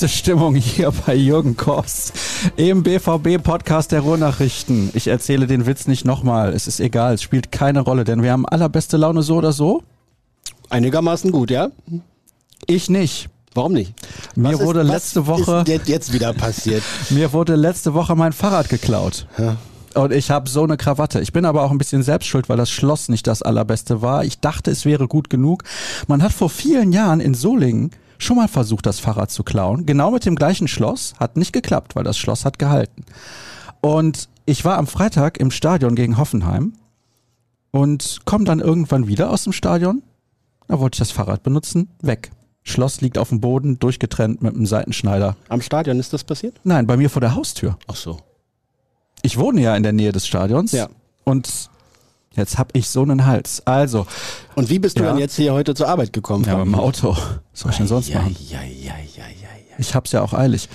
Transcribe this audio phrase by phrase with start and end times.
[0.00, 2.14] beste Stimmung hier bei Jürgen Kors
[2.56, 4.88] im BVB-Podcast der Ruhrnachrichten.
[4.94, 6.54] Ich erzähle den Witz nicht nochmal.
[6.54, 9.82] Es ist egal, es spielt keine Rolle, denn wir haben allerbeste Laune so oder so.
[10.70, 11.68] Einigermaßen gut, ja?
[12.66, 13.28] Ich nicht.
[13.52, 13.92] Warum nicht?
[14.36, 16.82] Mir Was wurde ist, letzte Woche ist jetzt wieder passiert?
[17.10, 19.26] mir wurde letzte Woche mein Fahrrad geklaut.
[19.36, 19.58] Ja.
[19.92, 21.20] Und ich habe so eine Krawatte.
[21.20, 24.24] Ich bin aber auch ein bisschen selbst schuld, weil das Schloss nicht das allerbeste war.
[24.24, 25.64] Ich dachte, es wäre gut genug.
[26.06, 27.90] Man hat vor vielen Jahren in Solingen
[28.22, 29.86] schon mal versucht, das Fahrrad zu klauen.
[29.86, 31.14] Genau mit dem gleichen Schloss.
[31.18, 33.04] Hat nicht geklappt, weil das Schloss hat gehalten.
[33.80, 36.74] Und ich war am Freitag im Stadion gegen Hoffenheim
[37.70, 40.02] und komme dann irgendwann wieder aus dem Stadion.
[40.68, 41.88] Da wollte ich das Fahrrad benutzen.
[42.00, 42.30] Weg.
[42.62, 45.36] Schloss liegt auf dem Boden, durchgetrennt mit einem Seitenschneider.
[45.48, 46.60] Am Stadion ist das passiert?
[46.62, 47.78] Nein, bei mir vor der Haustür.
[47.86, 48.18] Ach so.
[49.22, 50.72] Ich wohne ja in der Nähe des Stadions.
[50.72, 50.88] Ja.
[51.24, 51.69] Und
[52.40, 53.62] jetzt hab ich so einen Hals.
[53.66, 54.06] Also,
[54.56, 55.10] Und wie bist du Ja.
[55.10, 56.44] dann jetzt hier heute zur Arbeit gekommen?
[56.44, 57.10] ja, mit dem Auto.
[57.12, 58.34] Was soll ich denn sonst machen?
[58.48, 59.76] ja, ja, ja, ja, ja.
[59.78, 60.68] Ich hab's ja auch eilig.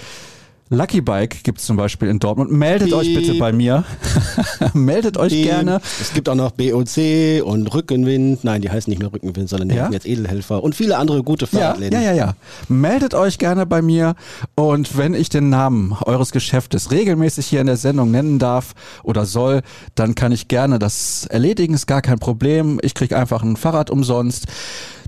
[0.69, 2.51] Lucky Bike gibt's zum Beispiel in Dortmund.
[2.51, 3.83] Meldet euch bitte bei mir.
[4.73, 5.79] Meldet euch gerne.
[6.01, 8.43] Es gibt auch noch BOC und Rückenwind.
[8.43, 9.83] Nein, die heißen nicht mehr Rückenwind, sondern die Ja?
[9.83, 12.01] heißen jetzt Edelhelfer und viele andere gute Ja, Fahrradläden.
[12.01, 12.35] ja, ja, ja.
[12.67, 14.15] Meldet euch gerne bei mir
[14.55, 19.27] und wenn ich den Namen eures Geschäftes regelmäßig hier in der Sendung nennen darf oder
[19.27, 19.61] soll,
[19.93, 22.79] dann kann ich gerne das erledigen, ist gar kein Problem.
[22.81, 24.45] Ich krieg einfach ein Fahrrad umsonst.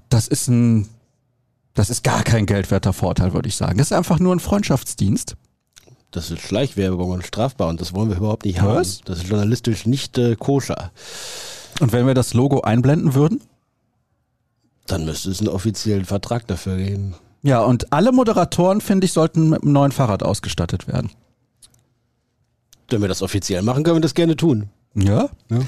[0.09, 0.87] Das ist ein
[1.73, 3.77] das ist gar kein geldwerter Vorteil, würde ich sagen.
[3.77, 5.35] Das ist einfach nur ein Freundschaftsdienst.
[6.11, 8.75] Das ist Schleichwerbung und strafbar und das wollen wir überhaupt nicht haben.
[8.75, 9.01] Was?
[9.01, 10.91] Das ist journalistisch nicht äh, koscher.
[11.79, 13.41] Und wenn wir das Logo einblenden würden?
[14.87, 17.15] Dann müsste es einen offiziellen Vertrag dafür geben.
[17.43, 21.11] Ja, und alle Moderatoren, finde ich, sollten mit einem neuen Fahrrad ausgestattet werden.
[22.89, 24.69] Wenn wir das offiziell machen, können wir das gerne tun.
[24.95, 25.29] Ja?
[25.49, 25.59] Ja.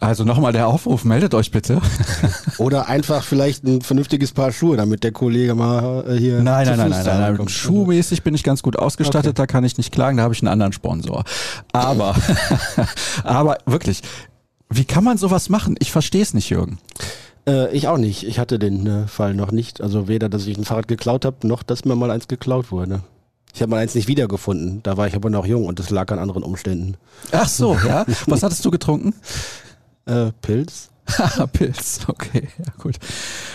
[0.00, 1.80] Also nochmal der Aufruf, meldet euch bitte.
[2.58, 6.42] Oder einfach vielleicht ein vernünftiges Paar Schuhe, damit der Kollege mal äh, hier.
[6.42, 7.30] Nein, nein, nein, nein, nein, nein.
[7.30, 7.50] ankommt.
[7.50, 10.48] Schuhmäßig bin ich ganz gut ausgestattet, da kann ich nicht klagen, da habe ich einen
[10.48, 11.24] anderen Sponsor.
[11.72, 12.14] Aber,
[13.24, 14.02] aber wirklich,
[14.68, 15.76] wie kann man sowas machen?
[15.78, 16.78] Ich verstehe es nicht, Jürgen.
[17.48, 18.26] Äh, ich auch nicht.
[18.26, 19.80] Ich hatte den äh, Fall noch nicht.
[19.80, 23.02] Also weder, dass ich ein Fahrrad geklaut habe, noch, dass mir mal eins geklaut wurde.
[23.54, 24.82] Ich habe mal eins nicht wiedergefunden.
[24.82, 26.96] Da war ich aber noch jung und das lag an anderen Umständen.
[27.32, 28.04] Ach so, ja.
[28.26, 29.14] Was hattest du getrunken?
[30.06, 30.88] Äh, Pilz?
[31.18, 32.00] Haha, Pilz.
[32.08, 32.96] Okay, ja gut.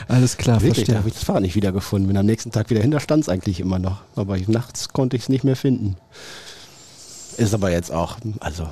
[0.08, 0.98] Alles klar, Wirklich, da verstehe.
[0.98, 2.08] habe ich das Fahrrad nicht wiedergefunden.
[2.08, 4.02] Bin am nächsten Tag wieder hin, da stand es eigentlich immer noch.
[4.16, 5.98] Aber ich, nachts konnte ich es nicht mehr finden.
[7.38, 8.68] Ist aber jetzt auch, also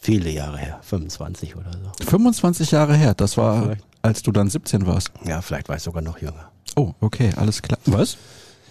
[0.00, 2.04] viele Jahre her, 25 oder so.
[2.10, 3.84] 25 Jahre her, das war, Vielleicht.
[4.02, 5.10] als du dann 17 warst.
[5.24, 6.50] Ja, vielleicht war ich sogar noch jünger.
[6.76, 7.78] Oh, okay, alles klar.
[7.86, 8.16] Was?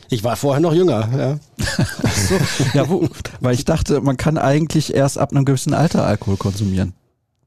[0.09, 1.39] Ich war vorher noch jünger, ja.
[2.27, 3.07] So, ja, wo,
[3.41, 6.93] weil ich dachte, man kann eigentlich erst ab einem gewissen Alter Alkohol konsumieren.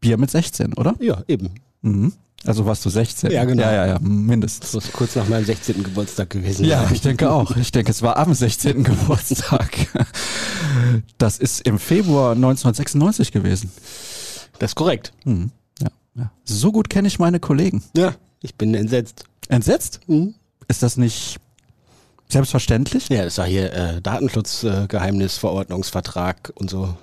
[0.02, 0.94] Bier mit 16, oder?
[1.00, 1.48] Ja, eben.
[1.80, 2.12] Mhm.
[2.44, 3.30] Also warst du 16?
[3.30, 3.62] Ja, genau.
[3.62, 4.72] Ja, ja, ja, mindestens.
[4.72, 5.84] Das ist kurz nach meinem 16.
[5.84, 6.64] Geburtstag gewesen.
[6.64, 7.56] Ja, ich denke auch.
[7.56, 8.82] Ich denke, es war am 16.
[8.90, 9.70] Geburtstag.
[11.18, 13.70] Das ist im Februar 1996 gewesen.
[14.58, 15.12] Das ist korrekt.
[15.24, 15.52] Mhm.
[15.80, 16.32] Ja, ja.
[16.44, 17.84] So gut kenne ich meine Kollegen.
[17.96, 19.24] Ja, ich bin entsetzt.
[19.48, 20.00] Entsetzt?
[20.08, 20.34] Mhm.
[20.66, 21.38] Ist das nicht
[22.28, 23.08] selbstverständlich?
[23.08, 26.96] Ja, das war hier äh, Datenschutzgeheimnisverordnungsvertrag und so.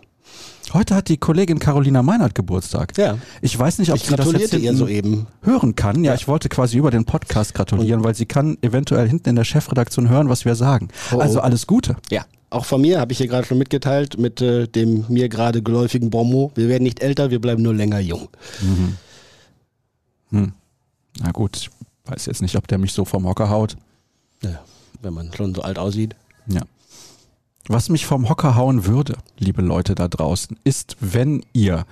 [0.73, 2.95] Heute hat die Kollegin Carolina Meinert Geburtstag.
[2.97, 3.17] Ja.
[3.41, 5.25] Ich weiß nicht, ob Ich sie das jetzt ihr soeben.
[5.41, 6.03] hören kann.
[6.03, 9.45] Ja, ich wollte quasi über den Podcast gratulieren, weil sie kann eventuell hinten in der
[9.45, 10.89] Chefredaktion hören, was wir sagen.
[11.11, 11.19] Oh, oh.
[11.19, 11.95] Also alles Gute.
[12.11, 12.25] Ja.
[12.51, 16.09] Auch von mir habe ich hier gerade schon mitgeteilt mit äh, dem mir gerade geläufigen
[16.09, 16.57] Bonmot.
[16.57, 18.29] Wir werden nicht älter, wir bleiben nur länger jung.
[20.31, 21.69] Na gut, ich
[22.05, 23.75] weiß jetzt nicht, ob der mich so vom Hocker haut.
[24.43, 24.63] Ja,
[25.01, 26.15] wenn man schon so alt aussieht.
[26.47, 26.61] Ja.
[27.71, 31.85] Was mich vom Hocker hauen würde, liebe Leute da draußen, ist, wenn ihr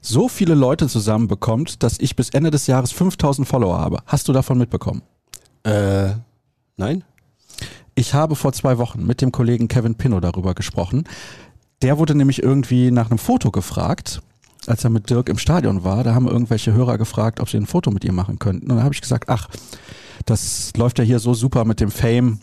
[0.00, 3.98] so viele Leute zusammenbekommt, dass ich bis Ende des Jahres 5000 Follower habe.
[4.06, 5.02] Hast du davon mitbekommen?
[5.64, 6.10] Äh,
[6.76, 7.02] nein?
[7.96, 11.02] Ich habe vor zwei Wochen mit dem Kollegen Kevin Pinnow darüber gesprochen.
[11.82, 14.22] Der wurde nämlich irgendwie nach einem Foto gefragt,
[14.68, 16.04] als er mit Dirk im Stadion war.
[16.04, 18.70] Da haben irgendwelche Hörer gefragt, ob sie ein Foto mit ihm machen könnten.
[18.70, 19.48] Und dann habe ich gesagt, ach,
[20.26, 22.38] das läuft ja hier so super mit dem Fame.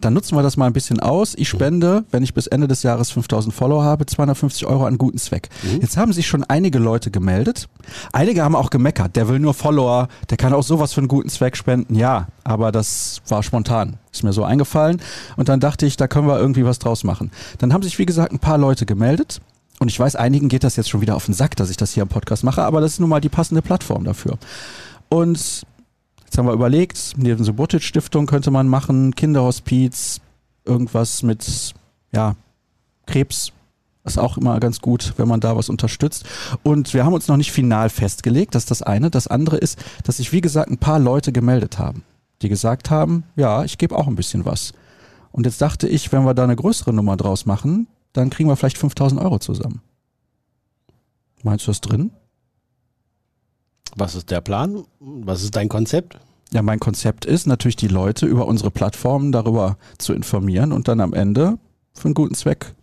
[0.00, 1.34] Dann nutzen wir das mal ein bisschen aus.
[1.36, 5.18] Ich spende, wenn ich bis Ende des Jahres 5000 Follower habe, 250 Euro an guten
[5.18, 5.48] Zweck.
[5.80, 7.68] Jetzt haben sich schon einige Leute gemeldet.
[8.12, 9.16] Einige haben auch gemeckert.
[9.16, 10.08] Der will nur Follower.
[10.30, 11.96] Der kann auch sowas für einen guten Zweck spenden.
[11.96, 13.96] Ja, aber das war spontan.
[14.12, 15.00] Ist mir so eingefallen.
[15.36, 17.30] Und dann dachte ich, da können wir irgendwie was draus machen.
[17.58, 19.40] Dann haben sich, wie gesagt, ein paar Leute gemeldet.
[19.80, 21.92] Und ich weiß, einigen geht das jetzt schon wieder auf den Sack, dass ich das
[21.92, 24.36] hier im Podcast mache, aber das ist nun mal die passende Plattform dafür.
[25.08, 25.62] Und
[26.28, 30.20] Jetzt haben wir überlegt, neben Subotic Stiftung könnte man machen, Kinderhospiz,
[30.66, 31.72] irgendwas mit,
[32.12, 32.36] ja,
[33.06, 33.50] Krebs.
[34.04, 36.26] Ist auch immer ganz gut, wenn man da was unterstützt.
[36.62, 39.08] Und wir haben uns noch nicht final festgelegt, das ist das eine.
[39.08, 42.04] Das andere ist, dass sich, wie gesagt, ein paar Leute gemeldet haben,
[42.42, 44.74] die gesagt haben, ja, ich gebe auch ein bisschen was.
[45.32, 48.56] Und jetzt dachte ich, wenn wir da eine größere Nummer draus machen, dann kriegen wir
[48.56, 49.80] vielleicht 5000 Euro zusammen.
[51.42, 52.10] Meinst du das drin?
[53.98, 54.84] Was ist der Plan?
[55.00, 56.18] Was ist dein Konzept?
[56.52, 61.00] Ja, mein Konzept ist natürlich die Leute über unsere Plattformen darüber zu informieren und dann
[61.00, 61.58] am Ende
[61.94, 62.74] für einen guten Zweck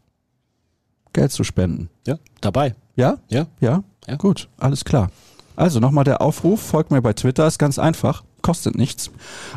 [1.13, 1.89] Geld zu spenden.
[2.06, 2.75] Ja, dabei.
[2.97, 3.17] Ja?
[3.29, 3.47] Ja.
[3.62, 3.83] Ja?
[4.07, 4.15] Ja.
[4.17, 5.09] Gut, alles klar.
[5.56, 9.09] Also nochmal der Aufruf, folgt mir bei Twitter, ist ganz einfach, kostet nichts.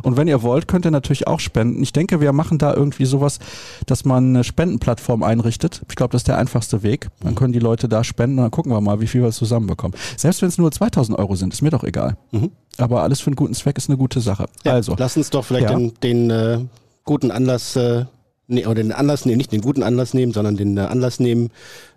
[0.02, 1.82] Und wenn ihr wollt, könnt ihr natürlich auch spenden.
[1.82, 3.38] Ich denke, wir machen da irgendwie sowas,
[3.84, 5.82] dass man eine Spendenplattform einrichtet.
[5.90, 7.08] Ich glaube, das ist der einfachste Weg.
[7.20, 9.94] Dann können die Leute da spenden und dann gucken wir mal, wie viel wir zusammenbekommen.
[10.16, 12.16] Selbst wenn es nur 2000 Euro sind, ist mir doch egal.
[12.30, 12.50] Mhm.
[12.78, 14.46] Aber alles für einen guten Zweck ist eine gute Sache.
[14.64, 15.76] Ja, also, Lass uns doch vielleicht Ja.
[15.76, 16.58] den, den äh,
[17.04, 18.06] guten Anlass, äh,
[18.46, 21.50] nee, oder den Anlass nehmen, nicht den guten Anlass nehmen, sondern den äh, Anlass nehmen,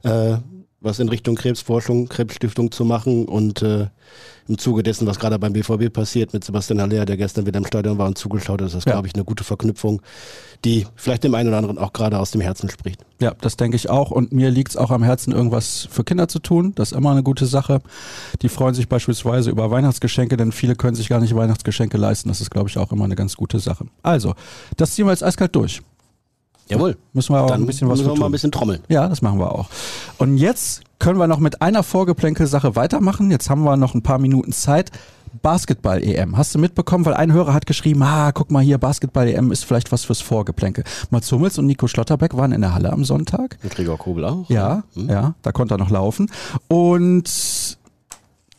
[0.04, 0.38] äh,
[0.82, 3.88] was in Richtung Krebsforschung, Krebsstiftung zu machen und äh,
[4.48, 7.66] im Zuge dessen, was gerade beim BVB passiert mit Sebastian Haller, der gestern wieder im
[7.66, 8.94] Stadion war und zugeschaut hat, ist das, Ja.
[8.94, 10.02] glaube ich, eine gute Verknüpfung,
[10.66, 13.06] die vielleicht dem einen oder anderen auch gerade aus dem Herzen spricht.
[13.22, 14.10] Ja, das denke ich auch.
[14.10, 16.74] Und mir liegt es auch am Herzen, irgendwas für Kinder zu tun.
[16.76, 17.82] Das ist immer eine gute Sache.
[18.42, 22.28] Die freuen sich beispielsweise über Weihnachtsgeschenke, denn viele können sich gar nicht Weihnachtsgeschenke leisten.
[22.30, 23.86] Das ist, glaube ich, auch immer eine ganz gute Sache.
[24.02, 24.34] Also,
[24.78, 25.82] das ziehen wir jetzt eiskalt durch.
[26.72, 26.98] Jawohl.
[27.14, 28.82] Müssen wir aber Dann ein bisschen was müssen wir mal ein bisschen trommeln.
[28.90, 29.70] Ja, das machen wir auch.
[30.18, 33.32] Und jetzt können wir noch mit einer Vorgeplänkel-Sache weitermachen.
[33.32, 34.92] Jetzt haben wir noch ein paar Minuten Zeit.
[35.42, 36.38] Basketball-EM.
[36.38, 37.06] Hast du mitbekommen?
[37.06, 40.84] Weil ein Hörer hat geschrieben, ah, guck mal hier, Basketball-EM ist vielleicht was fürs Vorgeplänkel.
[41.10, 43.58] Mats Hummels und Nico Schlotterbeck waren in der Halle am Sonntag.
[43.64, 44.50] Und Gregor Kobel auch.
[44.50, 45.10] Ja, Hm.
[45.10, 46.30] ja, da konnte er noch laufen.
[46.68, 47.78] Und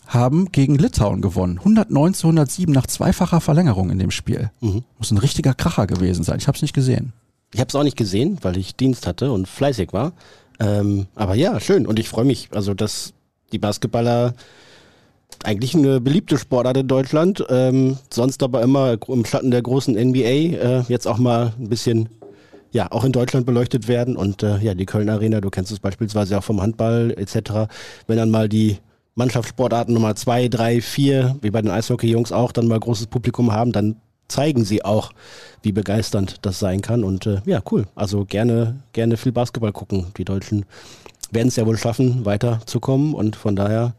[0.07, 1.59] haben gegen Litauen gewonnen.
[1.59, 4.51] 109 zu 107 nach zweifacher Verlängerung in dem Spiel.
[4.61, 4.85] Mhm.
[4.99, 6.39] Muss ein richtiger Kracher gewesen sein.
[6.39, 7.13] Ich habe es nicht gesehen.
[7.53, 10.13] Ich habe es auch nicht gesehen, weil ich Dienst hatte und fleißig war.
[10.59, 11.87] Ähm, aber ja, schön.
[11.87, 13.13] Und ich freue mich, also dass
[13.53, 14.35] die Basketballer
[15.45, 20.19] eigentlich eine beliebte Sportart in Deutschland, ähm, sonst aber immer im Schatten der großen NBA,
[20.19, 22.09] äh, jetzt auch mal ein bisschen,
[22.71, 24.17] ja, auch in Deutschland beleuchtet werden.
[24.17, 27.69] Und äh, ja, die Köln Arena, du kennst es beispielsweise auch vom Handball etc.
[28.07, 28.79] Wenn dann mal die
[29.15, 33.73] Mannschaftssportarten Nummer zwei, drei, vier, wie bei den Eishockey-Jungs auch, dann mal großes Publikum haben,
[33.73, 33.97] dann
[34.33, 35.13] zeigen sie auch,
[35.63, 37.05] wie begeisternd das sein kann.
[37.05, 37.87] Und äh, ja, cool.
[37.95, 40.07] Also gerne, gerne viel Basketball gucken.
[40.17, 40.65] Die Deutschen
[41.31, 43.15] werden es ja wohl schaffen, weiterzukommen.
[43.15, 43.95] Und von daher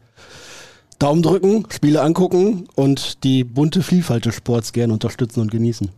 [0.98, 5.90] Daumen drücken, Spiele angucken und die bunte Vielfalt des Sports gerne unterstützen und genießen.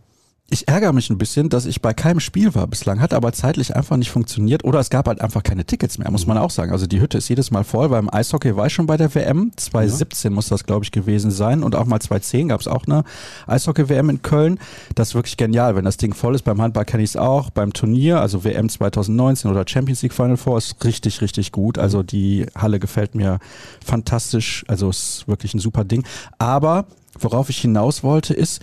[0.49, 3.75] Ich ärgere mich ein bisschen, dass ich bei keinem Spiel war bislang, hat aber zeitlich
[3.75, 6.71] einfach nicht funktioniert oder es gab halt einfach keine Tickets mehr, muss man auch sagen.
[6.71, 7.89] Also die Hütte ist jedes Mal voll.
[7.89, 11.63] Beim Eishockey war ich schon bei der WM, 2017 muss das glaube ich gewesen sein
[11.63, 13.03] und auch mal 2010 gab es auch eine
[13.45, 14.57] Eishockey-WM in Köln.
[14.95, 16.43] Das ist wirklich genial, wenn das Ding voll ist.
[16.43, 20.37] Beim Handball kenne ich es auch, beim Turnier, also WM 2019 oder Champions League Final
[20.37, 21.77] Four ist richtig, richtig gut.
[21.77, 23.39] Also die Halle gefällt mir
[23.83, 26.05] fantastisch, also ist wirklich ein super Ding.
[26.37, 26.85] Aber
[27.19, 28.61] worauf ich hinaus wollte ist,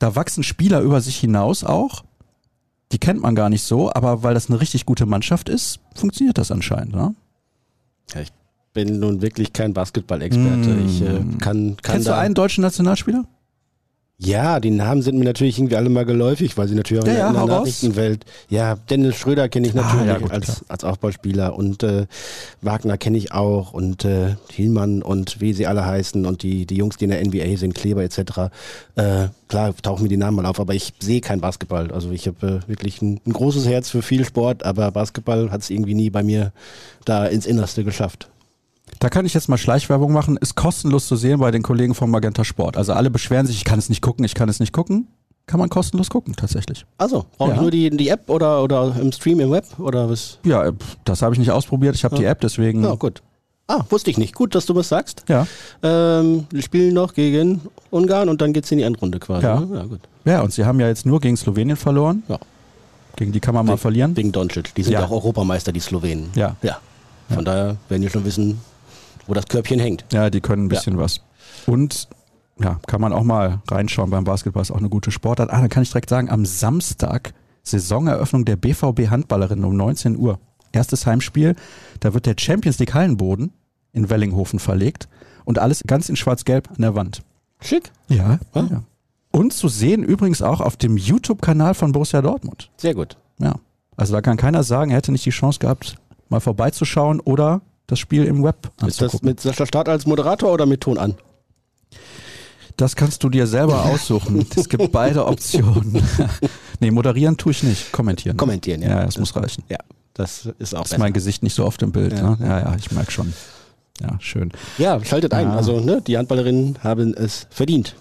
[0.00, 2.02] da wachsen Spieler über sich hinaus auch.
[2.90, 6.38] Die kennt man gar nicht so, aber weil das eine richtig gute Mannschaft ist, funktioniert
[6.38, 6.92] das anscheinend.
[6.92, 7.14] Ne?
[8.12, 8.32] Ja, ich
[8.72, 10.70] bin nun wirklich kein Basketball-Experte.
[10.70, 10.86] Mm.
[10.86, 11.06] Ich äh,
[11.38, 13.24] kann, kann Kennst du einen deutschen Nationalspieler?
[14.22, 17.12] Ja, die Namen sind mir natürlich irgendwie alle mal geläufig, weil sie natürlich auch Ja,
[17.14, 17.46] in, ja, in der.
[17.46, 18.24] Nachrichtenwelt.
[18.50, 20.56] Ja, Dennis Schröder kenne ich Ah, natürlich ja, gut, als, klar.
[20.68, 22.06] als Aufbauspieler und äh,
[22.60, 26.76] Wagner kenne ich auch und äh, Thielmann und wie sie alle heißen und die, die
[26.76, 28.18] Jungs, die in der NBA sind, Kleber etc.
[28.96, 31.90] Äh, klar tauchen mir die Namen mal auf, aber ich sehe kein Basketball.
[31.90, 35.62] Also ich habe äh, wirklich ein, ein großes Herz für viel Sport, aber Basketball hat
[35.62, 36.52] es irgendwie nie bei mir
[37.06, 38.28] da ins Innerste geschafft.
[38.98, 40.36] Da kann ich jetzt mal Schleichwerbung machen.
[40.36, 42.76] Ist kostenlos zu sehen bei den Kollegen von Magenta Sport.
[42.76, 45.08] Also alle beschweren sich, ich kann es nicht gucken, ich kann es nicht gucken.
[45.46, 46.84] Kann man kostenlos gucken, tatsächlich.
[46.98, 47.62] Also, brauche ich Ja.
[47.62, 50.38] nur die, die App oder, oder im Stream im Web oder was?
[50.44, 50.70] Ja,
[51.04, 51.96] das habe ich nicht ausprobiert.
[51.96, 52.84] Ich habe die App, deswegen.
[52.84, 53.22] Ja, gut.
[53.66, 54.34] Ah, wusste ich nicht.
[54.34, 55.24] Gut, dass du was sagst.
[55.28, 55.46] Ja.
[55.82, 59.44] Ähm, wir spielen noch gegen Ungarn und dann geht's in die Endrunde quasi.
[59.46, 59.60] Ja.
[59.60, 59.76] Ne?
[59.76, 60.00] ja gut.
[60.24, 62.22] ja, und sie haben ja jetzt nur gegen Slowenien verloren.
[62.28, 62.38] Ja.
[63.16, 64.16] Gegen die kann man mal verlieren.
[64.16, 64.74] Wegen Doncic.
[64.74, 65.00] Die sind Ja.
[65.00, 66.30] ja auch Europameister, die Slowenen.
[66.34, 66.56] Ja.
[66.62, 66.78] Ja.
[67.28, 68.60] Von daher werden die schon wissen,
[69.30, 70.04] wo das Körbchen hängt.
[70.12, 71.20] Ja, die können ein bisschen was.
[71.66, 72.08] Und
[72.60, 75.50] ja, kann man auch mal reinschauen beim Basketball, ist auch eine gute Sportart.
[75.50, 77.32] Ah, dann kann ich direkt sagen, am Samstag
[77.62, 80.38] Saisoneröffnung der BVB Handballerinnen um 19 Uhr.
[80.72, 81.56] Erstes Heimspiel,
[82.00, 83.52] da wird der Champions League Hallenboden
[83.92, 85.08] in Wellinghofen verlegt
[85.44, 87.22] und alles ganz in schwarz-gelb an der Wand.
[87.60, 87.90] Schick.
[88.08, 88.64] Ja, Ah.
[88.70, 88.82] ja.
[89.32, 92.70] Und zu sehen übrigens auch auf dem YouTube-Kanal von Borussia Dortmund.
[92.76, 93.16] Sehr gut.
[93.38, 93.54] Ja.
[93.96, 95.96] Also da kann keiner sagen, er hätte nicht die Chance gehabt,
[96.28, 97.60] mal vorbeizuschauen oder
[97.90, 99.28] das Spiel im Web Ist das anzugucken.
[99.28, 101.14] mit Sascha Start als Moderator oder mit Ton an?
[102.76, 104.46] Das kannst du dir selber aussuchen.
[104.56, 106.02] Es gibt beide Optionen.
[106.80, 108.36] nee, moderieren tue ich nicht, kommentieren.
[108.36, 109.00] Kommentieren, ja.
[109.00, 109.64] Ja, das muss reichen.
[109.68, 109.78] Ja,
[110.14, 112.12] das ist auch ist mein Gesicht nicht so oft im Bild.
[112.12, 112.30] Ja.
[112.30, 112.38] Ne?
[112.40, 113.32] ja, ja, ich merke schon.
[114.00, 114.50] Ja, schön.
[114.78, 115.48] Ja, schaltet ein.
[115.48, 115.56] Ja.
[115.56, 117.96] Also, ne, die Handballerinnen haben es verdient.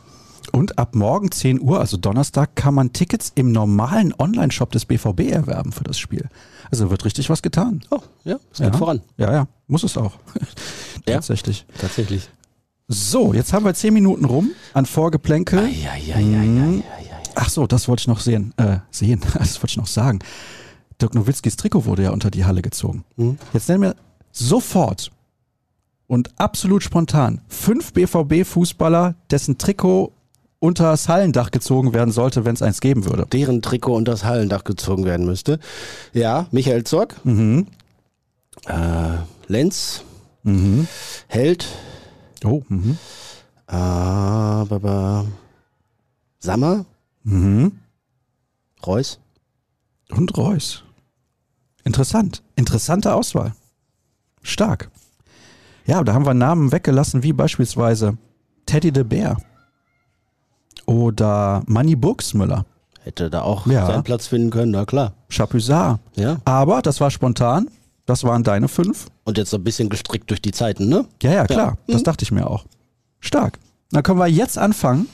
[0.54, 5.32] Und ab morgen 10 Uhr, also Donnerstag, kann man Tickets im normalen Online-Shop des BVB
[5.32, 6.30] erwerben für das Spiel.
[6.72, 7.82] Also wird richtig was getan.
[7.90, 8.78] Oh, ja, es geht ja.
[8.78, 9.02] voran.
[9.18, 10.14] Ja, ja, muss es auch.
[11.08, 11.16] Ja.
[11.16, 11.66] Tatsächlich.
[11.80, 12.30] Tatsächlich.
[12.88, 15.68] So, jetzt haben wir 10 Minuten rum an Vorgeplänkel.
[15.70, 15.92] Ja.
[17.36, 18.54] Ach so, das wollte ich noch sehen.
[18.58, 20.20] Äh, sehen, das wollte ich noch sagen.
[21.02, 23.06] Dirk Nowitzkis Trikot wurde ja unter die Halle gezogen.
[23.16, 23.38] Mhm.
[23.54, 23.96] Jetzt nennen wir
[24.32, 25.12] sofort
[26.08, 30.12] und absolut spontan fünf BVB-Fußballer, dessen Trikot
[30.60, 33.26] unter das Hallendach gezogen werden sollte, wenn es eins geben würde.
[33.32, 35.60] Deren Trikot unter das Hallendach gezogen werden müsste.
[36.14, 37.68] Ja, Michael Zorg, Mhm.
[38.68, 39.18] äh,
[39.50, 40.04] Lenz,
[40.44, 40.88] Mhm.
[41.28, 41.66] Held,
[42.46, 42.98] Oh, mhm.
[43.68, 45.26] aber
[46.40, 46.86] Sammer,
[47.24, 47.74] Mhm.
[48.86, 49.20] Reus.
[50.12, 50.84] Und Reus.
[51.84, 52.42] Interessant.
[52.56, 53.54] Interessante Auswahl.
[54.42, 54.90] Stark.
[55.86, 58.18] Ja, da haben wir Namen weggelassen, wie beispielsweise
[58.66, 59.38] Teddy de Beer
[60.86, 62.66] oder Manny Burgsmüller,
[63.02, 63.88] Hätte da auch Ja.
[63.88, 65.14] seinen Platz finden können, na klar.
[65.30, 66.00] Chapuisat.
[66.16, 66.38] Ja.
[66.46, 67.70] Aber das war spontan.
[68.10, 69.06] Das waren deine fünf.
[69.24, 71.06] Und jetzt so ein bisschen gestrickt durch die Zeiten, ne?
[71.22, 71.78] Ja, ja, klar.
[71.86, 72.66] Das dachte ich mir auch.
[73.20, 73.60] Stark.
[73.92, 75.08] Dann können wir jetzt anfangen,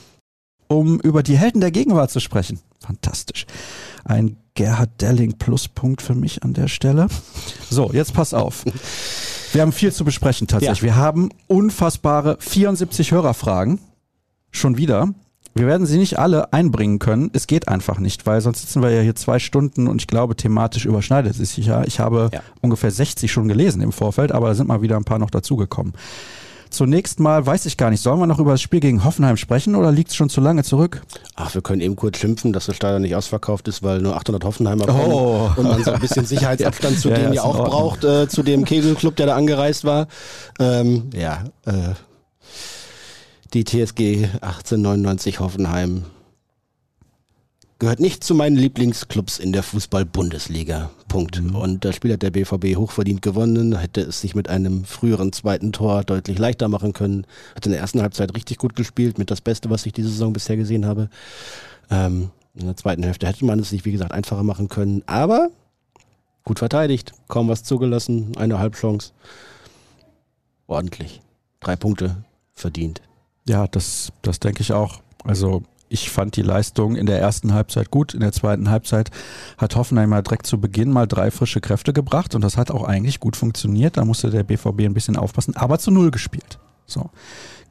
[0.70, 2.62] um über die Helden der Gegenwart zu sprechen.
[2.80, 3.48] Fantastisch.
[4.06, 7.08] Ein Gerhard Delling Pluspunkt für mich an der Stelle.
[7.70, 8.64] So, jetzt pass auf.
[9.52, 10.80] Wir haben viel zu besprechen tatsächlich.
[10.80, 10.84] Ja.
[10.84, 13.80] Wir haben unfassbare 74 Hörerfragen.
[14.52, 15.14] Schon wieder.
[15.58, 17.30] Wir werden sie nicht alle einbringen können.
[17.34, 20.36] Es geht einfach nicht, weil sonst sitzen wir ja hier zwei Stunden und ich glaube,
[20.36, 21.84] thematisch überschneidet es sich ja.
[21.86, 22.42] Ich habe Ja.
[22.62, 25.94] ungefähr 60 schon gelesen im Vorfeld, aber da sind mal wieder ein paar noch dazugekommen.
[26.72, 29.76] Zunächst mal weiß ich gar nicht, sollen wir noch über das Spiel gegen Hoffenheim sprechen
[29.76, 31.04] oder liegt es schon zu lange zurück?
[31.36, 34.44] Ach, wir können eben kurz schimpfen, dass das Stadion nicht ausverkauft ist, weil nur 800
[34.44, 35.50] Hoffenheimer kommen Oh.
[35.56, 38.66] und man so ein bisschen Sicherheitsabstand zu Ja, denen ja, auch braucht, äh, zu dem
[38.66, 40.08] Kegelclub, der da angereist war.
[40.60, 41.72] Ähm, ja, äh,
[43.56, 46.04] die TSG 1899 Hoffenheim
[47.80, 50.92] gehört nicht zu meinen Lieblingsclubs in der Fußball-Bundesliga.
[51.08, 51.40] Punkt.
[51.40, 55.72] Und das Spiel hat der BVB hochverdient gewonnen, hätte es sich mit einem früheren zweiten
[55.72, 57.26] Tor deutlich leichter machen können.
[57.56, 60.34] Hat in der ersten Halbzeit richtig gut gespielt, mit das Beste, was ich diese Saison
[60.34, 61.10] bisher gesehen habe.
[61.90, 65.02] Ähm, in der zweiten Hälfte hätte man es sich, wie gesagt, einfacher machen können.
[65.06, 65.50] Aber
[66.44, 69.14] gut verteidigt, kaum was zugelassen, eine Halbchance.
[70.68, 71.22] Ordentlich.
[71.62, 72.18] Drei Punkte
[72.54, 73.02] verdient.
[73.48, 75.02] Ja, das, das denke ich auch.
[75.24, 78.14] Also ich fand die Leistung in der ersten Halbzeit gut.
[78.14, 79.12] In der zweiten Halbzeit
[79.58, 82.84] hat Hoffenheim mal direkt zu Beginn mal drei frische Kräfte gebracht und das hat auch
[82.84, 83.98] eigentlich gut funktioniert.
[83.98, 86.60] Da musste der BVB ein bisschen aufpassen, aber zu Null gespielt.
[86.88, 87.12] So.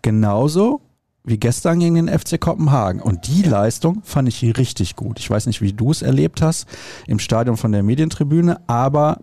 [0.03, 0.81] Genauso
[1.25, 3.01] wie gestern gegen den FC Kopenhagen.
[3.01, 5.19] Und die Leistung fand ich richtig gut.
[5.19, 6.69] Ich weiß nicht, wie du es erlebt hast
[7.07, 9.21] im Stadion von der Medientribüne, aber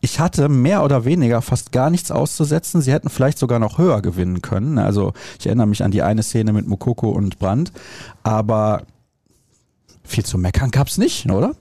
[0.00, 2.80] ich hatte mehr oder weniger fast gar nichts auszusetzen.
[2.80, 4.78] Sie hätten vielleicht sogar noch höher gewinnen können.
[4.78, 7.72] Also ich erinnere mich an die eine Szene mit Mokoko und Brandt.
[8.22, 8.82] Aber
[10.02, 11.54] viel zu meckern gab's nicht, oder?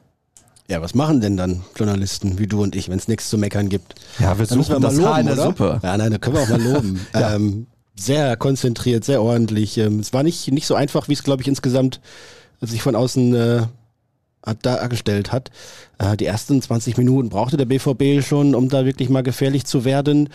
[0.70, 3.70] Ja, was machen denn dann Journalisten wie du und ich, wenn es nichts zu meckern
[3.70, 3.96] gibt?
[4.20, 5.44] Ja, wir Dann müssen wir mal das loben, Haar in der oder?
[5.44, 5.80] Suppe.
[5.84, 7.00] Ja, nein, da können wir auch mal loben.
[7.14, 7.36] Ja.
[7.36, 9.78] ähm, sehr konzentriert, sehr ordentlich.
[9.78, 12.00] Ähm, es war nicht, nicht so einfach, wie es, glaube ich, insgesamt
[12.62, 13.62] sich von außen äh,
[14.46, 15.52] hat dargestellt hat.
[15.98, 19.86] Äh, die ersten 20 Minuten brauchte der BVB schon, um da wirklich mal gefährlich zu
[19.86, 20.30] werden.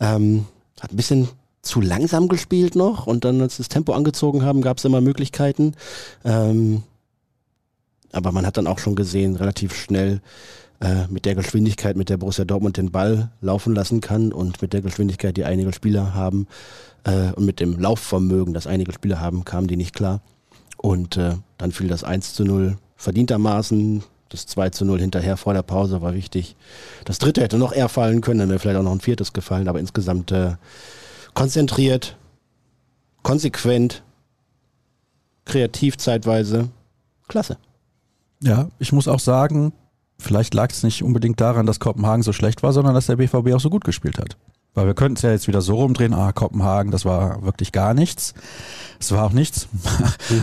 [0.00, 0.46] Ähm,
[0.80, 1.28] hat ein bisschen
[1.62, 5.74] zu langsam gespielt noch und dann, als das Tempo angezogen haben, gab es immer Möglichkeiten.
[6.24, 6.82] Ähm,
[8.12, 10.20] aber man hat dann auch schon gesehen, relativ schnell,
[10.80, 14.72] äh, mit der Geschwindigkeit, mit der Borussia Dortmund den Ball laufen lassen kann und mit
[14.72, 16.46] der Geschwindigkeit, die einige Spieler haben
[17.04, 20.20] äh, und mit dem Laufvermögen, das einige Spieler haben, kamen die nicht klar.
[20.76, 24.02] Und äh, dann fiel das 1 zu 0 verdientermaßen.
[24.30, 26.56] Das 2 zu 0 hinterher vor der Pause war wichtig.
[27.04, 29.68] Das dritte hätte noch eher fallen können, dann wäre vielleicht auch noch ein viertes gefallen,
[29.68, 30.56] aber insgesamt äh,
[31.34, 32.16] konzentriert,
[33.22, 34.02] konsequent,
[35.44, 36.70] kreativ zeitweise.
[37.28, 37.58] Klasse.
[38.42, 39.72] Ja, ich muss auch sagen,
[40.18, 43.52] vielleicht lag es nicht unbedingt daran, dass Kopenhagen so schlecht war, sondern dass der BVB
[43.54, 44.36] auch so gut gespielt hat.
[44.74, 47.94] Weil wir könnten es ja jetzt wieder so rumdrehen, ah, Kopenhagen, das war wirklich gar
[47.94, 48.34] nichts.
[48.98, 49.68] Es war auch nichts.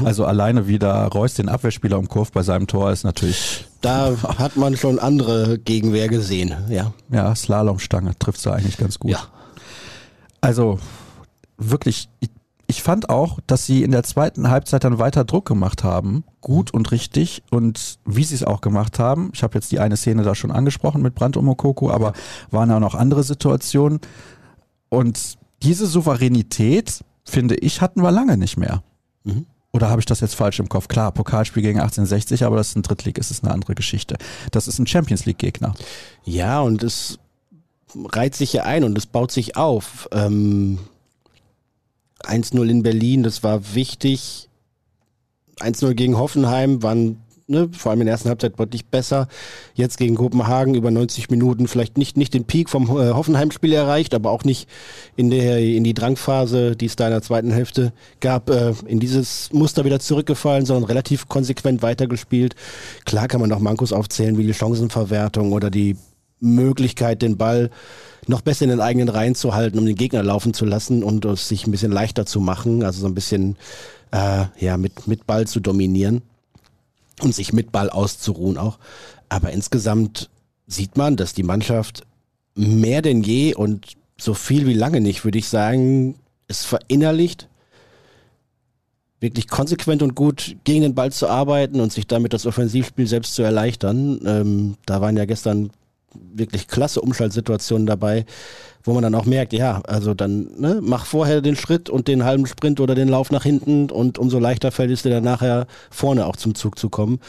[0.06, 4.78] Also alleine wieder Reus den Abwehrspieler umkurvt bei seinem Tor ist natürlich, Da hat man
[4.78, 6.94] schon andere Gegenwehr gesehen, ja.
[7.10, 9.12] ja, Slalomstange trifft da eigentlich ganz gut.
[9.12, 9.20] Ja.
[10.40, 10.80] Also
[11.58, 12.10] wirklich,
[12.72, 16.24] ich, fand auch, dass sie in der zweiten Halbzeit dann weiter Druck gemacht haben.
[16.42, 17.44] Gut und richtig.
[17.52, 20.52] Und wie sie es auch gemacht haben, ich habe jetzt die eine Szene da schon
[20.52, 22.14] angesprochen mit Brand und Mokoko, aber
[22.50, 24.00] waren auch noch andere Situationen.
[24.90, 28.84] Und diese Souveränität, finde ich, hatten wir lange nicht mehr.
[29.24, 29.46] Mhm.
[29.74, 30.88] Oder habe ich das jetzt falsch im Kopf?
[30.88, 34.18] Klar, Pokalspiel gegen 1860, aber das ist ein Drittlig, es ist eine andere Geschichte.
[34.52, 35.74] Das ist ein Champions League Gegner.
[36.26, 37.20] Ja, und es
[37.96, 40.10] reiht sich ja ein und es baut sich auf.
[40.12, 40.80] Ähm,
[42.24, 44.50] 1-0 in Berlin, das war wichtig.
[45.60, 47.18] 1-0 gegen Hoffenheim waren
[47.52, 49.28] ne, vor allem in der ersten Halbzeit deutlich besser.
[49.76, 54.16] Jetzt gegen Kopenhagen über 90 Minuten vielleicht nicht, nicht den Peak vom äh, Hoffenheim-Spiel erreicht,
[54.16, 54.68] aber auch nicht
[55.16, 59.00] in, der, in die Drangphase, die es da in der zweiten Hälfte gab, äh, in
[59.00, 62.56] dieses Muster wieder zurückgefallen, sondern relativ konsequent weitergespielt.
[63.06, 65.98] Klar kann man noch Mankos aufzählen, wie die Chancenverwertung oder die
[66.40, 67.70] Möglichkeit, den Ball
[68.28, 71.26] noch besser in den eigenen Reihen zu halten, um den Gegner laufen zu lassen und
[71.26, 73.58] es sich ein bisschen leichter zu machen, also so ein bisschen
[74.12, 76.22] äh, ja, mit, mit Ball zu dominieren
[77.22, 78.78] und sich mit Ball auszuruhen auch.
[79.30, 80.30] Aber insgesamt
[80.68, 82.04] sieht man, dass die Mannschaft
[82.56, 86.16] mehr denn je und so viel wie lange nicht, würde ich sagen,
[86.48, 87.48] es verinnerlicht,
[89.20, 93.36] wirklich konsequent und gut gegen den Ball zu arbeiten und sich damit das Offensivspiel selbst
[93.36, 94.20] zu erleichtern.
[94.26, 95.72] Ähm, da waren ja gestern
[96.14, 98.26] wirklich klasse Umschaltsituationen dabei,
[98.84, 102.24] wo man dann auch merkt, ja, also dann ne, mach vorher den Schritt und den
[102.24, 105.68] halben Sprint oder den Lauf nach hinten und umso leichter fällt es dir dann nachher
[105.90, 107.20] vorne auch zum Zug zu kommen.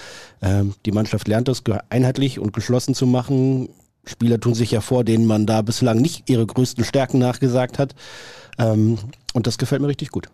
[0.41, 3.69] Ähm, die Mannschaft lernt das einheitlich und geschlossen zu machen.
[4.05, 7.95] Spieler tun sich ja vor, denen man da bislang nicht ihre größten Stärken nachgesagt hat.
[8.59, 8.99] Ähm,
[9.35, 10.29] und das gefällt mir richtig gut.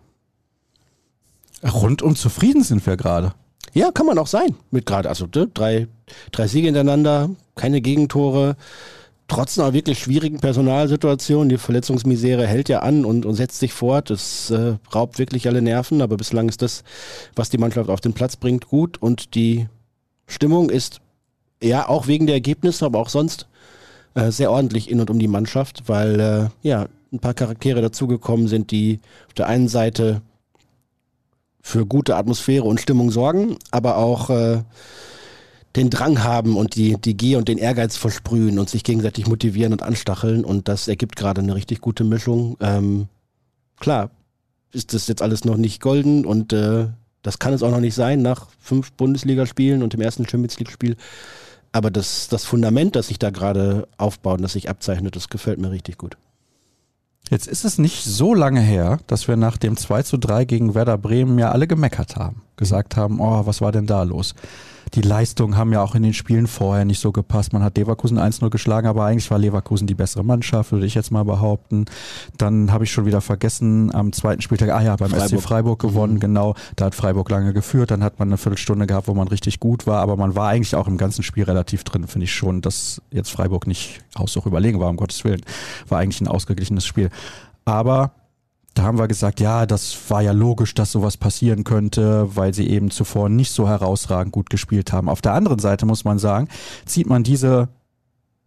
[1.63, 3.33] Rundum zufrieden sind wir gerade.
[3.73, 4.55] Ja, kann man auch sein.
[4.71, 5.87] Mit gerade, also ne, drei,
[6.31, 7.29] drei Siege hintereinander,
[7.59, 8.55] keine Gegentore,
[9.27, 11.49] trotz einer wirklich schwierigen Personalsituation.
[11.49, 14.09] Die Verletzungsmisere hält ja an und, und setzt sich fort.
[14.09, 16.83] Es äh, raubt wirklich alle Nerven, aber bislang ist das,
[17.35, 19.67] was die Mannschaft auf den Platz bringt, gut und die
[20.25, 21.01] Stimmung ist
[21.61, 23.47] ja auch wegen der Ergebnisse, aber auch sonst
[24.15, 28.47] äh, sehr ordentlich in und um die Mannschaft, weil äh, ja ein paar Charaktere dazugekommen
[28.47, 30.21] sind, die auf der einen Seite
[31.61, 34.63] für gute Atmosphäre und Stimmung sorgen, aber auch äh,
[35.75, 39.73] den Drang haben und die, die Gier und den Ehrgeiz versprühen und sich gegenseitig motivieren
[39.73, 40.43] und anstacheln.
[40.43, 42.57] Und das ergibt gerade eine richtig gute Mischung.
[42.59, 43.07] Ähm,
[43.79, 44.09] klar,
[44.71, 46.87] ist das jetzt alles noch nicht golden und äh,
[47.21, 50.95] das kann es auch noch nicht sein nach fünf Bundesligaspielen und dem ersten Champions League-Spiel.
[51.71, 55.59] Aber das, das Fundament, das sich da gerade aufbaut und das sich abzeichnet, das gefällt
[55.59, 56.17] mir richtig gut.
[57.29, 60.73] Jetzt ist es nicht so lange her, dass wir nach dem 2 zu 3 gegen
[60.73, 62.41] Werder Bremen ja alle gemeckert haben.
[62.55, 64.33] Gesagt haben, oh, was war denn da los?
[64.93, 67.53] Die Leistungen haben ja auch in den Spielen vorher nicht so gepasst.
[67.53, 71.11] Man hat Leverkusen 1-0 geschlagen, aber eigentlich war Leverkusen die bessere Mannschaft, würde ich jetzt
[71.11, 71.85] mal behaupten.
[72.37, 75.29] Dann habe ich schon wieder vergessen, am zweiten Spieltag, ah ja, beim Freiburg.
[75.29, 76.19] SC Freiburg gewonnen, mhm.
[76.19, 76.55] genau.
[76.75, 77.91] Da hat Freiburg lange geführt.
[77.91, 80.75] Dann hat man eine Viertelstunde gehabt, wo man richtig gut war, aber man war eigentlich
[80.75, 84.79] auch im ganzen Spiel relativ drin, finde ich schon, dass jetzt Freiburg nicht Haushoch überlegen
[84.79, 85.41] war, um Gottes Willen.
[85.87, 87.09] War eigentlich ein ausgeglichenes Spiel.
[87.65, 88.11] Aber
[88.79, 92.69] da haben wir gesagt, ja, das war ja logisch, dass sowas passieren könnte, weil sie
[92.69, 95.09] eben zuvor nicht so herausragend gut gespielt haben.
[95.09, 96.47] Auf der anderen Seite muss man sagen,
[96.85, 97.67] zieht man diese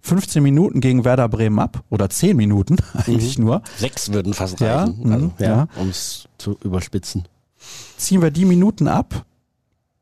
[0.00, 3.44] 15 Minuten gegen Werder Bremen ab oder 10 Minuten eigentlich mhm.
[3.44, 3.62] nur.
[3.76, 5.68] Sechs würden fast reichen, ja, also, ja, ja.
[5.76, 7.28] um es zu überspitzen.
[7.98, 9.26] Ziehen wir die Minuten ab,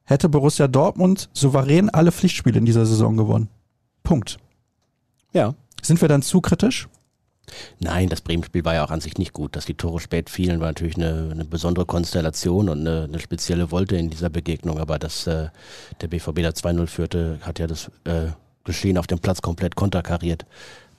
[0.04, 3.48] hätte Borussia Dortmund souverän alle Pflichtspiele in dieser Saison gewonnen.
[4.04, 4.38] Punkt.
[5.32, 5.54] Ja.
[5.82, 6.88] Sind wir dann zu kritisch?
[7.78, 9.56] Nein, das Bremen-Spiel war ja auch an sich nicht gut.
[9.56, 13.70] Dass die Tore spät fielen, war natürlich eine, eine besondere Konstellation und eine, eine, spezielle
[13.70, 14.78] Wolte in dieser Begegnung.
[14.78, 15.48] Aber dass äh,
[16.00, 18.28] der BVB da 2-0 führte, hat ja das äh,
[18.64, 20.44] Geschehen auf dem Platz komplett konterkariert.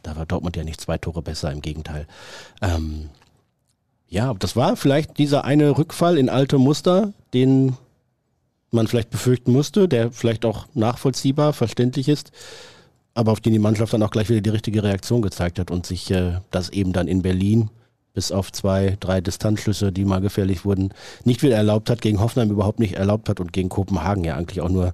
[0.04, 2.08] Da war Dortmund ja nicht zwei Tore besser, im Gegenteil.
[2.62, 3.10] Ähm,
[4.08, 7.78] ja, das war vielleicht dieser eine Rückfall in alte Muster, den
[8.72, 12.32] man vielleicht befürchten musste, der vielleicht auch nachvollziehbar, verständlich ist
[13.14, 15.86] aber auf den die Mannschaft dann auch gleich wieder die richtige Reaktion gezeigt hat und
[15.86, 17.70] sich äh, das eben dann in Berlin
[18.14, 20.94] bis auf zwei, drei Distanzschlüsse, die mal gefährlich wurden,
[21.24, 24.62] nicht wieder erlaubt hat, gegen Hoffenheim überhaupt nicht erlaubt hat und gegen Kopenhagen ja eigentlich
[24.62, 24.94] auch nur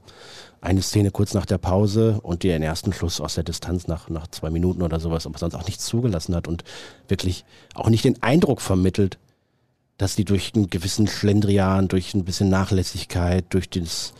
[0.61, 4.27] eine Szene kurz nach der Pause und den ersten Schluss aus der Distanz nach, nach
[4.27, 6.63] zwei Minuten oder sowas, aber sonst auch nichts zugelassen hat und
[7.07, 9.17] wirklich auch nicht den Eindruck vermittelt,
[9.97, 14.13] dass die durch einen gewissen Schlendrian, durch ein bisschen Nachlässigkeit, durch das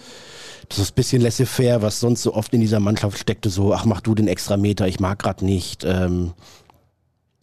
[0.69, 3.85] das ist ein bisschen laissez-faire, was sonst so oft in dieser Mannschaft steckte, so, ach,
[3.85, 6.33] mach du den extra Meter, ich mag grad nicht, ähm,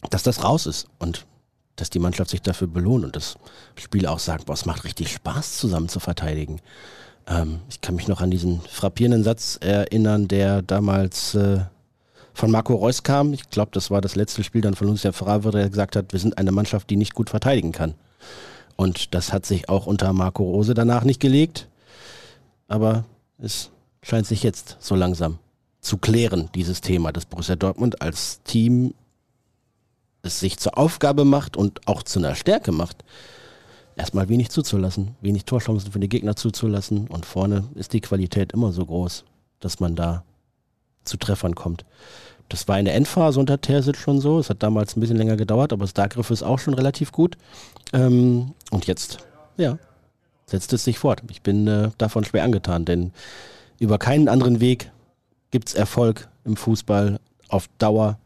[0.09, 1.25] dass das raus ist und
[1.75, 3.35] dass die Mannschaft sich dafür belohnt und das
[3.75, 6.61] Spiel auch sagt, boah, es macht richtig Spaß, zusammen zu verteidigen.
[7.27, 11.59] Ähm, ich kann mich noch an diesen frappierenden Satz erinnern, der damals äh,
[12.33, 13.33] von Marco Reus kam.
[13.33, 16.19] Ich glaube, das war das letzte Spiel dann von Lucia Favre, der gesagt hat, wir
[16.19, 17.95] sind eine Mannschaft, die nicht gut verteidigen kann.
[18.75, 21.67] Und das hat sich auch unter Marco Rose danach nicht gelegt.
[22.67, 23.05] Aber
[23.37, 23.71] es
[24.01, 25.39] scheint sich jetzt so langsam
[25.81, 28.93] zu klären, dieses Thema, dass Borussia Dortmund als Team
[30.21, 33.03] es sich zur Aufgabe macht und auch zu einer Stärke macht,
[33.95, 38.71] erstmal wenig zuzulassen, wenig Torchancen für die Gegner zuzulassen und vorne ist die Qualität immer
[38.71, 39.23] so groß,
[39.59, 40.23] dass man da
[41.03, 41.85] zu Treffern kommt.
[42.49, 44.39] Das war in der Endphase unter Terzic schon so.
[44.39, 47.37] Es hat damals ein bisschen länger gedauert, aber das Dargriff ist auch schon relativ gut.
[47.91, 49.19] Ähm, und jetzt,
[49.57, 49.79] ja,
[50.45, 51.23] setzt es sich fort.
[51.29, 53.11] Ich bin äh, davon schwer angetan, denn
[53.79, 54.91] über keinen anderen Weg
[55.51, 58.19] gibt es Erfolg im Fußball auf Dauer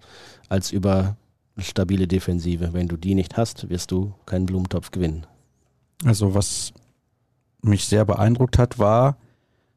[0.48, 1.16] als über
[1.58, 2.74] stabile Defensive.
[2.74, 5.26] Wenn du die nicht hast, wirst du keinen Blumentopf gewinnen.
[6.06, 6.74] Also was
[7.62, 9.18] mich sehr beeindruckt hat, war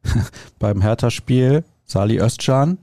[0.58, 2.78] beim Hertha-Spiel Sali Özcan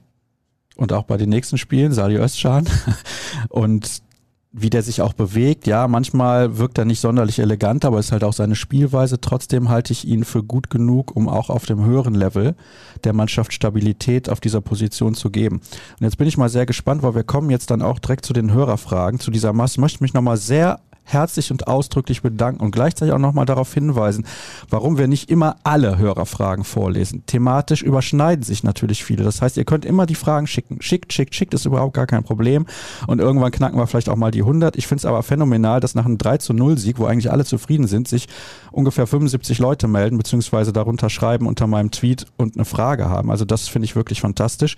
[0.75, 2.67] und auch bei den nächsten Spielen Sali Özcan
[3.49, 4.01] und
[4.51, 5.67] wie der sich auch bewegt.
[5.67, 9.21] Ja, manchmal wirkt er nicht sonderlich elegant, aber ist halt auch seine Spielweise.
[9.21, 12.55] Trotzdem halte ich ihn für gut genug, um auch auf dem höheren Level
[13.03, 15.57] der Mannschaft Stabilität auf dieser Position zu geben.
[15.57, 18.33] Und jetzt bin ich mal sehr gespannt, weil wir kommen jetzt dann auch direkt zu
[18.33, 19.73] den Hörerfragen zu dieser Masse.
[19.75, 20.79] Ich möchte mich nochmal sehr
[21.11, 24.25] herzlich und ausdrücklich bedanken und gleichzeitig auch nochmal darauf hinweisen,
[24.69, 27.23] warum wir nicht immer alle Hörerfragen vorlesen.
[27.25, 29.23] Thematisch überschneiden sich natürlich viele.
[29.23, 30.81] Das heißt, ihr könnt immer die Fragen schicken.
[30.81, 32.65] Schickt, schickt, schickt, ist überhaupt gar kein Problem.
[33.07, 34.75] Und irgendwann knacken wir vielleicht auch mal die 100.
[34.75, 37.45] Ich finde es aber phänomenal, dass nach einem 3 zu 0 Sieg, wo eigentlich alle
[37.45, 38.27] zufrieden sind, sich
[38.71, 43.31] ungefähr 75 Leute melden, beziehungsweise darunter schreiben unter meinem Tweet und eine Frage haben.
[43.31, 44.75] Also das finde ich wirklich fantastisch.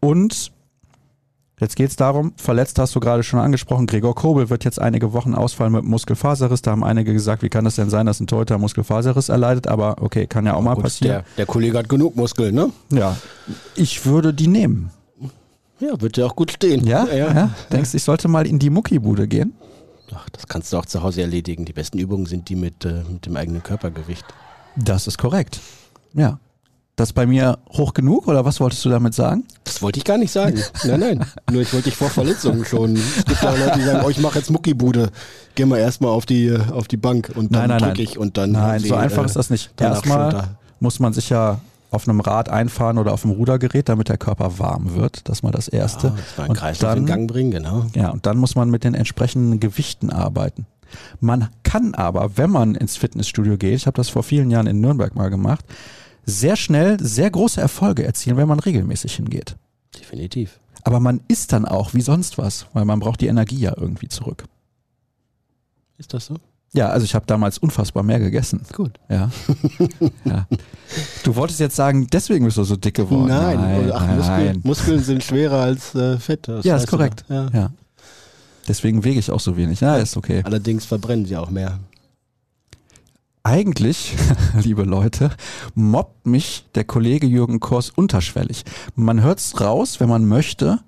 [0.00, 0.52] Und
[1.58, 5.14] Jetzt geht es darum, verletzt hast du gerade schon angesprochen, Gregor Kobel wird jetzt einige
[5.14, 6.60] Wochen ausfallen mit Muskelfaserriss.
[6.60, 9.66] Da haben einige gesagt, wie kann das denn sein, dass ein Torhüter Muskelfaserriss erleidet?
[9.66, 11.24] Aber okay, kann ja auch mal Gut, passieren.
[11.24, 12.70] Der, der, Kollege hat genug Muskeln, ne?
[12.90, 13.16] Ja,
[13.74, 14.90] ich würde die nehmen.
[15.80, 16.86] Ja, wird ja auch gut stehen.
[16.86, 17.06] Ja?
[17.06, 17.32] ja?
[17.32, 17.50] ja?
[17.72, 19.54] Denkst du, ich sollte mal in die Muckibude gehen?
[20.14, 21.64] Ach, das kannst du auch zu Hause erledigen.
[21.64, 24.26] Die besten Übungen sind die mit, äh, mit dem eigenen Körpergewicht.
[24.76, 25.60] Das ist korrekt.
[26.12, 26.38] Ja.
[26.96, 29.44] Das bei mir hoch genug oder was wolltest du damit sagen?
[29.64, 30.58] Das wollte ich gar nicht sagen.
[30.84, 31.26] Nein, nein.
[31.50, 32.96] Nur ich wollte dich vor Verletzungen schon.
[32.96, 35.10] Es gibt ja Leute, die sagen, oh, ich mache jetzt Muckibude.
[35.54, 38.52] Geh mal erstmal auf die, auf die Bank und dann drücke ich und dann.
[38.52, 39.70] Nein, sie, so einfach äh, ist das nicht.
[39.78, 44.16] Erstmal muss man sich ja auf einem Rad einfahren oder auf einem Rudergerät, damit der
[44.16, 45.28] Körper warm wird.
[45.28, 46.08] Das ist mal das Erste.
[46.08, 47.84] Ja, das und Kreislauf dann, in Gang bringen, genau.
[47.94, 50.66] Ja, und dann muss man mit den entsprechenden Gewichten arbeiten.
[51.20, 54.80] Man kann aber, wenn man ins Fitnessstudio geht, ich habe das vor vielen Jahren in
[54.80, 55.64] Nürnberg mal gemacht,
[56.26, 59.56] sehr schnell sehr große Erfolge erzielen, wenn man regelmäßig hingeht.
[59.98, 60.58] Definitiv.
[60.82, 64.08] Aber man isst dann auch wie sonst was, weil man braucht die Energie ja irgendwie
[64.08, 64.44] zurück.
[65.98, 66.36] Ist das so?
[66.72, 68.60] Ja, also ich habe damals unfassbar mehr gegessen.
[68.74, 68.98] Gut.
[69.08, 69.30] Ja.
[70.24, 70.46] ja.
[71.22, 73.28] Du wolltest jetzt sagen, deswegen bist du so dick geworden.
[73.28, 74.16] Nein, nein, Ach, nein.
[74.18, 76.48] Muskeln, Muskeln, sind schwerer als äh, Fett.
[76.62, 77.24] ja, ist korrekt.
[77.28, 77.48] Ja.
[77.52, 77.70] ja.
[78.68, 79.80] Deswegen wege ich auch so wenig.
[79.80, 80.42] Ja, ist okay.
[80.44, 81.78] Allerdings verbrennen sie auch mehr
[83.46, 84.14] eigentlich,
[84.60, 85.30] liebe Leute,
[85.74, 88.64] mobbt mich der Kollege Jürgen Kors unterschwellig.
[88.96, 90.80] Man hört's raus, wenn man möchte.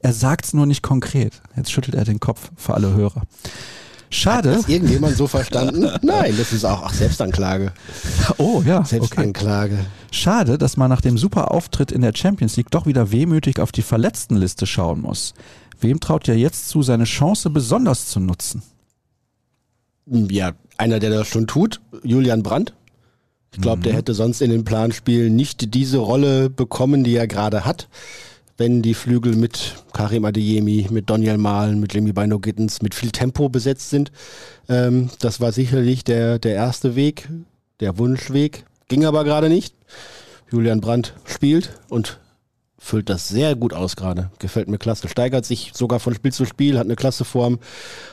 [0.00, 1.42] Er sagt's nur nicht konkret.
[1.54, 3.22] Jetzt schüttelt er den Kopf für alle Hörer.
[4.10, 4.52] Schade.
[4.52, 5.86] Hat das irgendjemand so verstanden?
[6.02, 7.74] Nein, das ist auch ach, Selbstanklage.
[8.38, 8.82] Oh ja.
[8.86, 9.74] Selbstanklage.
[9.74, 9.86] Okay.
[10.10, 13.70] Schade, dass man nach dem super Auftritt in der Champions League doch wieder wehmütig auf
[13.70, 15.34] die Verletztenliste schauen muss.
[15.78, 18.62] Wem traut ja jetzt zu, seine Chance besonders zu nutzen?
[20.06, 22.72] Ja, einer, der das schon tut, Julian Brandt.
[23.52, 23.82] Ich glaube, mhm.
[23.82, 27.88] der hätte sonst in den Planspielen nicht diese Rolle bekommen, die er gerade hat.
[28.56, 33.12] Wenn die Flügel mit Karim Adeyemi, mit Daniel Mahlen, mit Jimmy Bino Gittens, mit viel
[33.12, 34.10] Tempo besetzt sind.
[34.68, 37.28] Ähm, das war sicherlich der, der erste Weg,
[37.80, 38.64] der Wunschweg.
[38.88, 39.74] Ging aber gerade nicht.
[40.50, 42.18] Julian Brandt spielt und
[42.78, 44.30] füllt das sehr gut aus gerade.
[44.38, 45.08] Gefällt mir klasse.
[45.08, 47.58] Steigert sich sogar von Spiel zu Spiel, hat eine klasse Form,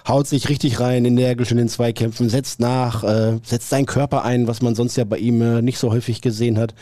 [0.07, 4.47] haut sich richtig rein, energisch in den Zweikämpfen, setzt nach, äh, setzt seinen Körper ein,
[4.47, 6.73] was man sonst ja bei ihm äh, nicht so häufig gesehen hat.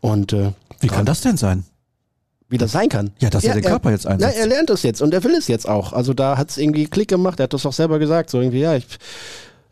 [0.00, 1.64] Und äh, wie kann das denn sein?
[2.48, 3.10] Wie das sein kann.
[3.18, 4.36] Ja, dass ja, er den Körper jetzt einsetzt.
[4.36, 5.92] Ja, er lernt es jetzt und er will es jetzt auch.
[5.92, 7.40] Also da hat es irgendwie Klick gemacht.
[7.40, 8.30] Er hat das auch selber gesagt.
[8.30, 8.86] So irgendwie, ja, ich,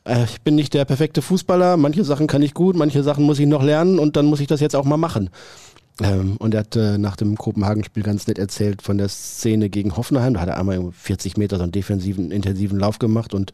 [0.05, 1.77] äh, ich bin nicht der perfekte Fußballer.
[1.77, 4.49] Manche Sachen kann ich gut, manche Sachen muss ich noch lernen und dann muss ich
[4.49, 5.31] das jetzt auch mal machen.
[6.01, 9.97] Ähm, und er hat äh, nach dem Kopenhagen-Spiel ganz nett erzählt von der Szene gegen
[9.97, 10.35] Hoffenheim.
[10.35, 13.53] Da hat er einmal 40 Meter so einen defensiven, intensiven Lauf gemacht und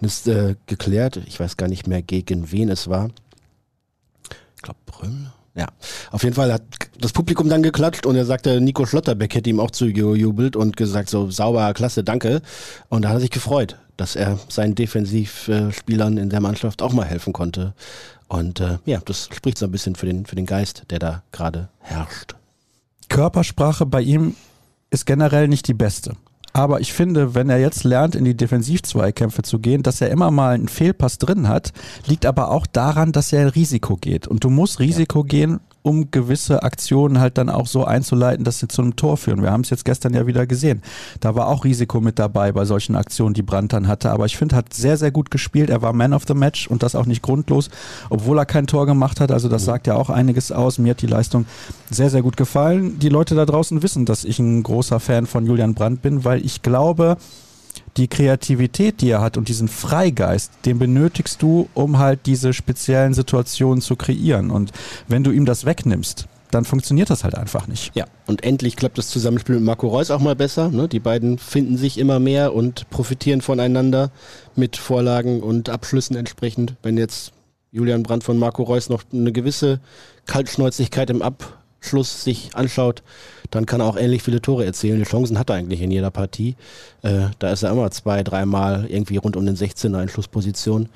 [0.00, 1.20] ist äh, geklärt.
[1.26, 3.10] Ich weiß gar nicht mehr, gegen wen es war.
[4.56, 5.32] Ich glaube, Brüll.
[5.56, 5.68] Ja,
[6.10, 6.62] auf jeden Fall hat
[7.00, 11.08] das Publikum dann geklatscht und er sagte, Nico Schlotterbeck hätte ihm auch zugejubelt und gesagt,
[11.08, 12.42] so sauber, klasse, danke.
[12.90, 17.06] Und da hat er sich gefreut, dass er seinen Defensivspielern in der Mannschaft auch mal
[17.06, 17.72] helfen konnte.
[18.28, 21.22] Und äh, ja, das spricht so ein bisschen für den, für den Geist, der da
[21.32, 22.34] gerade herrscht.
[23.08, 24.34] Körpersprache bei ihm
[24.90, 26.16] ist generell nicht die beste.
[26.56, 30.30] Aber ich finde, wenn er jetzt lernt, in die Defensivzweikämpfe zu gehen, dass er immer
[30.30, 31.74] mal einen Fehlpass drin hat,
[32.06, 34.26] liegt aber auch daran, dass er Risiko geht.
[34.26, 35.26] Und du musst Risiko ja.
[35.26, 39.40] gehen, um gewisse Aktionen halt dann auch so einzuleiten, dass sie zu einem Tor führen.
[39.42, 40.82] Wir haben es jetzt gestern ja wieder gesehen.
[41.20, 44.10] Da war auch Risiko mit dabei bei solchen Aktionen, die Brandt dann hatte.
[44.10, 45.70] Aber ich finde, hat sehr, sehr gut gespielt.
[45.70, 47.70] Er war Man of the Match und das auch nicht grundlos,
[48.10, 49.30] obwohl er kein Tor gemacht hat.
[49.30, 50.78] Also das sagt ja auch einiges aus.
[50.78, 51.46] Mir hat die Leistung
[51.88, 52.98] sehr, sehr gut gefallen.
[52.98, 56.44] Die Leute da draußen wissen, dass ich ein großer Fan von Julian Brandt bin, weil
[56.44, 57.16] ich glaube,
[57.96, 63.14] die Kreativität, die er hat und diesen Freigeist, den benötigst du, um halt diese speziellen
[63.14, 64.50] Situationen zu kreieren.
[64.50, 64.72] Und
[65.08, 67.94] wenn du ihm das wegnimmst, dann funktioniert das halt einfach nicht.
[67.94, 70.70] Ja, und endlich klappt das Zusammenspiel mit Marco Reus auch mal besser.
[70.70, 70.88] Ne?
[70.88, 74.10] Die beiden finden sich immer mehr und profitieren voneinander
[74.54, 76.74] mit Vorlagen und Abschlüssen entsprechend.
[76.82, 77.32] Wenn jetzt
[77.72, 79.80] Julian Brandt von Marco Reus noch eine gewisse
[80.26, 83.02] Kaltschnäuzigkeit im Abschluss sich anschaut,
[83.50, 84.98] dann kann er auch ähnlich viele Tore erzielen.
[84.98, 86.56] Die Chancen hat er eigentlich in jeder Partie.
[87.02, 90.88] Äh, da ist er immer zwei, dreimal irgendwie rund um den 16er in Schlussposition.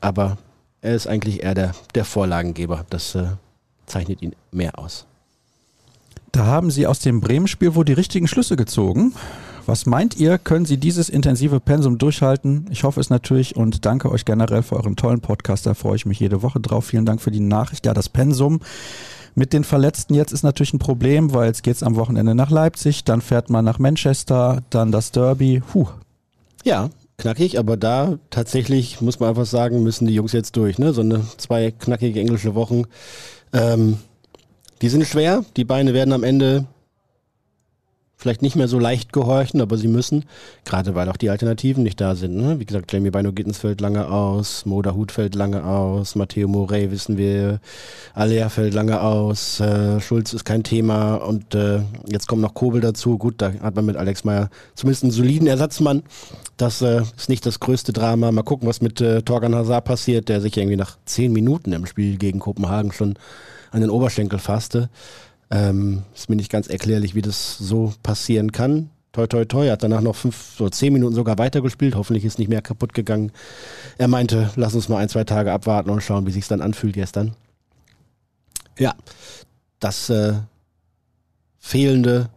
[0.00, 0.38] Aber
[0.80, 2.84] er ist eigentlich eher der, der Vorlagengeber.
[2.90, 3.24] Das äh,
[3.86, 5.06] zeichnet ihn mehr aus.
[6.32, 9.14] Da haben Sie aus dem Bremen-Spiel wohl die richtigen Schlüsse gezogen.
[9.66, 12.66] Was meint ihr, können Sie dieses intensive Pensum durchhalten?
[12.70, 15.66] Ich hoffe es natürlich und danke euch generell für euren tollen Podcast.
[15.66, 16.86] Da freue ich mich jede Woche drauf.
[16.86, 17.86] Vielen Dank für die Nachricht.
[17.86, 18.60] Ja, das Pensum
[19.34, 22.50] mit den Verletzten jetzt ist natürlich ein Problem, weil jetzt geht es am Wochenende nach
[22.50, 25.62] Leipzig, dann fährt man nach Manchester, dann das Derby.
[25.72, 25.88] Puh.
[26.64, 30.78] Ja, knackig, aber da tatsächlich muss man einfach sagen, müssen die Jungs jetzt durch.
[30.78, 30.92] Ne?
[30.92, 32.84] So eine zwei knackige englische Wochen.
[33.52, 33.98] Ähm,
[34.82, 36.66] die sind schwer, die Beine werden am Ende
[38.22, 40.24] vielleicht nicht mehr so leicht gehorchen, aber sie müssen,
[40.64, 42.36] gerade weil auch die Alternativen nicht da sind.
[42.36, 42.58] Ne?
[42.58, 46.90] Wie gesagt, Jamie Bino Gittens fällt lange aus, Moda Hut fällt lange aus, Matteo Morey
[46.90, 47.60] wissen wir,
[48.14, 52.80] Alea fällt lange aus, äh, Schulz ist kein Thema und äh, jetzt kommt noch Kobel
[52.80, 53.18] dazu.
[53.18, 56.02] Gut, da hat man mit Alex Meyer zumindest einen soliden Ersatzmann.
[56.56, 58.30] Das äh, ist nicht das größte Drama.
[58.32, 61.86] Mal gucken, was mit äh, Torgan Hazard passiert, der sich irgendwie nach zehn Minuten im
[61.86, 63.14] Spiel gegen Kopenhagen schon
[63.72, 64.88] an den Oberschenkel fasste.
[65.52, 68.88] Ähm, ist mir nicht ganz erklärlich, wie das so passieren kann.
[69.12, 71.94] Toi, toi, toi, hat danach noch fünf, so zehn Minuten sogar weitergespielt.
[71.94, 73.30] Hoffentlich ist nicht mehr kaputt gegangen.
[73.98, 76.94] Er meinte, lass uns mal ein, zwei Tage abwarten und schauen, wie sich dann anfühlt
[76.94, 77.36] gestern.
[78.78, 78.94] Ja,
[79.78, 80.32] das äh,
[81.58, 82.30] fehlende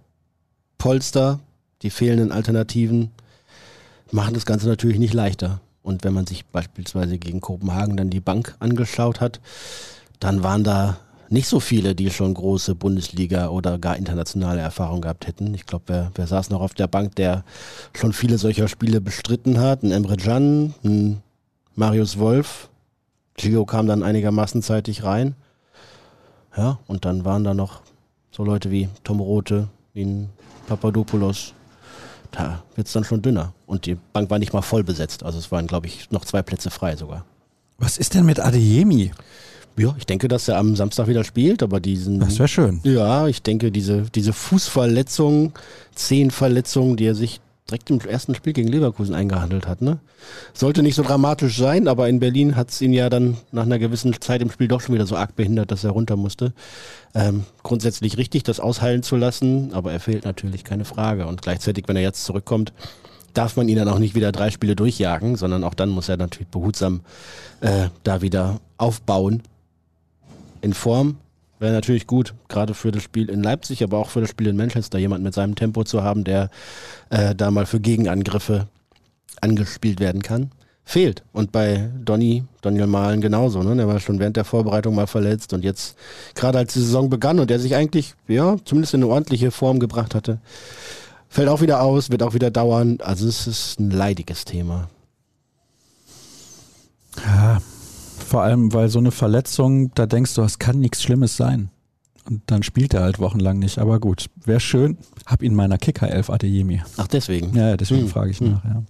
[0.77, 1.39] Polster,
[1.83, 3.11] die fehlenden Alternativen
[4.11, 5.61] machen das Ganze natürlich nicht leichter.
[5.81, 9.39] Und wenn man sich beispielsweise gegen Kopenhagen dann die Bank angeschaut hat,
[10.19, 10.97] dann waren da
[11.29, 15.53] nicht so viele, die schon große Bundesliga oder gar internationale Erfahrung gehabt hätten.
[15.53, 17.43] Ich glaube, wer, wer saß noch auf der Bank, der
[17.93, 19.83] schon viele solcher Spiele bestritten hat?
[19.83, 21.21] Ein Emre Can, ein
[21.75, 22.69] Marius Wolf.
[23.37, 25.35] Gio kam dann einigermaßen zeitig rein.
[26.55, 27.81] Ja, und dann waren da noch
[28.31, 30.29] so Leute wie Tom Rote, wie ein
[30.67, 31.53] Papadopoulos.
[32.31, 33.53] Da wird es dann schon dünner.
[33.65, 35.23] Und die Bank war nicht mal voll besetzt.
[35.23, 37.25] Also es waren, glaube ich, noch zwei Plätze frei sogar.
[37.77, 39.11] Was ist denn mit Adeyemi?
[39.77, 42.19] Ja, ich denke, dass er am Samstag wieder spielt, aber diesen.
[42.19, 42.79] Das wäre schön.
[42.83, 45.53] Ja, ich denke, diese, diese Fußverletzung,
[45.93, 49.99] Zehenverletzung, die er sich direkt im ersten Spiel gegen Leverkusen eingehandelt hat, ne?
[50.53, 53.79] Sollte nicht so dramatisch sein, aber in Berlin hat es ihn ja dann nach einer
[53.79, 56.53] gewissen Zeit im Spiel doch schon wieder so arg behindert, dass er runter musste.
[57.15, 61.25] Ähm, grundsätzlich richtig, das ausheilen zu lassen, aber er fehlt natürlich, keine Frage.
[61.25, 62.71] Und gleichzeitig, wenn er jetzt zurückkommt,
[63.33, 66.17] darf man ihn dann auch nicht wieder drei Spiele durchjagen, sondern auch dann muss er
[66.17, 67.01] natürlich behutsam
[67.61, 69.41] äh, da wieder aufbauen
[70.65, 71.17] in Form.
[71.59, 74.57] Wäre natürlich gut, gerade für das Spiel in Leipzig, aber auch für das Spiel in
[74.57, 76.49] Manchester, jemand mit seinem Tempo zu haben, der
[77.09, 78.67] äh, da mal für Gegenangriffe
[79.39, 80.51] angespielt werden kann.
[80.83, 81.23] Fehlt.
[81.31, 83.63] Und bei Donny, Daniel Mahlen genauso.
[83.63, 83.75] Ne?
[83.75, 85.97] Der war schon während der Vorbereitung mal verletzt und jetzt,
[86.35, 89.79] gerade als die Saison begann und der sich eigentlich, ja, zumindest in eine ordentliche Form
[89.79, 90.39] gebracht hatte,
[91.29, 92.97] fällt auch wieder aus, wird auch wieder dauern.
[93.01, 94.89] Also es ist ein leidiges Thema.
[97.25, 97.61] Ja,
[98.35, 101.69] vor allem, weil so eine Verletzung, da denkst du, es kann nichts Schlimmes sein.
[102.29, 103.79] Und dann spielt er halt wochenlang nicht.
[103.79, 104.97] Aber gut, wäre schön.
[105.25, 106.81] Hab ihn meiner Kicker 11 Adeyemi.
[106.97, 107.55] Ach, deswegen?
[107.55, 108.09] Ja, deswegen hm.
[108.09, 108.51] frage ich hm.
[108.51, 108.65] nach.
[108.65, 108.83] Ja.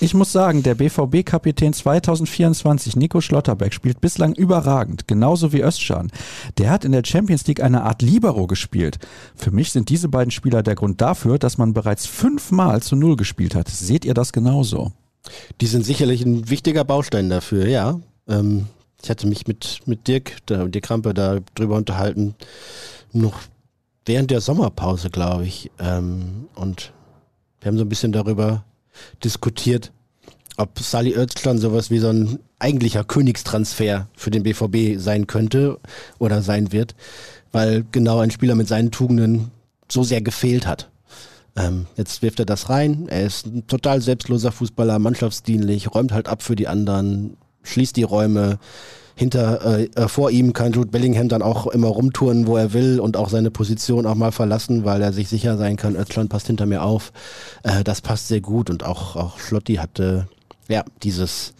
[0.00, 5.06] Ich muss sagen, der BVB-Kapitän 2024, Nico Schlotterbeck, spielt bislang überragend.
[5.06, 6.10] Genauso wie Özcan.
[6.58, 8.98] Der hat in der Champions League eine Art Libero gespielt.
[9.36, 13.14] Für mich sind diese beiden Spieler der Grund dafür, dass man bereits fünfmal zu Null
[13.14, 13.68] gespielt hat.
[13.68, 14.90] Seht ihr das genauso?
[15.60, 18.00] Die sind sicherlich ein wichtiger Baustein dafür, ja.
[18.32, 18.66] Ähm,
[19.02, 22.34] ich hatte mich mit, mit Dirk, der, Dirk Krampe, da drüber unterhalten,
[23.12, 23.40] noch
[24.06, 25.70] während der Sommerpause, glaube ich.
[25.78, 26.92] Ähm, und
[27.60, 28.64] wir haben so ein bisschen darüber
[29.24, 29.92] diskutiert,
[30.56, 35.78] ob Sally Özcan sowas wie so ein eigentlicher Königstransfer für den BVB sein könnte
[36.18, 36.94] oder sein wird,
[37.50, 39.50] weil genau ein Spieler mit seinen Tugenden
[39.90, 40.90] so sehr gefehlt hat.
[41.56, 43.08] Ähm, jetzt wirft er das rein.
[43.08, 48.02] Er ist ein total selbstloser Fußballer, mannschaftsdienlich, räumt halt ab für die anderen, schließt die
[48.02, 48.58] Räume.
[49.14, 52.98] Hinter, äh, äh, vor ihm kann Jude Bellingham dann auch immer rumtouren, wo er will
[52.98, 56.46] und auch seine Position auch mal verlassen, weil er sich sicher sein kann, Özcan passt
[56.46, 57.12] hinter mir auf.
[57.62, 60.28] Äh, das passt sehr gut und auch, auch Schlotti hatte,
[60.68, 61.52] ja, dieses,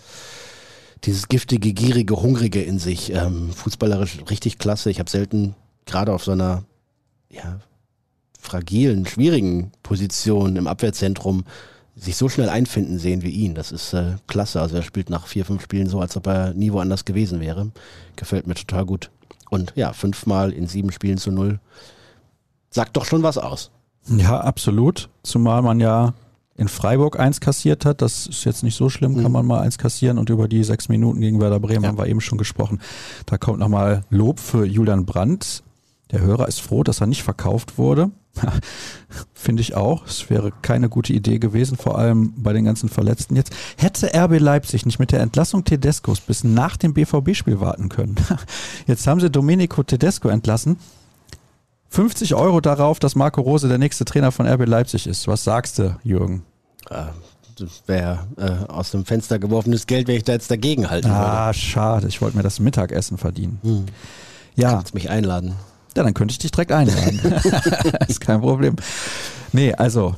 [1.05, 3.12] dieses giftige, gierige, hungrige in sich.
[3.12, 4.91] Ähm, fußballerisch richtig klasse.
[4.91, 6.65] Ich habe selten gerade auf so einer,
[7.29, 7.61] ja,
[8.41, 11.45] fragilen, schwierigen Position im Abwehrzentrum
[11.97, 13.55] sich so schnell einfinden sehen wie ihn.
[13.55, 14.61] Das ist äh, klasse.
[14.61, 17.71] Also er spielt nach vier, fünf Spielen so, als ob er nie woanders gewesen wäre.
[18.17, 19.11] Gefällt mir total gut.
[19.51, 21.61] Und ja, fünfmal in sieben Spielen zu null.
[22.71, 23.71] Sagt doch schon was aus.
[24.09, 25.11] Ja, absolut.
[25.23, 26.15] Zumal man ja
[26.57, 28.01] in Freiburg eins kassiert hat.
[28.01, 29.33] Das ist jetzt nicht so schlimm, kann mhm.
[29.33, 30.19] man mal eins kassieren.
[30.19, 31.89] Und über die sechs Minuten gegen Werder Bremen ja.
[31.89, 32.81] haben wir eben schon gesprochen.
[33.27, 35.63] Da kommt nochmal Lob für Julian Brandt.
[36.11, 38.11] Der Hörer ist froh, dass er nicht verkauft wurde.
[39.35, 40.07] Finde ich auch.
[40.07, 43.53] Es wäre keine gute Idee gewesen, vor allem bei den ganzen Verletzten jetzt.
[43.77, 48.16] Hätte RB Leipzig nicht mit der Entlassung Tedescos bis nach dem BVB-Spiel warten können.
[48.87, 50.79] Jetzt haben sie Domenico Tedesco entlassen.
[51.90, 55.29] 50 Euro darauf, dass Marco Rose der nächste Trainer von RB Leipzig ist.
[55.29, 56.42] Was sagst du, Jürgen?
[56.88, 61.18] Das wäre äh, aus dem Fenster geworfenes Geld, wenn ich da jetzt dagegen halten ah,
[61.18, 61.33] würde.
[61.33, 62.09] Ah, schade.
[62.09, 63.59] Ich wollte mir das Mittagessen verdienen.
[63.62, 63.87] Hm.
[64.55, 64.71] Ja.
[64.73, 65.55] Kannst mich einladen.
[65.97, 67.21] Ja, dann könnte ich dich direkt einladen.
[68.09, 68.77] ist kein Problem.
[69.53, 70.15] Nee, also,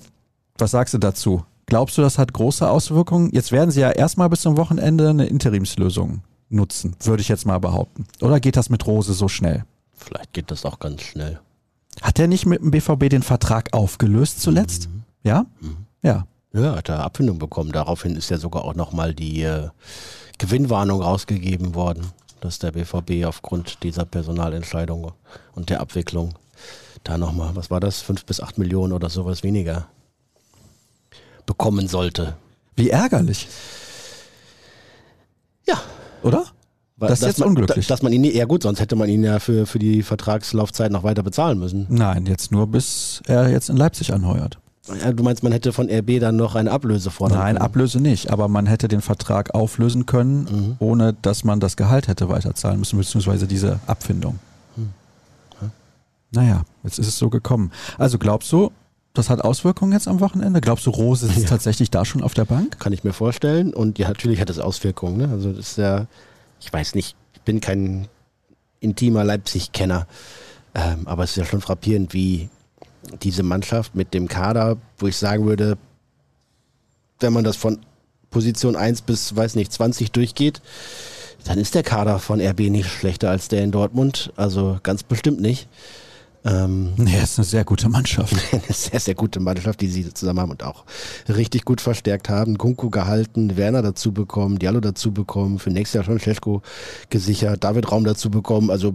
[0.58, 1.44] was sagst du dazu?
[1.66, 3.30] Glaubst du, das hat große Auswirkungen?
[3.32, 7.58] Jetzt werden sie ja erstmal bis zum Wochenende eine Interimslösung nutzen, würde ich jetzt mal
[7.58, 8.06] behaupten.
[8.20, 9.64] Oder geht das mit Rose so schnell?
[9.92, 11.40] Vielleicht geht das auch ganz schnell.
[12.02, 14.88] Hat er nicht mit dem BVB den Vertrag aufgelöst zuletzt?
[14.88, 15.02] Mhm.
[15.22, 15.46] Ja?
[15.60, 15.76] Mhm.
[16.02, 16.26] Ja.
[16.52, 17.72] Ja, hat er Abfindung bekommen.
[17.72, 19.70] Daraufhin ist ja sogar auch nochmal die äh,
[20.38, 22.12] Gewinnwarnung rausgegeben worden
[22.44, 25.12] dass der BVB aufgrund dieser Personalentscheidung
[25.54, 26.34] und der Abwicklung
[27.02, 29.88] da nochmal, was war das, fünf bis acht Millionen oder sowas weniger
[31.46, 32.36] bekommen sollte.
[32.76, 33.48] Wie ärgerlich.
[35.66, 35.80] Ja.
[36.22, 36.44] Oder?
[36.98, 37.86] Das ist jetzt man, unglücklich.
[37.86, 41.02] Dass man ihn, ja gut, sonst hätte man ihn ja für, für die Vertragslaufzeit noch
[41.02, 41.86] weiter bezahlen müssen.
[41.88, 44.58] Nein, jetzt nur bis er jetzt in Leipzig anheuert.
[44.86, 47.64] Du meinst, man hätte von RB dann noch eine Ablöse fordern Nein, können?
[47.64, 50.76] Ablöse nicht, aber man hätte den Vertrag auflösen können, mhm.
[50.78, 54.38] ohne dass man das Gehalt hätte weiterzahlen müssen, beziehungsweise diese Abfindung.
[54.76, 54.90] Mhm.
[55.62, 55.70] Ja.
[56.32, 57.72] Naja, jetzt ist es so gekommen.
[57.96, 58.72] Also glaubst du,
[59.14, 60.60] das hat Auswirkungen jetzt am Wochenende?
[60.60, 61.48] Glaubst du, Rose ist ja.
[61.48, 62.78] tatsächlich da schon auf der Bank?
[62.78, 63.72] Kann ich mir vorstellen.
[63.72, 65.16] Und ja, natürlich hat es Auswirkungen.
[65.16, 65.28] Ne?
[65.30, 66.06] Also das ist ja,
[66.60, 68.08] ich weiß nicht, ich bin kein
[68.80, 70.06] intimer Leipzig-Kenner.
[70.74, 72.50] Ähm, aber es ist ja schon frappierend, wie
[73.22, 75.78] diese Mannschaft mit dem Kader, wo ich sagen würde,
[77.20, 77.78] wenn man das von
[78.30, 80.60] Position 1 bis, weiß nicht, 20 durchgeht,
[81.44, 84.32] dann ist der Kader von RB nicht schlechter als der in Dortmund.
[84.36, 85.68] Also ganz bestimmt nicht.
[86.46, 88.34] Ähm, nee, ist eine sehr gute Mannschaft.
[88.52, 90.84] eine sehr, sehr gute Mannschaft, die sie zusammen haben und auch
[91.28, 92.58] richtig gut verstärkt haben.
[92.58, 96.62] Kunku gehalten, Werner dazu bekommen, Diallo dazu bekommen, für nächstes Jahr schon Scheschko
[97.08, 98.70] gesichert, David Raum dazu bekommen.
[98.70, 98.94] Also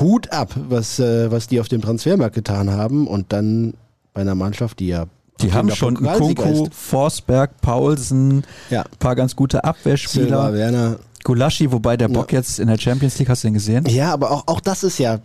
[0.00, 3.74] Hut ab, was, äh, was die auf dem Transfermarkt getan haben und dann
[4.12, 5.06] bei einer Mannschaft, die ja
[5.40, 8.84] die haben schon Kunku, Forsberg, Paulsen, ja.
[8.98, 10.26] paar ganz gute Abwehrspieler.
[10.26, 10.96] Silva, Werner.
[11.24, 12.38] Gulaschi, wobei der Bock ja.
[12.38, 13.84] jetzt in der Champions League, hast du den gesehen?
[13.86, 15.18] Ja, aber auch, auch das ist ja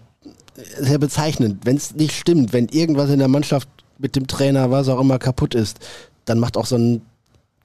[0.80, 1.60] sehr bezeichnend.
[1.64, 5.20] Wenn es nicht stimmt, wenn irgendwas in der Mannschaft mit dem Trainer, was auch immer,
[5.20, 5.80] kaputt ist,
[6.26, 7.02] dann macht auch so ein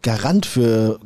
[0.02, 1.00] Garant für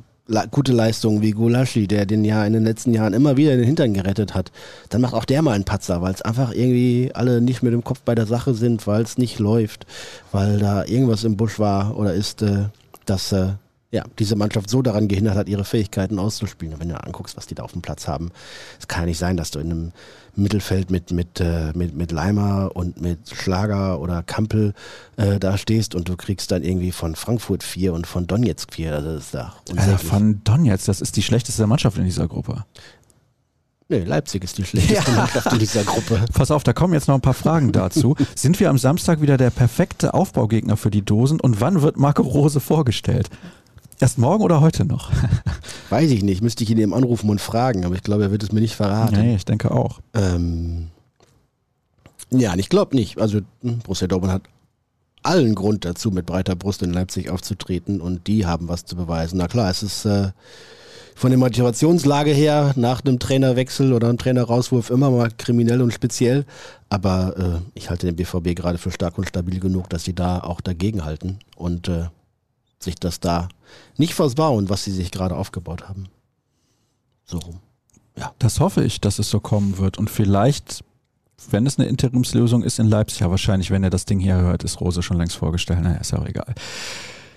[0.51, 3.67] gute Leistungen wie Gulaschi, der den ja in den letzten Jahren immer wieder in den
[3.67, 4.53] Hintern gerettet hat,
[4.89, 7.85] dann macht auch der mal einen Patzer, weil es einfach irgendwie alle nicht mit dem
[7.85, 9.87] Kopf bei der Sache sind, weil es nicht läuft,
[10.33, 12.65] weil da irgendwas im Busch war oder ist, äh,
[13.07, 13.53] dass äh,
[13.91, 16.75] ja, diese Mannschaft so daran gehindert hat, ihre Fähigkeiten auszuspielen.
[16.75, 18.31] Und wenn du anguckst, was die da auf dem Platz haben,
[18.79, 19.93] es kann ja nicht sein, dass du in einem
[20.37, 24.75] Mittelfeld mit, mit, äh, mit, mit Leimer und mit Schlager oder Kampel
[25.17, 28.95] äh, da stehst und du kriegst dann irgendwie von Frankfurt 4 und von Donetsk 4.
[28.95, 32.65] Also das ist da ja, von Donetsk, das ist die schlechteste Mannschaft in dieser Gruppe.
[33.91, 35.17] Nee, Leipzig ist die schlechteste ja.
[35.17, 36.25] Mannschaft in dieser Gruppe.
[36.33, 38.15] Pass auf, da kommen jetzt noch ein paar Fragen dazu.
[38.37, 42.23] Sind wir am Samstag wieder der perfekte Aufbaugegner für die Dosen und wann wird Marco
[42.23, 43.29] Rose vorgestellt?
[44.01, 45.11] Erst morgen oder heute noch?
[45.91, 48.43] Weiß ich nicht, müsste ich ihn eben anrufen und fragen, aber ich glaube, er wird
[48.43, 49.21] es mir nicht verraten.
[49.21, 50.01] Nee, ich denke auch.
[50.15, 50.89] Ähm,
[52.31, 53.21] ja, ich glaube nicht.
[53.21, 54.43] Also hm, Borussia Dortmund hat
[55.23, 59.37] allen Grund dazu, mit breiter Brust in Leipzig aufzutreten und die haben was zu beweisen.
[59.37, 60.31] Na klar, es ist äh,
[61.15, 66.47] von der Motivationslage her nach einem Trainerwechsel oder einem Trainerauswurf immer mal kriminell und speziell,
[66.89, 70.41] aber äh, ich halte den BVB gerade für stark und stabil genug, dass sie da
[70.41, 72.07] auch dagegen halten und äh,
[72.79, 73.49] sich das da
[73.97, 76.09] nicht versauen, was sie sich gerade aufgebaut haben.
[77.25, 77.61] So rum.
[78.17, 78.33] Ja.
[78.39, 79.99] Das hoffe ich, dass es so kommen wird.
[79.99, 80.85] Und vielleicht,
[81.51, 84.65] wenn es eine Interimslösung ist in Leipzig, ja wahrscheinlich, wenn er das Ding hier hört,
[84.65, 85.81] ist Rose schon längst vorgestellt.
[85.83, 86.55] Naja, ist ja auch egal.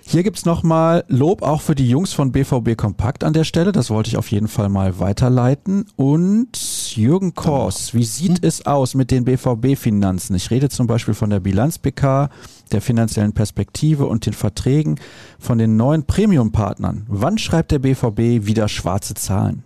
[0.06, 3.72] Hier gibt's nochmal Lob auch für die Jungs von BVB Kompakt an der Stelle.
[3.72, 5.86] Das wollte ich auf jeden Fall mal weiterleiten.
[5.96, 10.34] Und Jürgen Kors, wie sieht es aus mit den BVB-Finanzen?
[10.34, 12.30] Ich rede zum Beispiel von der Bilanz-PK,
[12.72, 14.98] der finanziellen Perspektive und den Verträgen
[15.38, 17.06] von den neuen Premium-Partnern.
[17.08, 19.64] Wann schreibt der BVB wieder schwarze Zahlen?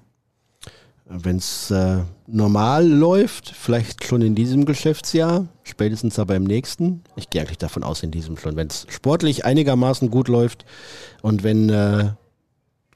[1.09, 7.03] wenn es äh, normal läuft, vielleicht schon in diesem Geschäftsjahr, spätestens aber im nächsten.
[7.16, 8.57] Ich gehe eigentlich davon aus, in diesem schon.
[8.57, 10.66] Wenn es sportlich einigermaßen gut läuft
[11.22, 12.11] und wenn äh,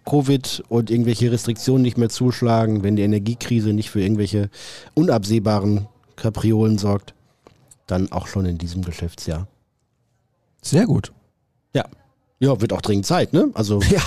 [0.05, 4.51] Covid und irgendwelche Restriktionen nicht mehr zuschlagen, wenn die Energiekrise nicht für irgendwelche
[4.95, 5.87] unabsehbaren
[6.17, 7.15] Kapriolen sorgt,
[7.87, 9.47] dann auch schon in diesem Geschäftsjahr.
[10.61, 11.13] Sehr gut.
[11.75, 11.85] Ja.
[12.39, 13.51] Ja, wird auch dringend Zeit, ne?
[13.55, 14.03] Also ja,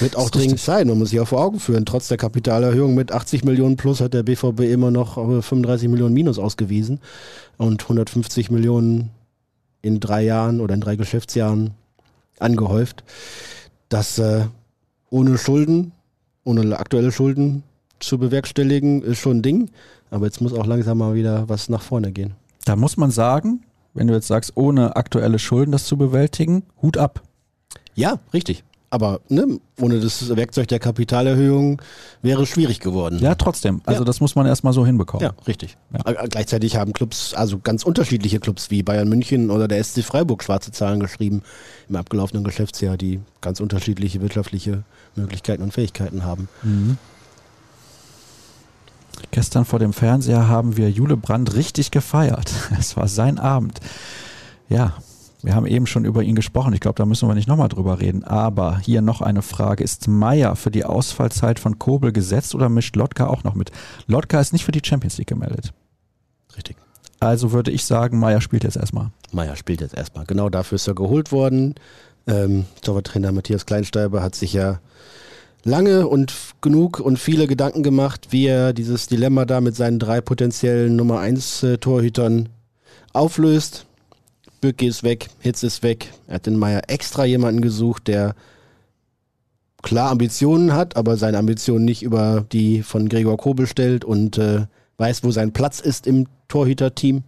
[0.00, 0.64] wird auch dringend richtig.
[0.64, 0.86] Zeit.
[0.86, 1.84] Man muss sich ja vor Augen führen.
[1.84, 6.38] Trotz der Kapitalerhöhung mit 80 Millionen plus hat der BVB immer noch 35 Millionen Minus
[6.38, 7.00] ausgewiesen
[7.58, 9.10] und 150 Millionen
[9.82, 11.74] in drei Jahren oder in drei Geschäftsjahren
[12.38, 13.04] angehäuft.
[13.90, 14.46] Das äh,
[15.14, 15.92] ohne Schulden,
[16.42, 17.62] ohne aktuelle Schulden
[18.00, 19.70] zu bewerkstelligen, ist schon ein Ding.
[20.10, 22.34] Aber jetzt muss auch langsam mal wieder was nach vorne gehen.
[22.64, 23.62] Da muss man sagen,
[23.94, 27.22] wenn du jetzt sagst, ohne aktuelle Schulden das zu bewältigen, Hut ab.
[27.94, 28.64] Ja, richtig.
[28.94, 31.82] Aber ne, ohne das Werkzeug der Kapitalerhöhung
[32.22, 33.18] wäre es schwierig geworden.
[33.18, 33.80] Ja, trotzdem.
[33.86, 34.04] Also ja.
[34.04, 35.26] das muss man erstmal so hinbekommen.
[35.26, 35.76] Ja, richtig.
[35.92, 36.12] Ja.
[36.12, 40.44] Äh, gleichzeitig haben Clubs, also ganz unterschiedliche Clubs wie Bayern München oder der SC Freiburg
[40.44, 41.42] schwarze Zahlen geschrieben
[41.88, 44.84] im abgelaufenen Geschäftsjahr, die ganz unterschiedliche wirtschaftliche
[45.16, 46.48] Möglichkeiten und Fähigkeiten haben.
[46.62, 46.96] Mhm.
[49.32, 52.48] Gestern vor dem Fernseher haben wir Jule Brandt richtig gefeiert.
[52.78, 53.80] Es war sein Abend.
[54.68, 54.92] Ja,
[55.44, 56.72] wir haben eben schon über ihn gesprochen.
[56.72, 58.24] Ich glaube, da müssen wir nicht nochmal drüber reden.
[58.24, 59.84] Aber hier noch eine Frage.
[59.84, 63.70] Ist Meier für die Ausfallzeit von Kobel gesetzt oder mischt Lotka auch noch mit?
[64.06, 65.72] Lotka ist nicht für die Champions League gemeldet.
[66.56, 66.76] Richtig.
[67.20, 69.10] Also würde ich sagen, Meier spielt jetzt erstmal.
[69.32, 70.24] Meier spielt jetzt erstmal.
[70.24, 71.74] Genau dafür ist er geholt worden.
[72.26, 74.80] Ähm, Torwarttrainer Matthias Kleinsteiber hat sich ja
[75.62, 80.20] lange und genug und viele Gedanken gemacht, wie er dieses Dilemma da mit seinen drei
[80.20, 82.48] potenziellen Nummer 1 äh, Torhütern
[83.12, 83.86] auflöst.
[84.64, 86.10] Bücke ist weg, Hitz ist weg.
[86.26, 88.34] Er hat in Meier extra jemanden gesucht, der
[89.82, 94.64] klar Ambitionen hat, aber seine Ambitionen nicht über die von Gregor Kobel stellt und äh,
[94.96, 97.24] weiß, wo sein Platz ist im Torhüter-Team.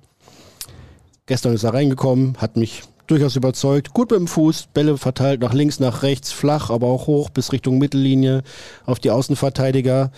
[1.26, 3.92] Gestern ist er reingekommen, hat mich durchaus überzeugt.
[3.92, 7.52] Gut mit dem Fuß, Bälle verteilt nach links, nach rechts, flach, aber auch hoch bis
[7.52, 8.44] Richtung Mittellinie
[8.86, 10.10] auf die Außenverteidiger.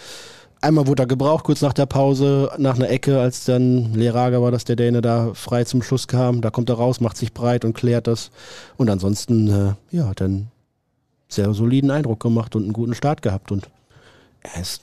[0.61, 4.51] Einmal wurde er gebraucht, kurz nach der Pause, nach einer Ecke, als dann Lerager war,
[4.51, 6.41] dass der Däne da frei zum Schluss kam.
[6.41, 8.31] Da kommt er raus, macht sich breit und klärt das.
[8.77, 10.51] Und ansonsten, äh, ja, hat einen
[11.29, 13.53] sehr soliden Eindruck gemacht und einen guten Start gehabt.
[13.53, 13.69] Und
[14.41, 14.83] er ist,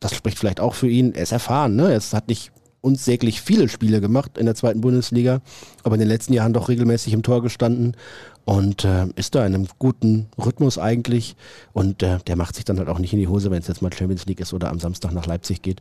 [0.00, 1.92] das spricht vielleicht auch für ihn, er ist erfahren, ne?
[1.92, 2.50] Er hat nicht
[2.84, 5.40] unsäglich viele Spiele gemacht in der zweiten Bundesliga,
[5.82, 7.96] aber in den letzten Jahren doch regelmäßig im Tor gestanden
[8.44, 11.34] und äh, ist da in einem guten Rhythmus eigentlich
[11.72, 13.80] und äh, der macht sich dann halt auch nicht in die Hose, wenn es jetzt
[13.80, 15.80] mal Champions League ist oder am Samstag nach Leipzig geht.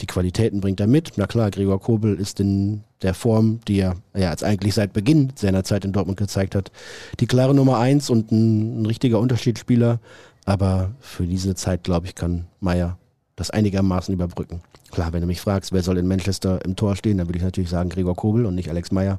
[0.00, 1.12] Die Qualitäten bringt er mit.
[1.16, 5.32] Na klar, Gregor Kobel ist in der Form, die er ja jetzt eigentlich seit Beginn
[5.36, 6.72] seiner Zeit in Dortmund gezeigt hat,
[7.20, 10.00] die klare Nummer eins und ein, ein richtiger Unterschiedsspieler.
[10.46, 12.98] Aber für diese Zeit, glaube ich, kann Meier
[13.40, 14.60] das einigermaßen überbrücken.
[14.90, 17.44] Klar, wenn du mich fragst, wer soll in Manchester im Tor stehen, dann würde ich
[17.44, 19.18] natürlich sagen Gregor Kobel und nicht Alex Meyer.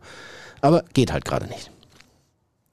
[0.61, 1.71] Aber geht halt gerade nicht.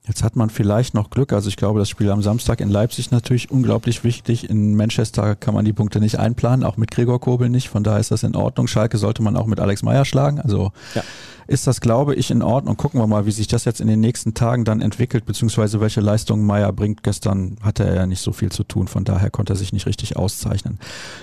[0.09, 1.33] Jetzt hat man vielleicht noch Glück.
[1.33, 4.49] Also ich glaube, das Spiel am Samstag in Leipzig natürlich unglaublich wichtig.
[4.49, 7.69] In Manchester kann man die Punkte nicht einplanen, auch mit Gregor Kobel nicht.
[7.69, 8.65] Von daher ist das in Ordnung.
[8.65, 10.41] Schalke sollte man auch mit Alex Meyer schlagen.
[10.41, 11.03] Also ja.
[11.45, 12.75] ist das, glaube ich, in Ordnung.
[12.75, 16.01] Gucken wir mal, wie sich das jetzt in den nächsten Tagen dann entwickelt, beziehungsweise welche
[16.01, 17.03] Leistungen Meyer bringt.
[17.03, 18.87] Gestern hatte er ja nicht so viel zu tun.
[18.87, 20.79] Von daher konnte er sich nicht richtig auszeichnen.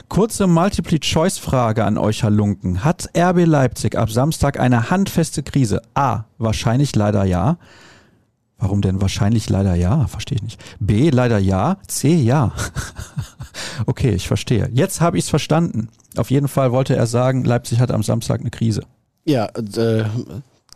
[0.08, 2.84] Kurze Multiple-Choice-Frage an euch, Herr Lunken.
[2.84, 5.82] Hat RB Leipzig ab Samstag eine handfeste Krise?
[5.94, 6.26] A.
[6.38, 7.58] Wahrscheinlich leider ja.
[8.58, 10.06] Warum denn wahrscheinlich leider ja?
[10.06, 10.64] Verstehe ich nicht.
[10.80, 11.76] B, leider ja.
[11.88, 12.52] C, ja.
[13.86, 14.70] okay, ich verstehe.
[14.72, 15.88] Jetzt habe ich es verstanden.
[16.16, 18.82] Auf jeden Fall wollte er sagen, Leipzig hat am Samstag eine Krise.
[19.24, 20.04] Ja, äh,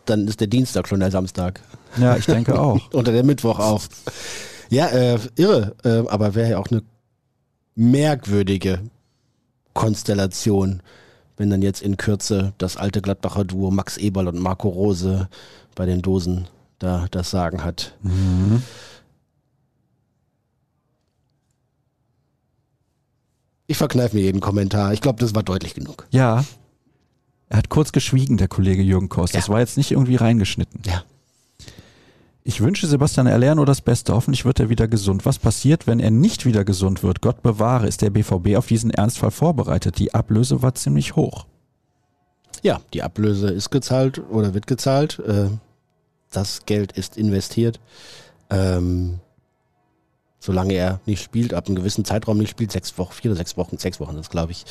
[0.05, 1.61] dann ist der Dienstag schon der Samstag.
[1.97, 2.79] Ja, ich denke auch.
[2.93, 3.83] Oder der Mittwoch auch.
[4.69, 5.75] Ja, äh, irre.
[5.83, 6.83] Äh, aber wäre ja auch eine
[7.75, 8.81] merkwürdige
[9.73, 10.83] Konstellation,
[11.39, 15.29] wenn dann jetzt in Kürze das alte Gladbacher Duo Max Eberl und Marco Rose
[15.75, 16.47] bei den Dosen
[16.81, 17.97] da das Sagen hat.
[18.03, 18.63] Mhm.
[23.69, 24.93] Ich verkneife mir jeden Kommentar.
[24.93, 26.09] Ich glaube, das war deutlich genug.
[26.11, 26.45] Ja.
[27.49, 29.35] Er hat kurz geschwiegen, der Kollege Jürgen Kost.
[29.35, 29.41] Ja.
[29.41, 30.83] Das war jetzt nicht irgendwie reingeschnitten.
[30.85, 31.05] Ja.
[32.43, 34.15] Ich wünsche Sebastian Aller nur das Beste.
[34.15, 35.25] Hoffentlich wird er wieder gesund.
[35.25, 37.21] Was passiert, wenn er nicht wieder gesund wird?
[37.21, 39.99] Gott bewahre, ist der BVB auf diesen Ernstfall vorbereitet.
[39.99, 41.47] Die Ablöse war ziemlich hoch.
[42.63, 45.23] Ja, die Ablöse ist gezahlt oder wird gezahlt.
[46.31, 47.81] Das Geld ist investiert.
[48.51, 49.21] Ähm,
[50.39, 53.57] solange er nicht spielt, ab einem gewissen Zeitraum nicht spielt, sechs Wochen, vier oder sechs
[53.57, 54.65] Wochen, sechs Wochen ist glaube ich,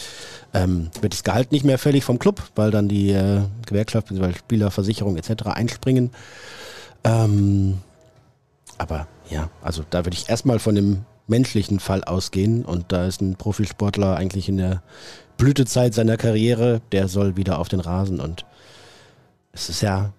[0.53, 4.34] ähm, wird das Gehalt nicht mehr fällig vom Club, weil dann die äh, Gewerkschaft, bzw.
[4.34, 5.45] Spielerversicherung etc.
[5.47, 6.12] einspringen.
[7.03, 7.78] Ähm,
[8.78, 12.66] aber ja, also da würde ich erstmal von dem menschlichen Fall ausgehen.
[12.66, 14.82] Und da ist ein Profisportler eigentlich in der
[15.38, 18.20] Blütezeit seiner Karriere, der soll wieder auf den Rasen.
[18.20, 18.45] Und
[19.53, 20.12] es ist ja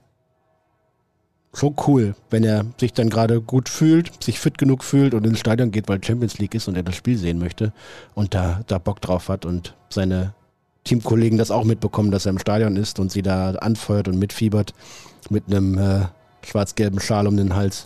[1.53, 5.41] schon cool, wenn er sich dann gerade gut fühlt, sich fit genug fühlt und ins
[5.41, 7.73] Stadion geht, weil Champions League ist und er das Spiel sehen möchte
[8.15, 10.35] und da, da Bock drauf hat und seine
[10.85, 14.75] Teamkollegen das auch mitbekommen, dass er im Stadion ist und sie da anfeuert und mitfiebert
[15.29, 16.07] mit einem äh,
[16.47, 17.85] schwarz-gelben Schal um den Hals.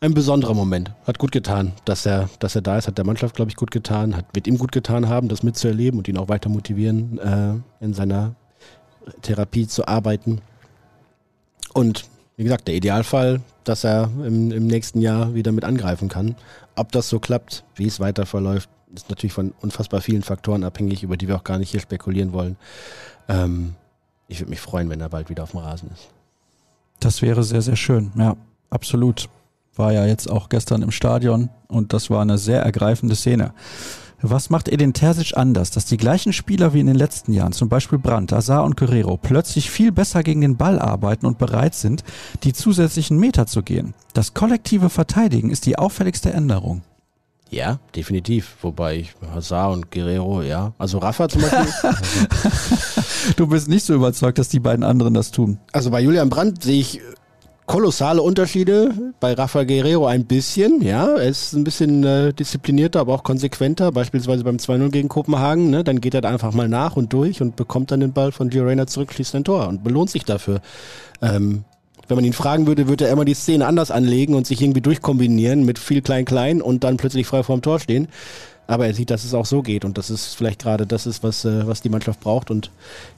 [0.00, 0.92] Ein besonderer Moment.
[1.06, 2.86] Hat gut getan, dass er, dass er da ist.
[2.86, 4.14] Hat der Mannschaft, glaube ich, gut getan.
[4.16, 7.94] Hat, wird ihm gut getan haben, das mitzuerleben und ihn auch weiter motivieren, äh, in
[7.94, 8.36] seiner
[9.22, 10.40] Therapie zu arbeiten.
[11.78, 12.06] Und
[12.36, 16.34] wie gesagt, der Idealfall, dass er im, im nächsten Jahr wieder mit angreifen kann.
[16.74, 21.04] Ob das so klappt, wie es weiter verläuft, ist natürlich von unfassbar vielen Faktoren abhängig,
[21.04, 22.56] über die wir auch gar nicht hier spekulieren wollen.
[23.28, 23.76] Ähm,
[24.26, 26.08] ich würde mich freuen, wenn er bald wieder auf dem Rasen ist.
[26.98, 28.10] Das wäre sehr, sehr schön.
[28.16, 28.36] Ja,
[28.70, 29.28] absolut.
[29.76, 33.54] War ja jetzt auch gestern im Stadion und das war eine sehr ergreifende Szene.
[34.20, 37.68] Was macht Edin Terzic anders, dass die gleichen Spieler wie in den letzten Jahren, zum
[37.68, 42.02] Beispiel Brandt, Azar und Guerrero, plötzlich viel besser gegen den Ball arbeiten und bereit sind,
[42.42, 43.94] die zusätzlichen Meter zu gehen?
[44.14, 46.82] Das kollektive Verteidigen ist die auffälligste Änderung.
[47.50, 48.56] Ja, definitiv.
[48.60, 50.72] Wobei ich Hazard und Guerrero, ja.
[50.78, 51.66] Also Rafa zum Beispiel.
[53.36, 55.58] du bist nicht so überzeugt, dass die beiden anderen das tun.
[55.72, 57.00] Also bei Julian Brandt sehe ich
[57.68, 58.90] kolossale Unterschiede.
[59.20, 61.06] Bei Rafa Guerrero ein bisschen, ja.
[61.14, 63.92] Er ist ein bisschen äh, disziplinierter, aber auch konsequenter.
[63.92, 65.84] Beispielsweise beim 2-0 gegen Kopenhagen, ne?
[65.84, 68.48] Dann geht er da einfach mal nach und durch und bekommt dann den Ball von
[68.48, 70.60] Gio zurück, schließt ein Tor und belohnt sich dafür.
[71.22, 71.64] Ähm,
[72.08, 74.80] wenn man ihn fragen würde, würde er immer die Szene anders anlegen und sich irgendwie
[74.80, 78.08] durchkombinieren mit viel Klein-Klein und dann plötzlich frei vorm Tor stehen.
[78.68, 81.24] Aber er sieht, dass es auch so geht und das ist vielleicht gerade das ist,
[81.24, 82.70] was, äh, was die Mannschaft braucht und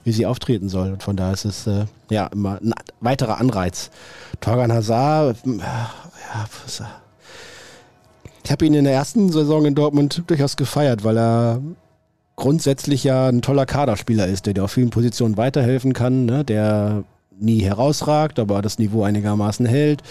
[0.03, 0.93] wie sie auftreten soll.
[0.93, 3.91] Und von daher ist es äh, ja immer ein weiterer Anreiz.
[4.39, 6.81] Torgan Hazard, äh, ja, was,
[8.43, 11.61] ich habe ihn in der ersten Saison in Dortmund durchaus gefeiert, weil er
[12.35, 16.43] grundsätzlich ja ein toller Kaderspieler ist, der dir auf vielen Positionen weiterhelfen kann, ne?
[16.43, 17.03] der
[17.39, 20.01] nie herausragt, aber das Niveau einigermaßen hält.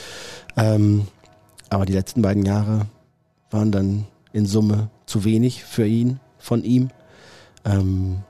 [0.57, 1.09] Ähm,
[1.71, 2.87] aber die letzten beiden Jahre
[3.51, 6.91] waren dann in Summe zu wenig für ihn, von ihm.
[7.65, 8.23] Ähm,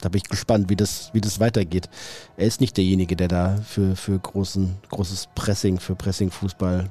[0.00, 1.88] da bin ich gespannt, wie das, wie das weitergeht.
[2.36, 6.90] Er ist nicht derjenige, der da für, für großen, großes Pressing, für Pressing-Fußball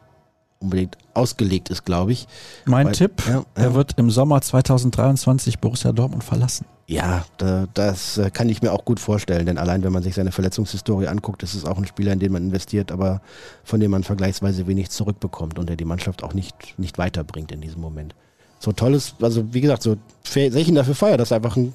[0.63, 2.27] unbedingt ausgelegt ist, glaube ich.
[2.65, 3.73] Mein Weil, Tipp, ja, er ja.
[3.73, 6.65] wird im Sommer 2023 Borussia Dortmund verlassen.
[6.87, 10.15] Ja, da, das äh, kann ich mir auch gut vorstellen, denn allein wenn man sich
[10.15, 13.21] seine Verletzungshistorie anguckt, ist es auch ein Spieler, in den man investiert, aber
[13.63, 17.61] von dem man vergleichsweise wenig zurückbekommt und der die Mannschaft auch nicht, nicht weiterbringt in
[17.61, 18.15] diesem Moment.
[18.59, 21.73] So tolles, also wie gesagt, so sehe ich ihn dafür feier, dass er einfach ein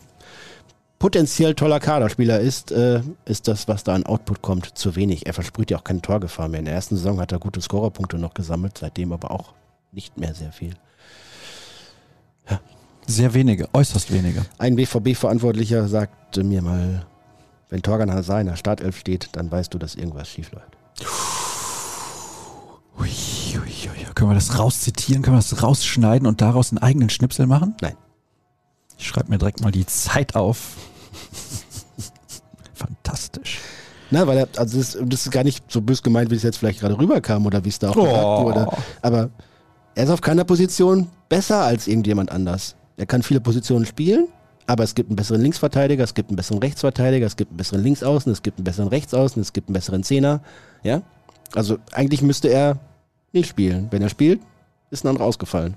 [0.99, 5.27] potenziell toller Kaderspieler ist, äh, ist das, was da an Output kommt, zu wenig.
[5.27, 6.61] Er versprüht ja auch keine Torgefahr mehr.
[6.61, 9.53] In der ersten Saison hat er gute Scorerpunkte noch gesammelt, seitdem aber auch
[9.93, 10.75] nicht mehr sehr viel.
[12.51, 12.61] Ja.
[13.07, 14.45] Sehr wenige, äußerst wenige.
[14.59, 17.07] Ein BVB-Verantwortlicher sagte mir mal,
[17.71, 20.77] wenn Torgan Hazard in der Startelf steht, dann weißt du, dass irgendwas schief läuft.
[22.99, 23.09] Ui,
[23.55, 24.15] ui, ui.
[24.15, 25.23] Können wir das rauszitieren?
[25.23, 27.77] Können wir das rausschneiden und daraus einen eigenen Schnipsel machen?
[27.81, 27.95] Nein.
[28.99, 30.77] Ich schreibe mir direkt mal die Zeit auf.
[32.75, 33.61] Fantastisch.
[34.11, 36.59] Na, weil er, also das, das, ist gar nicht so bös gemeint, wie es jetzt
[36.59, 38.05] vielleicht gerade rüberkam oder wie es da auch oh.
[38.05, 38.69] gesagt wurde.
[39.03, 39.31] Aber
[39.95, 42.75] er ist auf keiner Position besser als irgendjemand anders.
[42.97, 44.29] Er kann viele Positionen spielen,
[44.67, 47.83] aber es gibt einen besseren Linksverteidiger, es gibt einen besseren Rechtsverteidiger, es gibt einen besseren
[47.83, 50.41] Linksaußen, es gibt einen besseren Rechtsaußen, es gibt einen besseren Zehner.
[50.83, 51.03] Ja?
[51.55, 52.79] Also eigentlich müsste er
[53.33, 53.89] nicht spielen.
[53.91, 54.41] Wenn er spielt,
[54.91, 55.77] ist ein anderer ausgefallen.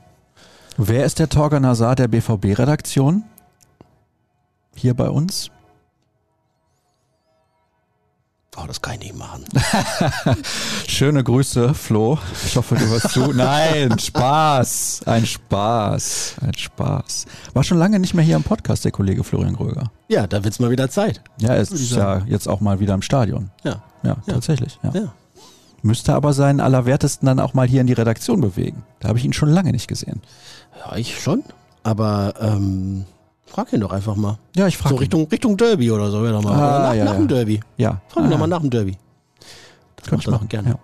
[0.77, 3.23] Wer ist der Torgan Hazard der BVB-Redaktion?
[4.75, 5.51] Hier bei uns?
[8.57, 9.45] Oh, das kann ich nicht machen.
[10.87, 12.19] Schöne Grüße, Flo.
[12.45, 13.31] Ich hoffe, du hörst zu.
[13.31, 15.03] Nein, Spaß.
[15.05, 16.35] Ein Spaß.
[16.41, 17.25] Ein Spaß.
[17.53, 19.91] War schon lange nicht mehr hier im Podcast, der Kollege Florian Gröger.
[20.09, 21.21] Ja, da wird es mal wieder Zeit.
[21.39, 23.51] Ja, es ist ja jetzt auch mal wieder im Stadion.
[23.63, 23.83] Ja.
[24.03, 24.33] Ja, ja.
[24.33, 24.79] tatsächlich.
[24.83, 24.91] Ja.
[24.93, 25.13] ja.
[25.81, 28.83] Müsste aber seinen Allerwertesten dann auch mal hier in die Redaktion bewegen.
[28.99, 30.21] Da habe ich ihn schon lange nicht gesehen.
[30.79, 31.43] Ja, ich schon.
[31.83, 33.05] Aber ähm,
[33.51, 34.37] Frag ihn doch einfach mal.
[34.55, 34.95] Ja, ich frage.
[34.95, 36.35] So Richtung, Richtung Derby oder so, mal.
[36.35, 37.17] Ah, oder nach, ja, nach ja.
[37.17, 37.59] dem Derby.
[37.75, 38.01] Ja.
[38.07, 38.31] Frag ihn ah.
[38.31, 38.97] doch mal nach dem Derby.
[39.97, 40.69] Das Könnte ich machen, gerne.
[40.69, 40.79] Ja.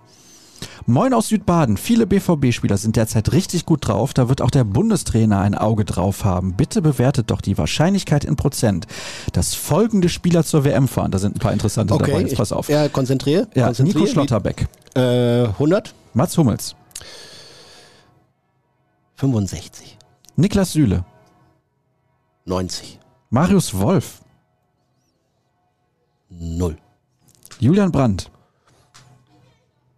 [0.84, 1.78] Moin aus Südbaden.
[1.78, 4.12] Viele BVB-Spieler sind derzeit richtig gut drauf.
[4.12, 6.54] Da wird auch der Bundestrainer ein Auge drauf haben.
[6.54, 8.86] Bitte bewertet doch die Wahrscheinlichkeit in Prozent,
[9.32, 11.10] dass folgende Spieler zur WM fahren.
[11.10, 12.20] Da sind ein paar interessante okay, dabei.
[12.22, 12.68] Jetzt pass auf.
[12.68, 13.48] Ja, konzentriere.
[13.54, 14.00] Ja, konzentriere.
[14.00, 14.66] Nico Schlotterbeck.
[14.94, 15.94] Äh, 100.
[16.12, 16.74] Mats Hummels.
[19.18, 19.98] 65.
[20.36, 21.04] Niklas Süle.
[22.44, 23.00] 90.
[23.30, 24.22] Marius Wolf.
[26.30, 26.76] 0.
[27.58, 28.30] Julian Brandt.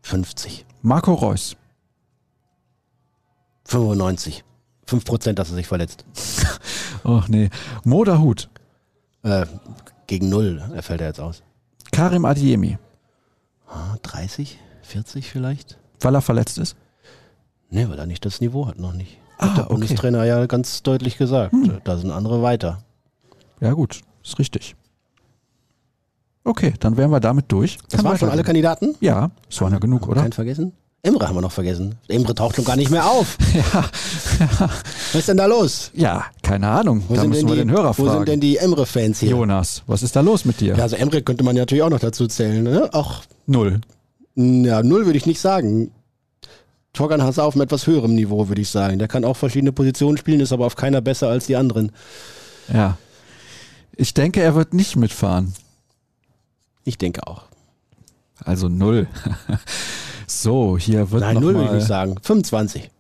[0.03, 0.65] 50.
[0.81, 1.55] Marco Reus.
[3.67, 4.43] 95.
[4.87, 6.07] 5%, dass er sich verletzt.
[7.05, 7.51] Och nee.
[7.85, 8.49] Moderhut.
[9.23, 9.45] Äh,
[10.07, 11.43] gegen null er fällt er jetzt aus.
[11.93, 12.79] Karim Adiemi.
[13.69, 15.79] Ah, 30, 40 vielleicht?
[16.01, 16.75] Weil er verletzt ist?
[17.71, 19.19] Nee, weil er nicht das Niveau hat, noch nicht.
[19.39, 19.73] Ah, hat der okay.
[19.75, 21.55] Bundestrainer ja ganz deutlich gesagt.
[21.85, 22.83] Da sind andere weiter.
[23.61, 24.75] Ja gut, ist richtig.
[26.45, 27.79] Okay, dann wären wir damit durch.
[27.89, 28.43] Das Kann waren schon alle.
[28.43, 28.97] Kandidaten?
[29.01, 30.23] Ja, es waren ja genug, oder?
[30.23, 30.73] Keinen vergessen?
[31.03, 31.95] Emre haben wir noch vergessen.
[32.09, 33.39] Emre taucht schon gar nicht mehr auf.
[33.55, 33.85] Ja,
[35.13, 35.91] Was ist denn da los?
[35.95, 37.03] ja, keine Ahnung.
[37.09, 38.25] Wo da sind müssen wir denn den die, Hörer Wo sind fragen.
[38.27, 39.31] denn die Emre-Fans hier?
[39.31, 40.77] Jonas, was ist da los mit dir?
[40.77, 42.63] Ja, also Emre könnte man ja natürlich auch noch dazu zählen.
[42.63, 42.89] Ne?
[42.93, 43.81] Auch, Null.
[44.35, 45.91] ja, null würde ich nicht sagen.
[46.93, 48.99] Torgan Hass auf einem etwas höherem Niveau, würde ich sagen.
[48.99, 51.93] Der kann auch verschiedene Positionen spielen, ist aber auf keiner besser als die anderen.
[52.73, 52.99] Ja.
[53.97, 55.55] Ich denke, er wird nicht mitfahren.
[56.85, 57.43] Ich denke auch.
[58.45, 59.07] Also null.
[60.27, 62.17] so, hier wird Nein, null würde ich sagen.
[62.23, 62.91] 25.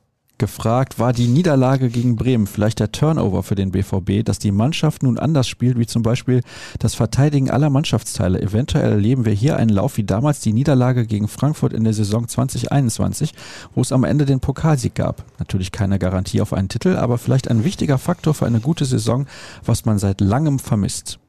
[0.41, 5.05] gefragt, war die Niederlage gegen Bremen vielleicht der Turnover für den BVB, dass die Mannschaft
[5.05, 6.41] nun anders spielt, wie zum Beispiel
[6.81, 8.43] das Verteidigen aller Mannschaftsteile.
[8.43, 12.27] Eventuell erleben wir hier einen Lauf wie damals die Niederlage gegen Frankfurt in der Saison
[12.27, 13.35] 2021,
[13.75, 15.25] wo es am Ende den Pokalsieg gab.
[15.39, 19.27] Natürlich keine Garantie auf einen Titel, aber vielleicht ein wichtiger Faktor für eine gute Saison,
[19.65, 21.21] was man seit langem vermisst.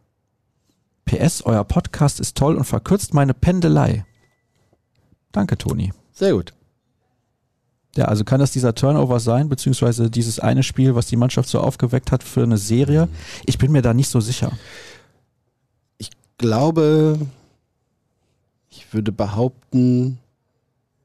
[1.06, 4.06] PS, euer Podcast ist toll und verkürzt meine Pendelei.
[5.32, 5.92] Danke, Toni.
[6.14, 6.54] Sehr gut.
[7.96, 11.60] Ja, also kann das dieser Turnover sein, beziehungsweise dieses eine Spiel, was die Mannschaft so
[11.60, 13.10] aufgeweckt hat für eine Serie?
[13.46, 14.52] Ich bin mir da nicht so sicher.
[15.98, 17.20] Ich glaube,
[18.70, 20.20] ich würde behaupten,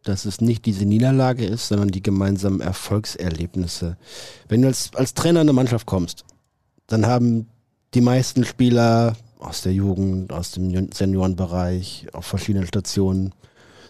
[0.04, 3.96] dass es nicht diese Niederlage ist, sondern die gemeinsamen Erfolgserlebnisse.
[4.48, 6.24] Wenn du als, als Trainer in eine Mannschaft kommst,
[6.86, 7.48] dann haben
[7.94, 13.32] die meisten Spieler aus der Jugend, aus dem Seniorenbereich, auf verschiedenen Stationen,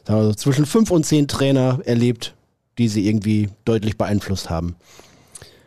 [0.06, 2.35] sagen wir so zwischen fünf und zehn Trainer erlebt,
[2.78, 4.76] die sie irgendwie deutlich beeinflusst haben.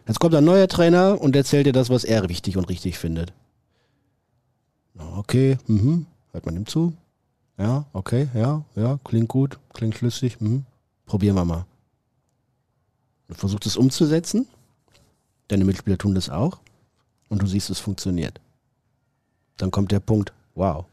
[0.07, 3.33] Jetzt kommt ein neuer Trainer und erzählt dir das, was er wichtig und richtig findet.
[4.95, 6.05] Okay, mhm.
[6.31, 6.93] Hört man ihm zu?
[7.57, 10.65] Ja, okay, ja, ja, klingt gut, klingt schlüssig, mhm.
[11.05, 11.65] Probieren wir mal.
[13.27, 14.47] Du versuchst es umzusetzen,
[15.47, 16.59] deine Mitspieler tun das auch
[17.29, 18.39] und du siehst, es funktioniert.
[19.57, 20.85] Dann kommt der Punkt, wow.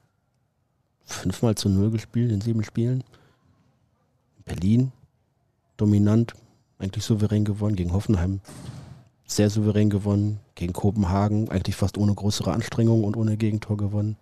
[1.04, 3.04] Fünfmal zu null gespielt in sieben Spielen.
[4.44, 4.92] Berlin,
[5.76, 6.34] dominant,
[6.78, 8.40] eigentlich souverän gewonnen, gegen Hoffenheim
[9.26, 14.16] sehr souverän gewonnen, gegen Kopenhagen eigentlich fast ohne größere Anstrengung und ohne Gegentor gewonnen.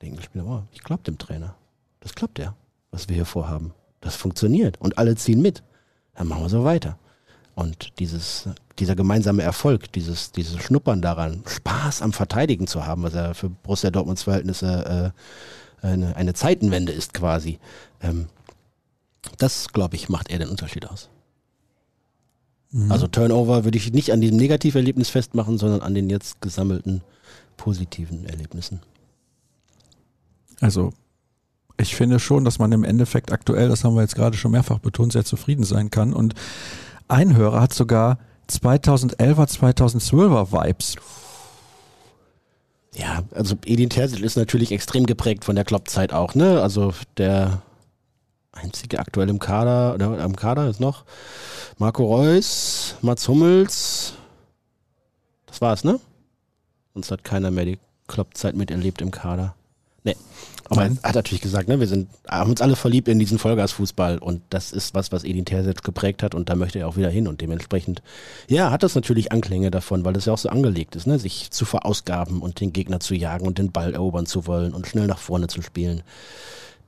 [0.00, 1.54] Der Engelspieler, oh, ich glaube dem Trainer.
[2.00, 2.54] Das klappt ja,
[2.90, 3.74] was wir hier vorhaben.
[4.00, 5.62] Das funktioniert und alle ziehen mit.
[6.14, 6.98] Dann machen wir so weiter.
[7.54, 13.14] Und dieses, dieser gemeinsame Erfolg, dieses, dieses Schnuppern daran, Spaß am Verteidigen zu haben, was
[13.14, 15.12] ja für Borussia Dortmunds Verhältnisse
[15.82, 17.58] äh, eine, eine Zeitenwende ist quasi,
[18.00, 18.28] ähm,
[19.36, 21.08] das, glaube ich, macht eher den Unterschied aus.
[22.90, 27.02] Also Turnover würde ich nicht an diesem Negativerlebnis festmachen, sondern an den jetzt gesammelten
[27.56, 28.80] positiven Erlebnissen.
[30.60, 30.92] Also,
[31.78, 34.80] ich finde schon, dass man im Endeffekt aktuell, das haben wir jetzt gerade schon mehrfach
[34.80, 36.12] betont, sehr zufrieden sein kann.
[36.12, 36.34] Und
[37.06, 38.18] ein Hörer hat sogar
[38.50, 40.96] 2011er, 2012er Vibes.
[42.94, 46.60] Ja, also Edin Terzic ist natürlich extrem geprägt von der Klopp-Zeit auch, ne?
[46.60, 47.62] Also der
[48.58, 51.04] einzige aktuell im Kader, oder am Kader ist noch
[51.78, 54.14] Marco Reus, Mats Hummels.
[55.46, 56.00] Das war's, ne?
[56.94, 57.78] Sonst hat keiner mehr die
[58.08, 59.54] Klopp-Zeit miterlebt im Kader.
[60.04, 60.16] Nee.
[60.70, 64.18] Aber er hat natürlich gesagt, ne, wir sind, haben uns alle verliebt in diesen Vollgasfußball
[64.18, 67.08] und das ist was, was Edin Terzic geprägt hat und da möchte er auch wieder
[67.08, 68.02] hin und dementsprechend,
[68.48, 71.50] ja, hat das natürlich Anklänge davon, weil das ja auch so angelegt ist, ne, sich
[71.50, 75.06] zu verausgaben und den Gegner zu jagen und den Ball erobern zu wollen und schnell
[75.06, 76.02] nach vorne zu spielen.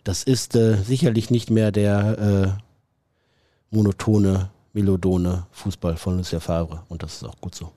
[0.05, 7.03] Das ist äh, sicherlich nicht mehr der äh, monotone, melodone Fußball von Lucien Favre und
[7.03, 7.71] das ist auch gut so.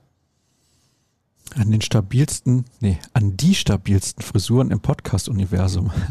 [1.56, 5.92] An den stabilsten, nee, an die stabilsten Frisuren im Podcast-Universum.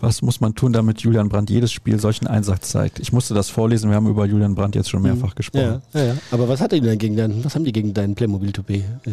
[0.00, 3.00] Was muss man tun, damit Julian Brandt jedes Spiel solchen Einsatz zeigt?
[3.00, 5.82] Ich musste das vorlesen, wir haben über Julian Brandt jetzt schon mehrfach gesprochen.
[5.92, 6.14] Ja, ja, ja.
[6.30, 8.84] Aber was hat er denn gegen deinen, was haben die gegen deinen Playmobil-Toupet?
[9.04, 9.10] Äh,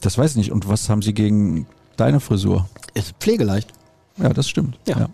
[0.00, 0.52] Das weiß ich nicht.
[0.52, 1.66] Und was haben sie gegen
[1.96, 2.68] deine Frisur?
[2.94, 3.70] ist pflegeleicht.
[4.16, 4.78] Ja, das stimmt.
[4.86, 5.08] Ja.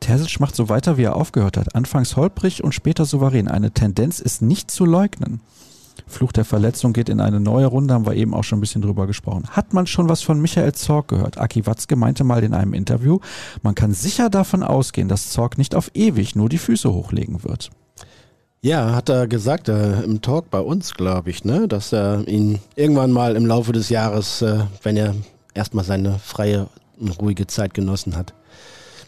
[0.00, 1.74] Terzic macht so weiter, wie er aufgehört hat.
[1.74, 3.48] Anfangs holprig und später souverän.
[3.48, 5.40] Eine Tendenz ist nicht zu leugnen.
[6.06, 8.82] Fluch der Verletzung geht in eine neue Runde, haben wir eben auch schon ein bisschen
[8.82, 9.44] drüber gesprochen.
[9.50, 11.38] Hat man schon was von Michael Zorg gehört?
[11.38, 13.18] Aki Watzke meinte mal in einem Interview,
[13.62, 17.70] man kann sicher davon ausgehen, dass Zorg nicht auf ewig nur die Füße hochlegen wird.
[18.60, 22.58] Ja, hat er gesagt äh, im Talk bei uns, glaube ich, ne, dass er ihn
[22.74, 25.14] irgendwann mal im Laufe des Jahres, äh, wenn er
[25.54, 26.68] erstmal seine freie
[26.98, 28.34] und ruhige Zeit genossen hat,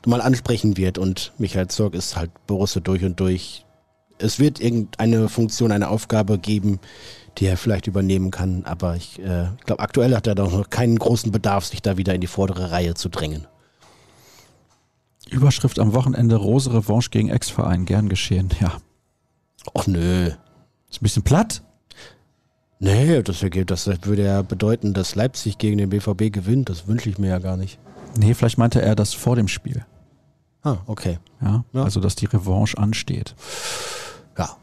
[0.07, 0.99] mal ansprechen wird.
[0.99, 3.65] Und Michael Zorg ist halt Borusse durch und durch.
[4.19, 6.81] Es wird irgendeine Funktion, eine Aufgabe geben,
[7.39, 8.65] die er vielleicht übernehmen kann.
[8.65, 12.15] Aber ich äh, glaube, aktuell hat er doch noch keinen großen Bedarf, sich da wieder
[12.15, 13.47] in die vordere Reihe zu drängen.
[15.31, 17.85] Überschrift am Wochenende Rose Revanche gegen Ex-Verein.
[17.85, 18.79] Gern geschehen, ja.
[19.75, 20.31] Och nö.
[20.91, 21.63] Ist ein bisschen platt.
[22.81, 26.69] Nee, das, das würde ja bedeuten, dass Leipzig gegen den BVB gewinnt.
[26.69, 27.79] Das wünsche ich mir ja gar nicht.
[28.17, 29.85] Nee, vielleicht meinte er das vor dem Spiel.
[30.63, 31.19] Ah, okay.
[31.41, 31.85] Ja, ja.
[31.85, 33.35] also dass die Revanche ansteht.
[34.37, 34.57] Ja.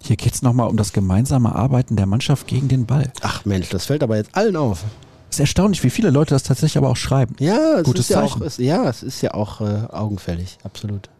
[0.00, 3.12] Hier geht es nochmal um das gemeinsame Arbeiten der Mannschaft gegen den Ball.
[3.20, 4.84] Ach Mensch, das fällt aber jetzt allen auf.
[5.30, 7.36] Ist erstaunlich, wie viele Leute das tatsächlich aber auch schreiben.
[7.38, 8.42] Ja, es Gutes ist ja Zeichen.
[8.42, 11.10] auch, es, ja, es ist ja auch äh, augenfällig, absolut.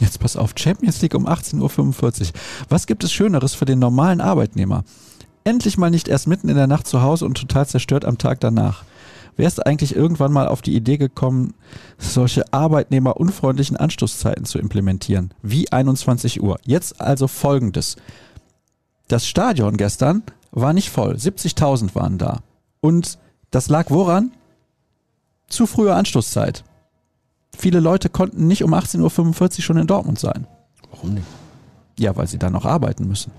[0.00, 2.32] Jetzt pass auf, Champions League um 18.45 Uhr.
[2.68, 4.84] Was gibt es Schöneres für den normalen Arbeitnehmer?
[5.44, 8.40] Endlich mal nicht erst mitten in der Nacht zu Hause und total zerstört am Tag
[8.40, 8.84] danach.
[9.36, 11.54] Wer ist eigentlich irgendwann mal auf die Idee gekommen,
[11.98, 15.32] solche arbeitnehmerunfreundlichen Anstoßzeiten zu implementieren?
[15.42, 16.58] Wie 21 Uhr.
[16.64, 17.96] Jetzt also folgendes.
[19.08, 21.14] Das Stadion gestern war nicht voll.
[21.14, 22.40] 70.000 waren da.
[22.80, 23.18] Und
[23.50, 24.32] das lag woran?
[25.48, 26.64] Zu früher Anstoßzeit.
[27.56, 30.46] Viele Leute konnten nicht um 18.45 Uhr schon in Dortmund sein.
[30.90, 31.26] Warum nicht?
[31.98, 33.32] Ja, weil sie dann noch arbeiten müssen.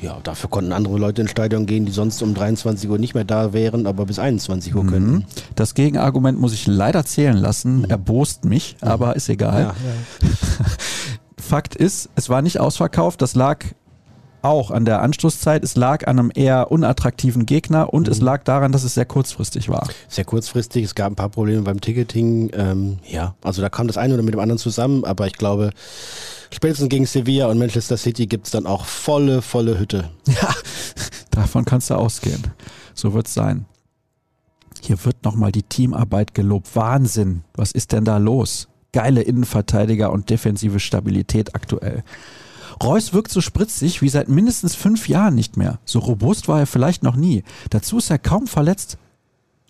[0.00, 3.24] Ja, dafür konnten andere Leute ins Stadion gehen, die sonst um 23 Uhr nicht mehr
[3.24, 4.82] da wären, aber bis 21 Uhr.
[4.82, 5.24] Mhm.
[5.54, 7.84] Das Gegenargument muss ich leider zählen lassen.
[7.88, 9.60] Erbost mich, aber ist egal.
[9.60, 10.26] Ja, ja.
[11.38, 13.22] Fakt ist, es war nicht ausverkauft.
[13.22, 13.64] Das lag
[14.42, 15.62] auch an der Anstoßzeit.
[15.64, 19.68] Es lag an einem eher unattraktiven Gegner und es lag daran, dass es sehr kurzfristig
[19.68, 19.88] war.
[20.08, 22.50] Sehr kurzfristig, es gab ein paar Probleme beim Ticketing.
[22.54, 25.70] Ähm, ja, also da kam das eine oder mit dem anderen zusammen, aber ich glaube,
[26.50, 30.10] spätestens gegen Sevilla und Manchester City gibt es dann auch volle, volle Hütte.
[30.40, 30.54] Ja,
[31.30, 32.42] davon kannst du ausgehen.
[32.94, 33.66] So wird es sein.
[34.80, 36.74] Hier wird nochmal die Teamarbeit gelobt.
[36.74, 37.44] Wahnsinn.
[37.54, 38.68] Was ist denn da los?
[38.92, 42.02] Geile Innenverteidiger und defensive Stabilität aktuell.
[42.82, 45.78] Reus wirkt so spritzig wie seit mindestens fünf Jahren nicht mehr.
[45.84, 47.44] So robust war er vielleicht noch nie.
[47.70, 48.98] Dazu ist er kaum verletzt.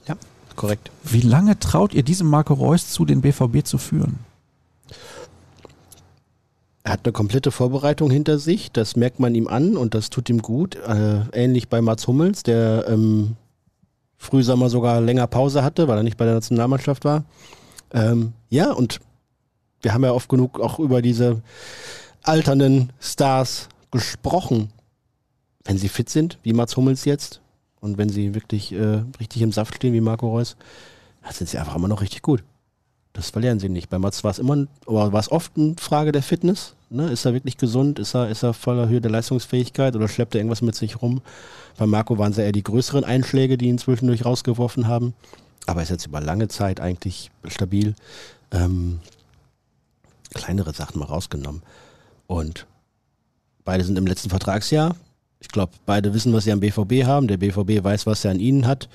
[0.06, 0.16] Ja,
[0.56, 0.90] korrekt.
[1.04, 4.18] Wie lange traut ihr diesem Marco Reus zu, den BVB zu führen?
[6.84, 10.28] Er hat eine komplette Vorbereitung hinter sich, das merkt man ihm an und das tut
[10.28, 10.74] ihm gut.
[10.74, 13.36] Äh, ähnlich bei Mats Hummels, der ähm,
[14.16, 17.24] Frühsommer sogar länger Pause hatte, weil er nicht bei der Nationalmannschaft war.
[17.92, 19.00] Ähm, ja, und
[19.80, 21.42] wir haben ja oft genug auch über diese
[22.22, 24.70] alternden Stars gesprochen.
[25.64, 27.40] Wenn sie fit sind, wie Mats Hummels jetzt,
[27.82, 30.56] und wenn sie wirklich äh, richtig im Saft stehen, wie Marco Reus,
[31.22, 32.44] dann sind sie einfach immer noch richtig gut.
[33.12, 33.90] Das verlieren sie nicht.
[33.90, 36.74] Bei Mats war es immer, war es oft eine Frage der Fitness.
[36.90, 37.10] Ne?
[37.10, 37.98] Ist er wirklich gesund?
[37.98, 41.20] Ist er, ist er voller Höhe der Leistungsfähigkeit oder schleppt er irgendwas mit sich rum?
[41.76, 45.14] Bei Marco waren es eher die größeren Einschläge, die ihn zwischendurch rausgeworfen haben.
[45.66, 47.94] Aber er ist jetzt über lange Zeit eigentlich stabil.
[48.52, 49.00] Ähm,
[50.32, 51.62] kleinere Sachen mal rausgenommen.
[52.32, 52.66] Und
[53.62, 54.96] beide sind im letzten Vertragsjahr.
[55.38, 57.28] Ich glaube, beide wissen, was sie am BVB haben.
[57.28, 58.88] Der BVB weiß, was er an ihnen hat.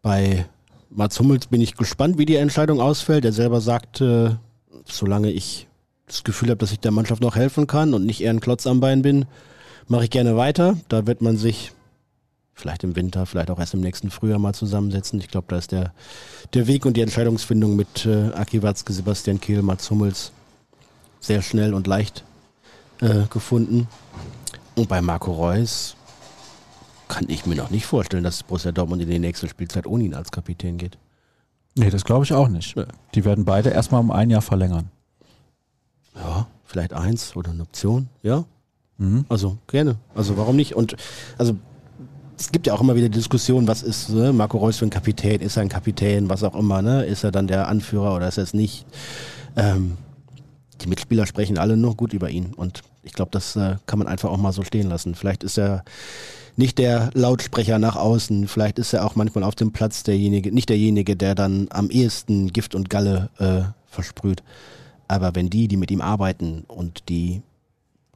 [0.00, 0.46] Bei
[0.88, 3.26] Mats Hummels bin ich gespannt, wie die Entscheidung ausfällt.
[3.26, 4.30] Er selber sagt, äh,
[4.86, 5.66] solange ich
[6.06, 8.66] das Gefühl habe, dass ich der Mannschaft noch helfen kann und nicht eher ein Klotz
[8.66, 9.26] am Bein bin,
[9.86, 10.78] mache ich gerne weiter.
[10.88, 11.72] Da wird man sich
[12.54, 15.20] vielleicht im Winter, vielleicht auch erst im nächsten Frühjahr mal zusammensetzen.
[15.20, 15.92] Ich glaube, da ist der,
[16.54, 20.32] der Weg und die Entscheidungsfindung mit äh, Aki Watzke, Sebastian Kehl, Mats Hummels
[21.20, 22.24] sehr schnell und leicht
[23.00, 23.88] äh, gefunden.
[24.74, 25.96] Und bei Marco Reus
[27.08, 30.14] kann ich mir noch nicht vorstellen, dass Borussia Dortmund in die nächste Spielzeit ohne ihn
[30.14, 30.98] als Kapitän geht.
[31.76, 32.74] Nee, das glaube ich auch nicht.
[33.14, 34.90] Die werden beide erstmal um ein Jahr verlängern.
[36.14, 38.44] Ja, vielleicht eins oder eine Option, ja.
[38.98, 39.26] Mhm.
[39.28, 39.96] Also gerne.
[40.14, 40.74] Also warum nicht?
[40.74, 40.96] Und
[41.36, 41.56] also
[42.38, 44.32] es gibt ja auch immer wieder Diskussionen, was ist ne?
[44.32, 45.40] Marco Reus für ein Kapitän?
[45.40, 46.28] Ist er ein Kapitän?
[46.28, 47.04] Was auch immer, ne?
[47.04, 48.86] Ist er dann der Anführer oder ist er es nicht?
[49.56, 49.96] Ähm,
[50.80, 54.08] die Mitspieler sprechen alle nur gut über ihn und ich glaube, das äh, kann man
[54.08, 55.14] einfach auch mal so stehen lassen.
[55.14, 55.84] Vielleicht ist er
[56.56, 60.68] nicht der Lautsprecher nach außen, vielleicht ist er auch manchmal auf dem Platz derjenige, nicht
[60.68, 64.42] derjenige, der dann am ehesten Gift und Galle äh, versprüht.
[65.08, 67.42] Aber wenn die, die mit ihm arbeiten und die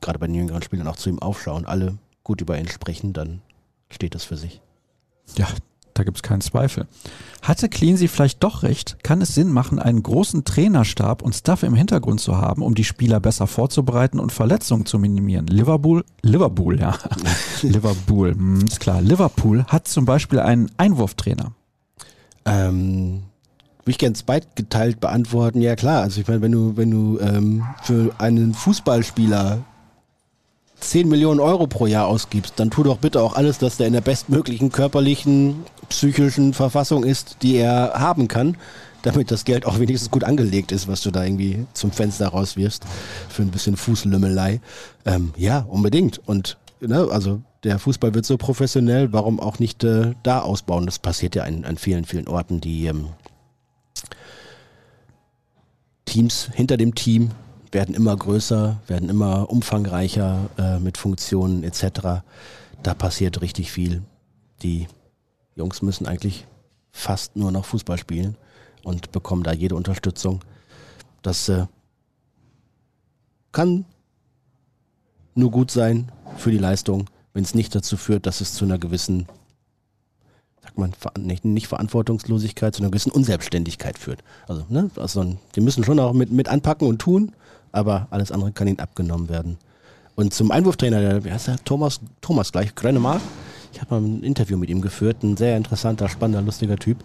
[0.01, 3.43] gerade bei den jüngeren Spielern auch zu ihm aufschauen, alle gut über ihn sprechen, dann
[3.91, 4.61] steht das für sich.
[5.37, 5.47] Ja,
[6.01, 6.87] da gibt es keinen Zweifel.
[7.43, 8.97] Hatte Cleansey vielleicht doch recht?
[9.03, 12.85] Kann es Sinn machen, einen großen Trainerstab und Stuff im Hintergrund zu haben, um die
[12.85, 15.47] Spieler besser vorzubereiten und Verletzungen zu minimieren?
[15.47, 16.97] Liverpool, Liverpool, ja.
[17.63, 19.03] Liverpool, hm, ist klar.
[19.03, 21.53] Liverpool hat zum Beispiel einen Einwurftrainer.
[22.47, 23.25] Ähm,
[23.81, 25.61] würde ich gerne zweitgeteilt beantworten.
[25.61, 29.59] Ja klar, also ich meine, wenn du, wenn du ähm, für einen Fußballspieler
[30.81, 33.93] 10 Millionen Euro pro Jahr ausgibst, dann tu doch bitte auch alles, dass der in
[33.93, 38.57] der bestmöglichen körperlichen, psychischen Verfassung ist, die er haben kann.
[39.03, 42.85] damit das Geld auch wenigstens gut angelegt ist, was du da irgendwie zum Fenster rauswirfst
[43.31, 44.61] für ein bisschen Fußlümmelei.
[45.07, 46.21] Ähm, ja, unbedingt.
[46.27, 50.87] Und ne, also der Fußball wird so professionell, warum auch nicht äh, da ausbauen?
[50.87, 53.09] Das passiert ja an, an vielen, vielen Orten, die ähm,
[56.05, 57.31] Teams hinter dem Team
[57.73, 62.23] werden immer größer, werden immer umfangreicher äh, mit Funktionen etc.
[62.83, 64.03] Da passiert richtig viel.
[64.63, 64.89] Die
[65.55, 66.47] Jungs müssen eigentlich
[66.93, 68.37] fast nur noch Fußball spielen
[68.83, 70.41] und bekommen da jede Unterstützung.
[71.23, 71.67] Das äh,
[73.53, 73.85] kann
[75.35, 78.79] nur gut sein für die Leistung, wenn es nicht dazu führt, dass es zu einer
[78.79, 79.27] gewissen,
[80.63, 84.23] sagt man, nicht, nicht Verantwortungslosigkeit, zu einer gewissen Unselbstständigkeit führt.
[84.49, 87.33] Also, ne, also die müssen schon auch mit, mit anpacken und tun,
[87.73, 89.59] aber alles andere kann ihnen abgenommen werden.
[90.15, 91.57] Und zum Einwurftrainer, der, wie heißt der?
[91.65, 93.21] Thomas, Thomas gleich, Grenemar.
[93.73, 96.99] Ich habe mal ein Interview mit ihm geführt, ein sehr interessanter, spannender, lustiger Typ.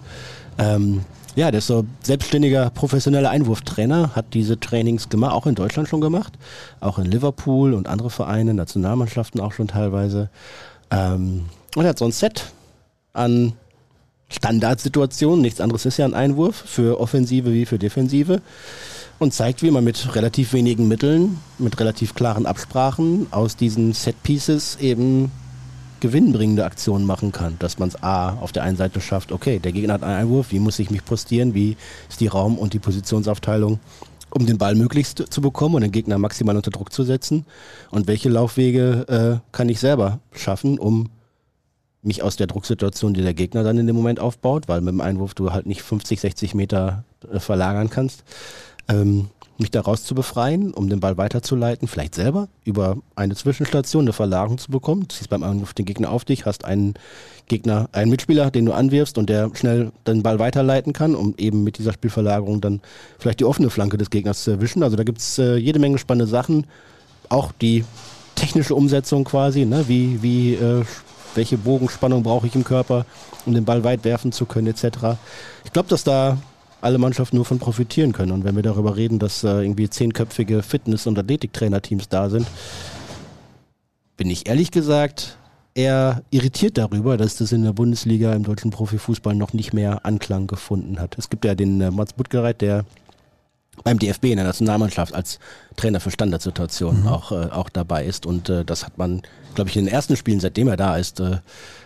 [0.57, 1.05] Ähm,
[1.35, 6.01] ja, der ist so selbstständiger, professioneller Einwurftrainer, hat diese Trainings gemacht, auch in Deutschland schon
[6.01, 6.33] gemacht,
[6.79, 10.29] auch in Liverpool und andere Vereine, Nationalmannschaften auch schon teilweise.
[10.91, 11.45] Ähm,
[11.75, 12.45] und er hat so ein Set
[13.13, 13.53] an
[14.29, 18.41] Standardsituationen, nichts anderes ist ja ein Einwurf für Offensive wie für Defensive
[19.19, 24.21] und zeigt, wie man mit relativ wenigen Mitteln, mit relativ klaren Absprachen aus diesen Set
[24.23, 25.31] Pieces eben
[26.01, 27.57] gewinnbringende Aktionen machen kann.
[27.59, 30.51] Dass man es A auf der einen Seite schafft, okay, der Gegner hat einen Einwurf,
[30.51, 31.77] wie muss ich mich postieren, wie
[32.09, 33.79] ist die Raum- und die Positionsaufteilung,
[34.31, 37.45] um den Ball möglichst zu bekommen und den Gegner maximal unter Druck zu setzen.
[37.91, 41.09] Und welche Laufwege äh, kann ich selber schaffen, um
[42.03, 45.01] mich aus der Drucksituation, die der Gegner dann in dem Moment aufbaut, weil mit dem
[45.01, 48.23] Einwurf du halt nicht 50, 60 Meter äh, verlagern kannst,
[48.87, 54.13] ähm, mich daraus zu befreien, um den Ball weiterzuleiten, vielleicht selber über eine Zwischenstation eine
[54.13, 55.01] Verlagerung zu bekommen.
[55.03, 56.95] Du ziehst beim Angriff den Gegner auf dich, hast einen
[57.47, 61.63] Gegner, einen Mitspieler, den du anwirfst und der schnell den Ball weiterleiten kann, um eben
[61.63, 62.81] mit dieser Spielverlagerung dann
[63.17, 64.83] vielleicht die offene Flanke des Gegners zu erwischen.
[64.83, 66.67] Also da gibt's äh, jede Menge spannende Sachen.
[67.29, 67.85] Auch die
[68.35, 69.87] technische Umsetzung quasi, ne?
[69.87, 70.83] wie, wie äh,
[71.33, 73.05] welche Bogenspannung brauche ich im Körper,
[73.45, 75.17] um den Ball weit werfen zu können, etc.
[75.63, 76.37] Ich glaube, dass da
[76.85, 78.31] alle Mannschaften nur von profitieren können.
[78.31, 82.47] Und wenn wir darüber reden, dass äh, irgendwie zehnköpfige Fitness- und Athletiktrainerteams da sind,
[84.17, 85.37] bin ich ehrlich gesagt
[85.73, 90.47] eher irritiert darüber, dass das in der Bundesliga im deutschen Profifußball noch nicht mehr Anklang
[90.47, 91.17] gefunden hat.
[91.17, 92.85] Es gibt ja den äh, Mats Buttgereit, der
[93.83, 95.39] beim DFB in der Nationalmannschaft als
[95.75, 97.07] Trainer für Standardsituationen mhm.
[97.07, 98.27] auch, äh, auch dabei ist.
[98.27, 99.23] Und äh, das hat man,
[99.55, 101.39] glaube ich, in den ersten Spielen, seitdem er da ist, äh,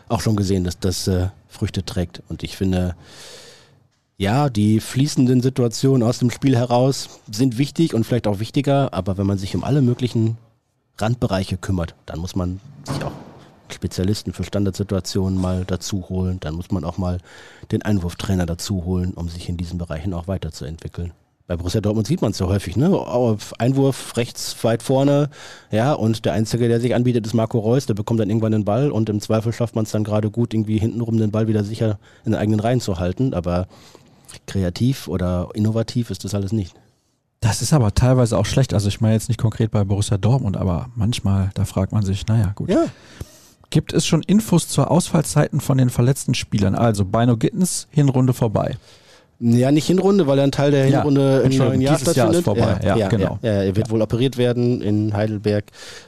[0.10, 2.22] auch schon gesehen, dass das äh, Früchte trägt.
[2.28, 2.96] Und ich finde,
[4.20, 9.18] ja, die fließenden Situationen aus dem Spiel heraus sind wichtig und vielleicht auch wichtiger, aber
[9.18, 10.38] wenn man sich um alle möglichen
[10.98, 13.14] Randbereiche kümmert, dann muss man sich auch
[13.70, 17.20] Spezialisten für Standardsituationen mal dazu holen, dann muss man auch mal
[17.72, 21.14] den Einwurftrainer dazu holen, um sich in diesen Bereichen auch weiterzuentwickeln.
[21.48, 22.92] Bei Borussia Dortmund sieht man es ja häufig, ne?
[23.58, 25.30] Einwurf rechts weit vorne,
[25.72, 28.66] ja, und der Einzige, der sich anbietet, ist Marco Reus, der bekommt dann irgendwann den
[28.66, 31.64] Ball und im Zweifel schafft man es dann gerade gut, irgendwie hintenrum den Ball wieder
[31.64, 33.68] sicher in den eigenen Reihen zu halten, aber
[34.48, 36.76] kreativ oder innovativ ist das alles nicht.
[37.42, 38.74] Das ist aber teilweise auch schlecht.
[38.74, 42.28] Also ich meine jetzt nicht konkret bei Borussia Dortmund, aber manchmal, da fragt man sich,
[42.28, 42.70] naja, gut.
[42.70, 42.86] Ja.
[43.70, 46.76] Gibt es schon Infos zur Ausfallzeiten von den verletzten Spielern?
[46.76, 48.78] Also Bino Gittens, Hinrunde vorbei.
[49.40, 52.18] Ja, nicht Hinrunde, weil er ein Teil der Hinrunde ja, im neuen Jahr stattfindet.
[52.18, 52.80] Jahr ist vorbei.
[52.82, 53.40] Ja, ja, ja genau.
[53.42, 55.66] Ja, er wird wohl operiert werden in Heidelberg,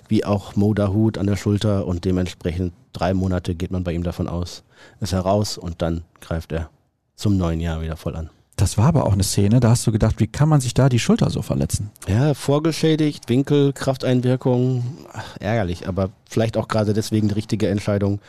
[0.10, 4.04] wie auch Mo Dahut an der Schulter und dementsprechend drei Monate geht man bei ihm
[4.04, 4.64] davon aus,
[5.00, 6.70] ist er raus und dann greift er
[7.16, 8.30] zum neuen Jahr wieder voll an.
[8.56, 10.88] Das war aber auch eine Szene, da hast du gedacht, wie kann man sich da
[10.88, 11.90] die Schulter so verletzen?
[12.08, 14.84] Ja, vorgeschädigt, Winkel, Krafteinwirkung,
[15.14, 18.20] ach, ärgerlich, aber vielleicht auch gerade deswegen die richtige Entscheidung,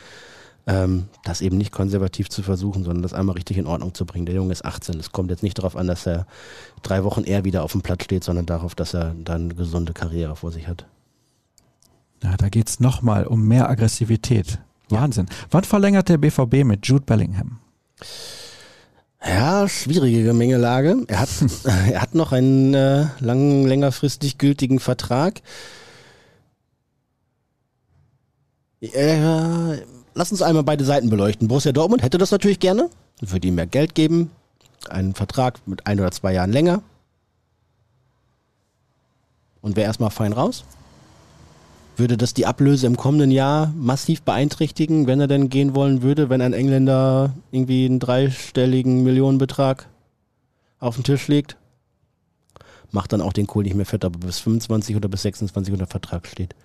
[0.65, 4.25] ähm, das eben nicht konservativ zu versuchen, sondern das einmal richtig in Ordnung zu bringen.
[4.25, 4.99] Der Junge ist 18.
[4.99, 6.25] Es kommt jetzt nicht darauf an, dass er
[6.81, 9.93] drei Wochen eher wieder auf dem Platz steht, sondern darauf, dass er dann eine gesunde
[9.93, 10.85] Karriere vor sich hat.
[12.23, 14.59] Ja, da geht es nochmal um mehr Aggressivität.
[14.89, 15.27] Wahnsinn.
[15.29, 15.35] Ja.
[15.51, 17.59] Wann verlängert der BVB mit Jude Bellingham?
[19.25, 21.05] Ja, schwierige Gemengelage.
[21.07, 21.29] Er hat,
[21.63, 25.41] er hat noch einen äh, lang, längerfristig gültigen Vertrag.
[28.81, 29.77] Äh,
[30.13, 31.47] lass uns einmal beide Seiten beleuchten.
[31.47, 32.89] Borussia Dortmund hätte das natürlich gerne,
[33.21, 34.31] würde ihm mehr Geld geben,
[34.89, 36.83] einen Vertrag mit ein oder zwei Jahren länger
[39.61, 40.65] und wäre erstmal fein raus.
[41.95, 46.29] Würde das die Ablöse im kommenden Jahr massiv beeinträchtigen, wenn er denn gehen wollen würde,
[46.29, 49.87] wenn ein Engländer irgendwie einen dreistelligen Millionenbetrag
[50.79, 51.55] auf den Tisch legt?
[52.91, 55.87] Macht dann auch den Kohl nicht mehr fett, aber bis 25 oder bis 26 unter
[55.87, 56.55] Vertrag steht.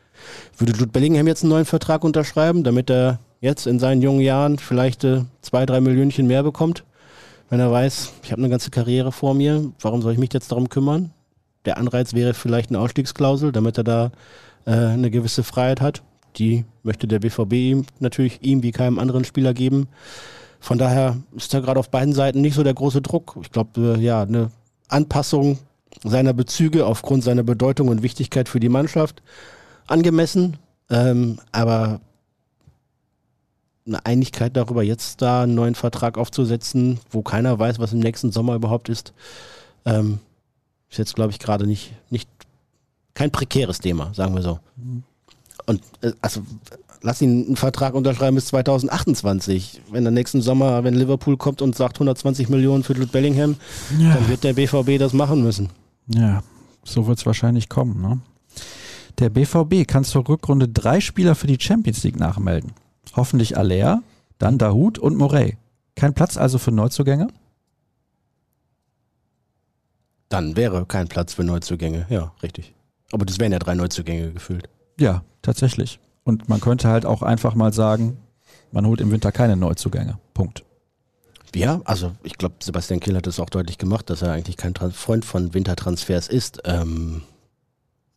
[0.57, 4.59] Würde Jude Bellingham jetzt einen neuen Vertrag unterschreiben, damit er jetzt in seinen jungen Jahren
[4.59, 6.85] vielleicht äh, zwei, drei Millionchen mehr bekommt?
[7.51, 10.51] wenn er weiß, ich habe eine ganze Karriere vor mir, warum soll ich mich jetzt
[10.53, 11.12] darum kümmern?
[11.64, 14.11] Der Anreiz wäre vielleicht eine Ausstiegsklausel, damit er da
[14.67, 16.03] äh, eine gewisse Freiheit hat.
[16.37, 19.89] Die möchte der BVB ihm natürlich ihm wie keinem anderen Spieler geben.
[20.61, 23.37] Von daher ist da gerade auf beiden Seiten nicht so der große Druck.
[23.41, 24.51] Ich glaube, äh, ja, eine
[24.89, 25.59] Anpassung
[26.05, 29.23] seiner Bezüge aufgrund seiner Bedeutung und Wichtigkeit für die Mannschaft
[29.87, 30.57] angemessen.
[30.91, 32.01] Ähm, aber
[33.87, 38.33] eine Einigkeit darüber, jetzt da einen neuen Vertrag aufzusetzen, wo keiner weiß, was im nächsten
[38.33, 39.13] Sommer überhaupt ist,
[39.85, 40.21] ähm,
[40.91, 42.29] ist jetzt, glaube ich, gerade nicht, nicht
[43.19, 44.61] kein prekäres Thema, sagen wir so.
[45.66, 46.41] Und äh, also
[47.03, 49.83] lass ihn einen Vertrag unterschreiben bis 2028.
[49.91, 53.57] Wenn der nächsten Sommer, wenn Liverpool kommt und sagt 120 Millionen für Jude Bellingham,
[53.99, 54.14] ja.
[54.14, 55.71] dann wird der BVB das machen müssen.
[56.07, 56.45] Ja,
[56.85, 58.01] so wird es wahrscheinlich kommen.
[58.01, 58.21] Ne?
[59.19, 62.71] Der BVB kann zur Rückrunde drei Spieler für die Champions League nachmelden.
[63.16, 64.01] Hoffentlich Aller,
[64.39, 65.57] dann Dahut und Morey.
[65.97, 67.27] Kein Platz also für Neuzugänge?
[70.29, 72.75] Dann wäre kein Platz für Neuzugänge, ja, richtig.
[73.13, 74.69] Aber das wären ja drei Neuzugänge gefühlt.
[74.99, 76.01] Ja, tatsächlich.
[76.25, 78.19] Und man könnte halt auch einfach mal sagen,
[78.71, 80.19] man holt im Winter keine Neuzugänge.
[80.35, 80.65] Punkt.
[81.55, 84.75] Ja, also ich glaube, Sebastian Kiel hat es auch deutlich gemacht, dass er eigentlich kein
[84.75, 86.61] Freund von Wintertransfers ist.
[86.65, 87.23] Ähm,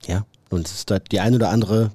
[0.06, 1.92] ja, und es ist da die ein oder andere,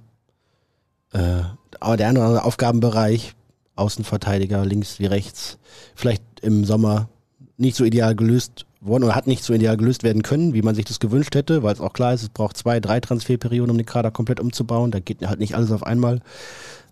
[1.12, 1.42] äh,
[1.78, 3.34] aber der ein oder andere Aufgabenbereich,
[3.74, 5.58] Außenverteidiger, links wie rechts,
[5.94, 7.10] vielleicht im Sommer
[7.58, 10.74] nicht so ideal gelöst worden oder hat nicht so ideal gelöst werden können, wie man
[10.74, 13.76] sich das gewünscht hätte, weil es auch klar ist, es braucht zwei, drei Transferperioden, um
[13.76, 14.90] den Kader komplett umzubauen.
[14.90, 16.20] Da geht halt nicht alles auf einmal.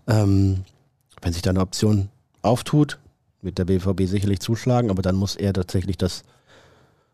[0.07, 0.63] Ähm,
[1.21, 2.09] wenn sich da eine Option
[2.41, 2.99] auftut,
[3.41, 6.23] wird der BVB sicherlich zuschlagen, aber dann muss er tatsächlich das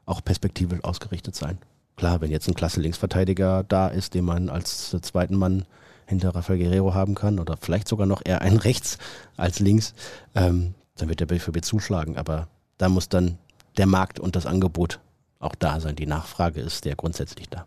[0.06, 1.58] auch perspektivisch ausgerichtet sein.
[1.96, 5.66] Klar, wenn jetzt ein klasse Linksverteidiger da ist, den man als zweiten Mann
[6.08, 8.98] hinter Rafael Guerrero haben kann oder vielleicht sogar noch eher einen rechts
[9.38, 9.94] als links,
[10.36, 12.18] ähm, dann wird der BVB zuschlagen.
[12.18, 13.38] Aber da muss dann
[13.78, 15.00] der Markt und das Angebot
[15.40, 15.96] auch da sein.
[15.96, 17.66] Die Nachfrage ist ja grundsätzlich da.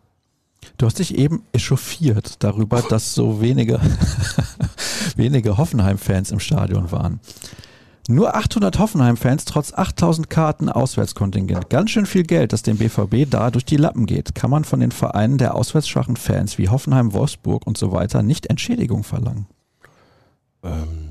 [0.79, 3.81] Du hast dich eben echauffiert darüber, dass so wenige,
[5.17, 7.21] wenige Hoffenheim-Fans im Stadion waren.
[8.07, 11.71] Nur 800 Hoffenheim-Fans trotz 8000 Karten Auswärtskontingent.
[11.71, 14.35] Ganz schön viel Geld, das dem BVB da durch die Lappen geht.
[14.35, 18.47] Kann man von den Vereinen der auswärtsschwachen Fans wie Hoffenheim, Wolfsburg und so weiter nicht
[18.47, 19.47] Entschädigung verlangen?
[20.63, 21.04] Ähm,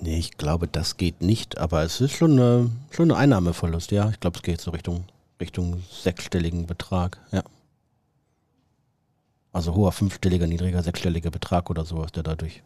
[0.00, 1.58] nee, ich glaube, das geht nicht.
[1.58, 4.10] Aber es ist schon, eine, schon ein Einnahmeverlust, ja.
[4.10, 5.04] Ich glaube, es geht so Richtung,
[5.40, 7.42] Richtung sechsstelligen Betrag, ja.
[9.52, 12.62] Also hoher fünfstelliger, niedriger sechsstelliger Betrag oder sowas, der dadurch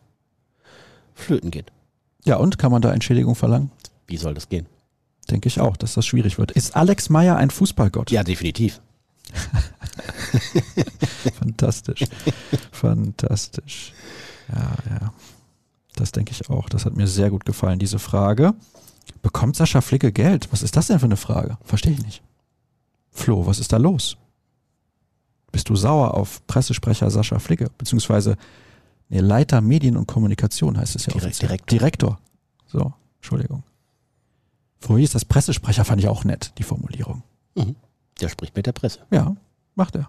[1.15, 1.73] flöten geht.
[2.25, 3.71] Ja, und kann man da Entschädigung verlangen?
[4.07, 4.67] Wie soll das gehen?
[5.31, 6.51] Denke ich auch, dass das schwierig wird.
[6.51, 8.11] Ist Alex Meyer ein Fußballgott?
[8.11, 8.81] Ja, definitiv.
[11.39, 12.05] Fantastisch.
[12.71, 13.93] Fantastisch.
[14.49, 15.13] Ja, ja.
[15.97, 16.69] Das denke ich auch.
[16.69, 18.55] Das hat mir sehr gut gefallen, diese Frage.
[19.23, 20.49] Bekommt Sascha Flicke Geld?
[20.51, 21.57] Was ist das denn für eine Frage?
[21.63, 22.23] Verstehe ich nicht.
[23.11, 24.17] Flo, was ist da los?
[25.53, 27.71] Bist du sauer auf Pressesprecher Sascha Flicke?
[27.79, 28.37] Beziehungsweise
[29.09, 31.69] Nee, Leiter Medien und Kommunikation heißt es ja Direkt, Direktor.
[31.69, 32.19] Direktor.
[32.67, 33.63] So, Entschuldigung.
[34.81, 37.23] Früher hieß das Pressesprecher, fand ich auch nett, die Formulierung.
[37.55, 37.77] Mhm.
[38.21, 39.01] Der spricht mit der Presse.
[39.11, 39.37] Ja,
[39.75, 40.09] macht er.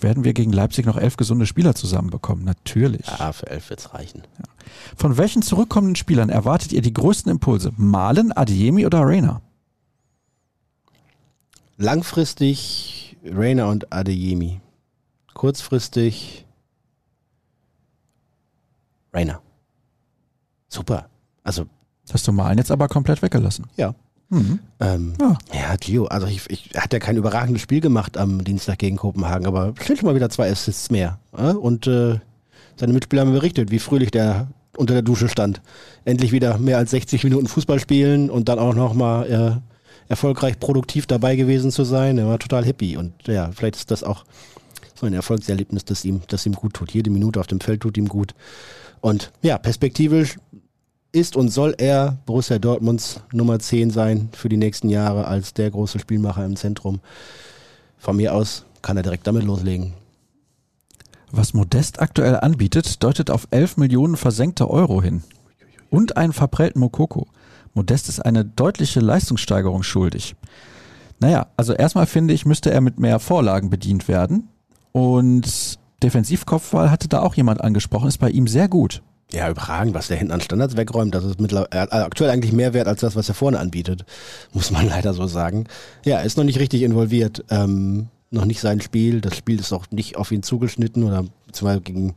[0.00, 2.44] Werden wir gegen Leipzig noch elf gesunde Spieler zusammenbekommen?
[2.44, 3.06] Natürlich.
[3.06, 4.22] Ja, für elf wird es reichen.
[4.38, 4.44] Ja.
[4.96, 7.72] Von welchen zurückkommenden Spielern erwartet ihr die größten Impulse?
[7.76, 9.40] Malen, Adiemi oder Rainer?
[11.76, 14.60] Langfristig Rainer und Adeyemi.
[15.34, 16.46] Kurzfristig
[19.12, 19.40] Rainer.
[20.68, 21.08] Super.
[21.42, 21.66] Also.
[22.12, 23.66] Hast du Malen jetzt aber komplett weggelassen?
[23.76, 23.94] Ja.
[24.28, 24.58] Mhm.
[24.80, 25.38] Ähm, ja.
[25.52, 29.46] ja, Gio, also ich, ich hat ja kein überragendes Spiel gemacht am Dienstag gegen Kopenhagen,
[29.46, 31.18] aber schon mal wieder zwei Assists mehr.
[31.36, 31.50] Ja?
[31.52, 32.18] Und äh,
[32.76, 35.62] seine Mitspieler haben berichtet, wie fröhlich der unter der Dusche stand.
[36.04, 41.06] Endlich wieder mehr als 60 Minuten Fußball spielen und dann auch nochmal äh, erfolgreich produktiv
[41.06, 42.18] dabei gewesen zu sein.
[42.18, 44.24] Er war total happy und ja, vielleicht ist das auch
[44.94, 46.92] so ein Erfolgserlebnis, das ihm, das ihm gut tut.
[46.92, 48.34] Jede Minute auf dem Feld tut ihm gut.
[49.00, 50.36] Und ja, perspektivisch
[51.16, 55.70] ist und soll er Borussia Dortmunds Nummer 10 sein für die nächsten Jahre als der
[55.70, 57.00] große Spielmacher im Zentrum.
[57.98, 59.94] Von mir aus kann er direkt damit loslegen.
[61.32, 65.24] Was Modest aktuell anbietet, deutet auf 11 Millionen versenkte Euro hin.
[65.90, 67.26] Und einen verprellten Mokoko.
[67.74, 70.36] Modest ist eine deutliche Leistungssteigerung schuldig.
[71.18, 74.48] Naja, also erstmal finde ich, müsste er mit mehr Vorlagen bedient werden.
[74.92, 79.02] Und Defensivkopfball hatte da auch jemand angesprochen, ist bei ihm sehr gut.
[79.32, 81.14] Ja, überragend, was der hinten an Standards wegräumt.
[81.14, 84.04] Das ist mittlerweile äh, aktuell eigentlich mehr wert als das, was er vorne anbietet.
[84.52, 85.66] Muss man leider so sagen.
[86.04, 87.44] Ja, er ist noch nicht richtig involviert.
[87.50, 89.20] Ähm, noch nicht sein Spiel.
[89.20, 91.24] Das Spiel ist auch nicht auf ihn zugeschnitten oder
[91.60, 92.14] Beispiel gegen,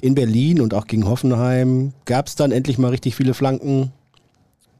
[0.00, 3.92] in Berlin und auch gegen Hoffenheim gab es dann endlich mal richtig viele Flanken.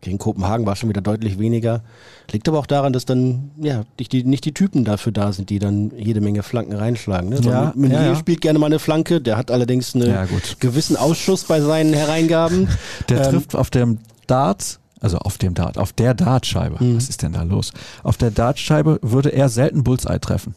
[0.01, 1.82] Gegen Kopenhagen war schon wieder deutlich weniger.
[2.30, 5.51] Liegt aber auch daran, dass dann ja nicht die, nicht die Typen dafür da sind,
[5.51, 7.30] die dann jede Menge Flanken reinschlagen.
[7.30, 7.40] Ne?
[7.42, 10.26] Ja, Meunier ja, spielt gerne mal eine Flanke, der hat allerdings einen Ja,
[10.61, 12.68] gewissen Ausschuss bei seinen Hereingaben.
[13.09, 16.82] Der Ähm, trifft auf dem Dart, also auf dem Dart, auf der Dartscheibe.
[16.82, 16.96] Mhm.
[16.96, 17.72] Was ist denn da los?
[18.05, 20.55] Auf der Dartscheibe würde er selten Bullseye treffen.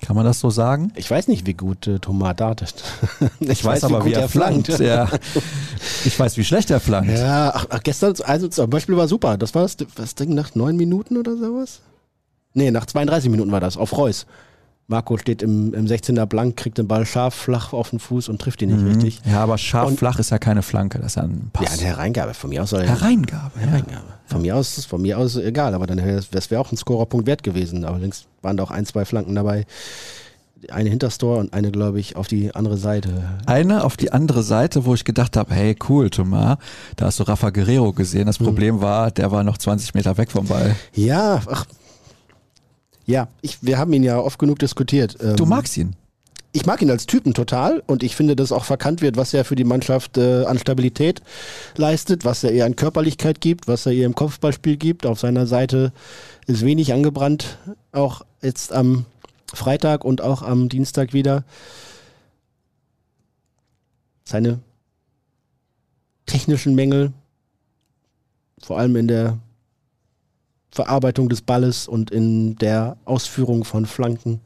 [0.00, 0.92] Kann man das so sagen?
[0.96, 2.74] Ich weiß nicht, wie gut äh, Thomas dartet.
[3.40, 3.64] ich,
[4.78, 5.08] Ja.
[6.04, 7.10] Ich weiß, wie schlecht er flankt.
[7.10, 9.36] Ja, ach, ach, gestern, also zum Beispiel war super.
[9.36, 11.80] Das war das, das Ding nach neun Minuten oder sowas?
[12.54, 14.26] Nee, nach 32 Minuten war das, auf Reus.
[14.90, 18.40] Marco steht im, im 16er blank, kriegt den Ball scharf, flach auf den Fuß und
[18.40, 19.20] trifft ihn nicht richtig.
[19.30, 21.72] Ja, aber scharf Und- flach ist ja keine Flanke, das ist ja ein Ja, Pass.
[21.78, 22.32] eine Hereingabe.
[22.32, 22.88] Von mir aus soll er.
[22.88, 23.52] Hereingabe.
[23.60, 23.66] Ja.
[23.66, 24.04] Hereingabe.
[24.26, 27.26] Von mir aus, von mir aus egal, aber dann wäre das wäre auch ein Scorerpunkt
[27.26, 27.84] wert gewesen.
[27.84, 29.66] Allerdings waren da auch ein, zwei Flanken dabei.
[30.70, 33.22] Eine hinter Tor und eine, glaube ich, auf die andere Seite.
[33.46, 36.58] Eine auf die andere Seite, wo ich gedacht habe, hey, cool, Thomas,
[36.96, 38.22] da hast du Rafa Guerrero gesehen.
[38.22, 38.26] Mhm.
[38.26, 40.74] Das Problem war, der war noch 20 Meter weg vom Ball.
[40.94, 41.64] Ja, ach.
[43.08, 45.16] Ja, ich, wir haben ihn ja oft genug diskutiert.
[45.20, 45.96] Ähm, Du magst ihn.
[46.52, 49.46] ich mag ihn als Typen total und ich finde, dass auch verkannt wird, was er
[49.46, 51.22] für die Mannschaft äh, an Stabilität
[51.76, 55.06] leistet, was er ihr an Körperlichkeit gibt, was er ihr im Kopfballspiel gibt.
[55.06, 55.92] Auf seiner Seite
[56.46, 57.56] ist wenig angebrannt,
[57.92, 59.06] auch jetzt am
[59.54, 61.44] Freitag und auch am Dienstag wieder.
[64.24, 64.58] Seine
[66.26, 67.12] technischen Mängel,
[68.62, 69.38] vor allem in der
[70.70, 74.40] Verarbeitung des Balles und in der Ausführung von Flanken,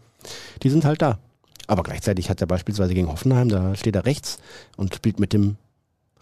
[0.62, 1.18] die sind halt da.
[1.66, 4.38] Aber gleichzeitig hat er beispielsweise gegen Hoffenheim, da steht er rechts
[4.76, 5.56] und spielt mit dem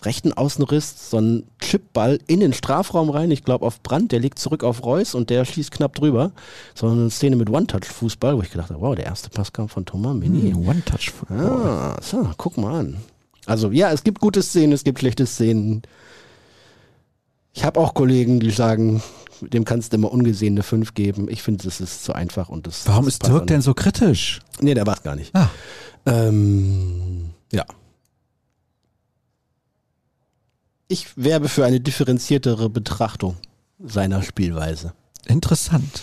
[0.03, 3.31] rechten Außenriss so einen Chipball in den Strafraum rein.
[3.31, 6.33] Ich glaube auf Brandt, der legt zurück auf Reus und der schießt knapp drüber.
[6.75, 9.85] So eine Szene mit One-Touch-Fußball, wo ich gedacht habe, wow, der erste Pass kam von
[9.85, 10.53] Thomas Mini.
[10.53, 11.39] Hm, One-Touch-Football.
[11.39, 12.97] Ah, so, guck mal an.
[13.47, 15.83] Also ja, es gibt gute Szenen, es gibt schlechte Szenen.
[17.53, 19.03] Ich habe auch Kollegen, die sagen,
[19.41, 21.29] dem kannst du immer ungesehen eine 5 geben.
[21.29, 24.41] Ich finde, das ist zu einfach und das Warum das ist Dirk denn so kritisch?
[24.61, 25.35] Nee, der war es gar nicht.
[25.35, 25.51] Ah.
[26.07, 27.65] Ähm, ja.
[30.89, 33.37] Ich werbe für eine differenziertere Betrachtung
[33.79, 34.93] seiner Spielweise.
[35.27, 36.03] Interessant.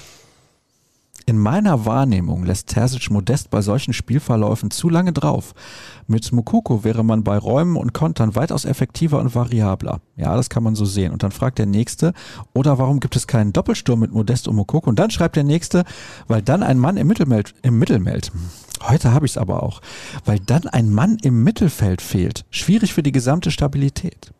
[1.30, 5.54] In meiner Wahrnehmung lässt Terzic Modest bei solchen Spielverläufen zu lange drauf.
[6.08, 10.00] Mit Mukoko wäre man bei Räumen und Kontern weitaus effektiver und variabler.
[10.16, 11.12] Ja, das kann man so sehen.
[11.12, 12.14] Und dann fragt der Nächste,
[12.54, 14.90] oder warum gibt es keinen Doppelsturm mit Modest und Mukoko?
[14.90, 15.84] Und dann schreibt der Nächste,
[16.30, 18.32] weil dann ein Mann im Mittelfeld, im Mittelfeld,
[18.84, 19.82] heute habe ich es aber auch,
[20.24, 22.46] weil dann ein Mann im Mittelfeld fehlt.
[22.52, 24.32] Schwierig für die gesamte Stabilität.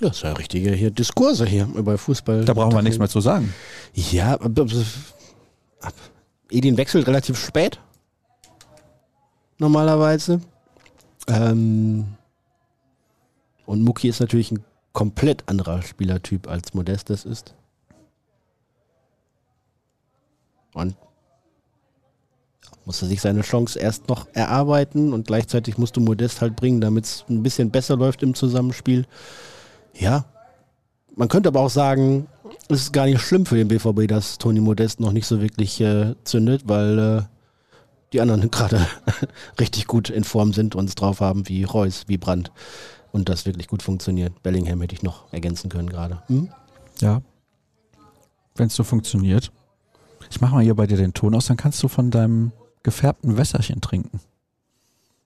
[0.00, 2.44] Das ist ja richtige hier Diskurse hier über Fußball.
[2.44, 3.52] Da brauchen wir nichts mehr zu sagen.
[3.92, 5.94] Ja, ab-
[6.50, 7.78] Edin wechselt relativ spät.
[9.58, 10.40] Normalerweise.
[11.28, 12.06] Ähm,
[13.66, 17.54] und Muki ist natürlich ein komplett anderer Spielertyp als Modest das ist.
[20.72, 20.96] Und
[22.86, 27.04] musste sich seine Chance erst noch erarbeiten und gleichzeitig musst du Modest halt bringen, damit
[27.04, 29.06] es ein bisschen besser läuft im Zusammenspiel.
[29.94, 30.24] Ja,
[31.16, 32.28] man könnte aber auch sagen,
[32.68, 35.80] es ist gar nicht schlimm für den BVB, dass Toni Modest noch nicht so wirklich
[35.80, 37.22] äh, zündet, weil äh,
[38.12, 38.86] die anderen gerade
[39.58, 42.50] richtig gut in Form sind und es drauf haben, wie Reus, wie Brandt.
[43.12, 44.42] Und das wirklich gut funktioniert.
[44.42, 46.22] Bellingham hätte ich noch ergänzen können gerade.
[46.28, 46.48] Hm?
[47.00, 47.22] Ja.
[48.54, 49.50] Wenn es so funktioniert.
[50.30, 52.52] Ich mache mal hier bei dir den Ton aus, dann kannst du von deinem
[52.84, 54.20] gefärbten Wässerchen trinken.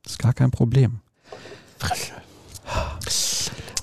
[0.02, 1.00] Das ist gar kein Problem.
[1.78, 2.12] Frisch.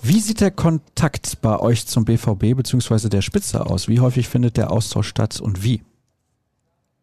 [0.04, 3.08] Wie sieht der Kontakt bei euch zum BVB bzw.
[3.08, 3.88] der Spitze aus?
[3.88, 5.84] Wie häufig findet der Austausch statt und wie?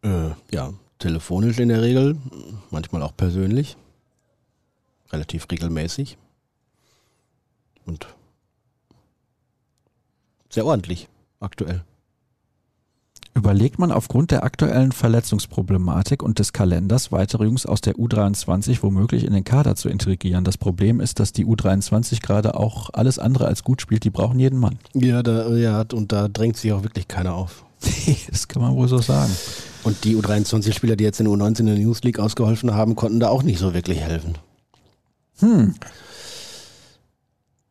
[0.03, 2.17] Äh, ja, telefonisch in der Regel,
[2.71, 3.77] manchmal auch persönlich.
[5.13, 6.19] Relativ regelmäßig.
[7.87, 8.09] Und
[10.51, 11.09] sehr ordentlich
[11.41, 11.85] aktuell.
[13.39, 19.23] Überlegt man aufgrund der aktuellen Verletzungsproblematik und des Kalenders weitere Jungs aus der U23 womöglich
[19.23, 20.43] in den Kader zu integrieren?
[20.43, 24.03] Das Problem ist, dass die U23 gerade auch alles andere als gut spielt.
[24.03, 24.81] Die brauchen jeden Mann.
[24.93, 27.65] Ja, da, ja, und da drängt sich auch wirklich keiner auf.
[28.29, 29.33] das kann man wohl so sagen.
[29.85, 33.21] Und die U23-Spieler, die jetzt in der U19 in der News League ausgeholfen haben, konnten
[33.21, 34.35] da auch nicht so wirklich helfen.
[35.39, 35.77] Hm.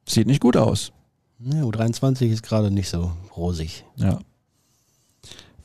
[0.07, 0.93] Sieht nicht gut aus.
[1.39, 3.83] Ja, U23 ist gerade nicht so rosig.
[3.97, 4.19] Ja.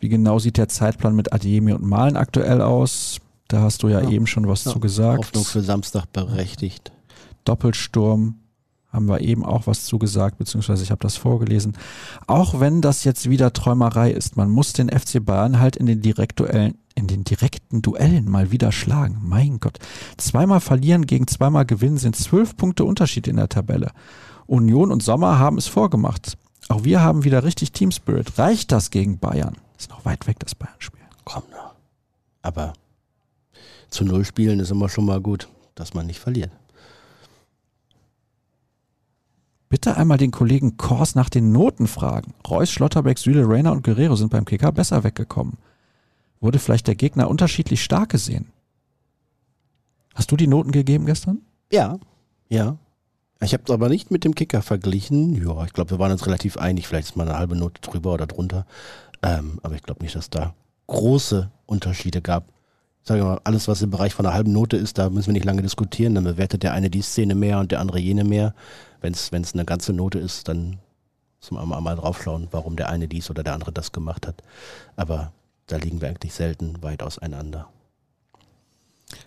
[0.03, 3.19] Wie genau sieht der Zeitplan mit Adiemi und Malen aktuell aus?
[3.47, 4.11] Da hast du ja, Ja.
[4.11, 5.19] eben schon was Ja, zu gesagt.
[5.19, 6.91] Hoffnung für Samstag berechtigt.
[7.45, 8.35] Doppelsturm
[8.93, 11.74] haben wir eben auch was zugesagt, beziehungsweise ich habe das vorgelesen.
[12.27, 16.03] Auch wenn das jetzt wieder Träumerei ist, man muss den FC Bayern halt in den
[16.03, 19.19] in den direkten Duellen mal wieder schlagen.
[19.23, 19.79] Mein Gott.
[20.16, 23.93] Zweimal verlieren gegen zweimal gewinnen sind zwölf Punkte Unterschied in der Tabelle.
[24.47, 26.37] Union und Sommer haben es vorgemacht.
[26.69, 28.37] Auch wir haben wieder richtig Team Spirit.
[28.37, 29.57] Reicht das gegen Bayern?
[29.83, 31.01] Ist noch weit weg, das Bayern-Spiel.
[31.25, 31.75] Komm noch.
[32.41, 32.73] Aber
[33.91, 36.53] zu Null spielen ist immer schon mal gut, dass man nicht verliert.
[39.69, 42.33] Bitte einmal den Kollegen Kors nach den Noten fragen.
[42.49, 45.59] Reus, Schlotterbeck, Süle, Rayner und Guerrero sind beim Kicker besser weggekommen.
[46.39, 48.53] Wurde vielleicht der Gegner unterschiedlich stark gesehen?
[50.15, 51.41] Hast du die Noten gegeben gestern?
[51.73, 51.99] Ja,
[52.49, 52.77] ja.
[53.41, 55.35] Ich habe es aber nicht mit dem Kicker verglichen.
[55.45, 56.87] Ja, ich glaube, wir waren uns relativ einig.
[56.87, 58.65] Vielleicht ist mal eine halbe Note drüber oder drunter.
[59.23, 60.55] Ähm, aber ich glaube nicht, dass da
[60.86, 62.49] große Unterschiede gab.
[63.03, 65.32] Ich sage mal, alles, was im Bereich von einer halben Note ist, da müssen wir
[65.32, 66.15] nicht lange diskutieren.
[66.15, 68.55] Dann bewertet der eine die Szene mehr und der andere jene mehr.
[69.01, 70.78] Wenn es eine ganze Note ist, dann
[71.40, 74.43] müssen wir mal draufschauen, warum der eine dies oder der andere das gemacht hat.
[74.94, 75.32] Aber
[75.66, 77.69] da liegen wir eigentlich selten weit auseinander.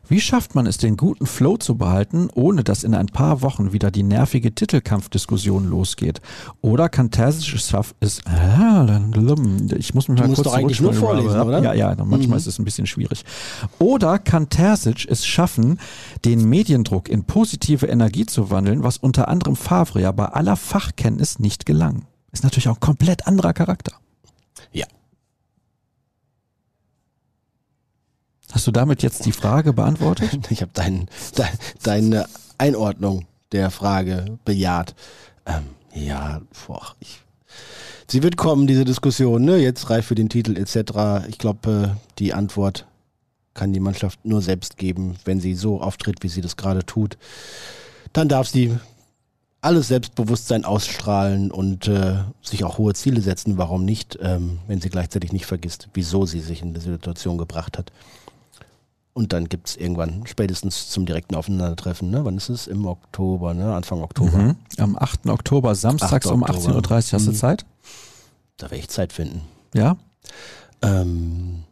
[0.08, 3.74] Wie schafft man es, den guten Flow zu behalten, ohne dass in ein paar Wochen
[3.74, 6.22] wieder die nervige Titelkampfdiskussion losgeht?
[6.62, 7.96] Oder kann Terzic es schaffen,
[9.78, 11.64] ich muss mich mal kurz doch eigentlich nur vorlesen, oder?
[11.64, 12.34] Ja, ja, manchmal mhm.
[12.36, 13.26] ist es ein bisschen schwierig.
[13.80, 15.80] Oder kann Terzic es schaffen,
[16.24, 21.40] den Mediendruck in positive Energie zu wandeln, was unter anderem Favre ja bei aller Fachkenntnis
[21.40, 22.06] nicht gelang?
[22.32, 23.94] Ist natürlich auch ein komplett anderer Charakter.
[24.72, 24.86] Ja,
[28.56, 30.40] Hast du damit jetzt die Frage beantwortet?
[30.50, 31.50] Ich habe dein, dein,
[31.84, 32.26] deine
[32.58, 34.96] Einordnung der Frage bejaht.
[35.46, 35.64] Ähm,
[35.94, 37.20] ja, boah, ich,
[38.08, 39.58] sie wird kommen, diese Diskussion, ne?
[39.58, 41.28] jetzt reif für den Titel etc.
[41.28, 42.86] Ich glaube, äh, die Antwort
[43.54, 47.18] kann die Mannschaft nur selbst geben, wenn sie so auftritt, wie sie das gerade tut.
[48.14, 48.78] Dann darf sie
[49.60, 53.58] alles Selbstbewusstsein ausstrahlen und äh, sich auch hohe Ziele setzen.
[53.58, 57.78] Warum nicht, ähm, wenn sie gleichzeitig nicht vergisst, wieso sie sich in diese Situation gebracht
[57.78, 57.92] hat.
[59.18, 62.26] Und dann gibt es irgendwann, spätestens zum direkten Aufeinandertreffen, ne?
[62.26, 62.68] wann ist es?
[62.68, 63.74] Im Oktober, ne?
[63.74, 64.38] Anfang Oktober.
[64.38, 64.56] Mhm.
[64.78, 65.28] Am 8.
[65.28, 66.34] Oktober, samstags 8.
[66.34, 66.92] um 18.30 Uhr.
[66.92, 67.36] Hast du mhm.
[67.36, 67.66] Zeit?
[68.58, 69.44] Da werde ich Zeit finden.
[69.74, 69.96] Ja?
[70.82, 71.64] Ähm,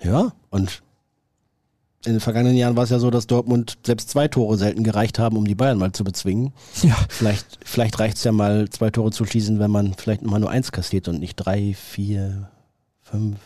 [0.00, 0.82] ja, und
[2.06, 5.18] in den vergangenen Jahren war es ja so, dass Dortmund selbst zwei Tore selten gereicht
[5.18, 6.54] haben, um die Bayern mal zu bezwingen.
[6.82, 6.96] Ja.
[7.10, 10.48] Vielleicht, vielleicht reicht es ja mal, zwei Tore zu schießen, wenn man vielleicht mal nur
[10.48, 12.48] eins kassiert und nicht drei, vier,
[13.02, 13.36] fünf.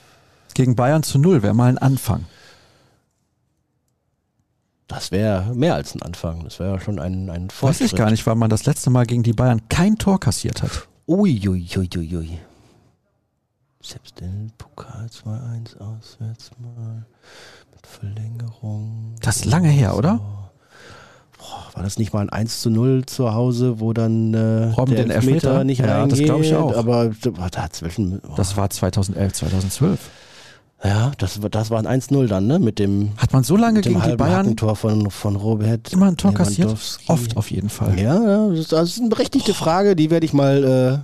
[0.54, 2.26] Gegen Bayern zu null wäre mal ein Anfang.
[4.88, 6.44] Das wäre mehr als ein Anfang.
[6.44, 7.80] Das wäre ja schon ein, ein Fortschritt.
[7.80, 10.62] Weiß ich gar nicht, weil man das letzte Mal gegen die Bayern kein Tor kassiert
[10.62, 10.88] hat.
[11.08, 11.76] Uiuiuiui.
[11.76, 12.38] Ui, ui, ui.
[13.82, 17.06] Selbst den Pokal 2-1 auswärts mal
[17.72, 19.14] mit Verlängerung.
[19.20, 20.20] Das ist lange her, oder?
[21.38, 24.94] Boah, war das nicht mal ein 1 zu 0 zu Hause, wo dann äh, Robben
[24.94, 26.18] der den Elfmeter, Elfmeter nicht ja, reingeht?
[26.18, 26.76] das glaube ich auch.
[26.76, 27.10] Aber
[27.52, 28.20] dazwischen.
[28.28, 28.34] Oh.
[28.36, 30.10] Das war 2011, 2012.
[30.85, 32.59] Ja, das, das war ein 1-0 dann, ne?
[32.59, 35.93] Mit dem, Hat man so lange gegen die Bayern Tor von, von Robert.
[35.93, 36.77] Immer ein Tor kassiert?
[37.07, 37.98] Oft auf jeden Fall.
[37.98, 39.55] Ja, das ist, das ist eine berechtigte oh.
[39.55, 40.98] Frage, die werde ich mal äh,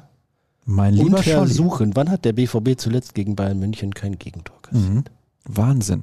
[0.66, 1.96] mein lieber untersuchen.
[1.96, 4.90] Wann hat der BVB zuletzt gegen Bayern München kein Gegentor kassiert?
[4.90, 5.04] Mhm.
[5.44, 6.02] Wahnsinn.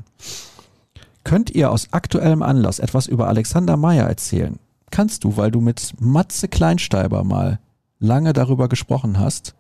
[1.24, 4.58] Könnt ihr aus aktuellem Anlass etwas über Alexander Meyer erzählen?
[4.90, 7.60] Kannst du, weil du mit Matze Kleinsteiber mal
[8.00, 9.54] lange darüber gesprochen hast.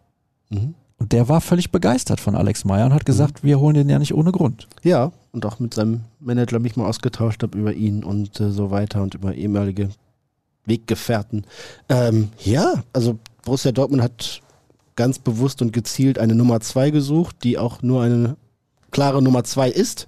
[0.49, 0.73] Mhm.
[0.99, 3.47] Und der war völlig begeistert von Alex Meyer und hat gesagt, mhm.
[3.47, 4.67] wir holen den ja nicht ohne Grund.
[4.83, 8.69] Ja, und auch mit seinem Manager mich mal ausgetauscht habe über ihn und äh, so
[8.69, 9.89] weiter und über ehemalige
[10.65, 11.45] Weggefährten.
[11.87, 14.41] Ähm, ja, also Borussia Dortmund hat
[14.95, 18.35] ganz bewusst und gezielt eine Nummer 2 gesucht, die auch nur eine
[18.91, 20.07] klare Nummer 2 ist,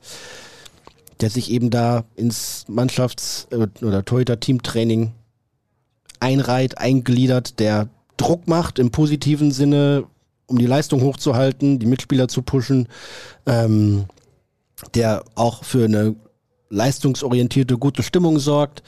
[1.22, 5.14] der sich eben da ins Mannschafts- äh, oder Torhüter-Teamtraining
[6.20, 7.88] einreiht, eingliedert, der
[8.18, 10.06] Druck macht im positiven Sinne,
[10.52, 12.88] um die Leistung hochzuhalten, die Mitspieler zu pushen,
[13.46, 14.06] ähm,
[14.94, 16.16] der auch für eine
[16.70, 18.84] leistungsorientierte, gute Stimmung sorgt,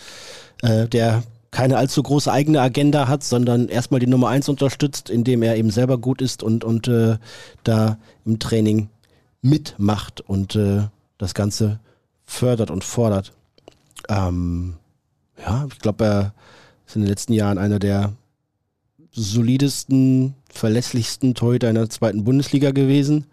[0.62, 5.44] äh, der keine allzu große eigene Agenda hat, sondern erstmal die Nummer eins unterstützt, indem
[5.44, 7.18] er eben selber gut ist und, und äh,
[7.64, 8.90] da im Training
[9.42, 10.88] mitmacht und äh,
[11.18, 11.80] das Ganze
[12.26, 13.34] fördert und fordert.
[14.10, 14.76] Ähm,
[15.40, 16.34] ja, ich glaube, er
[16.88, 18.14] ist in den letzten Jahren einer der
[19.12, 23.26] solidesten, verlässlichsten Torhüter in der zweiten Bundesliga gewesen.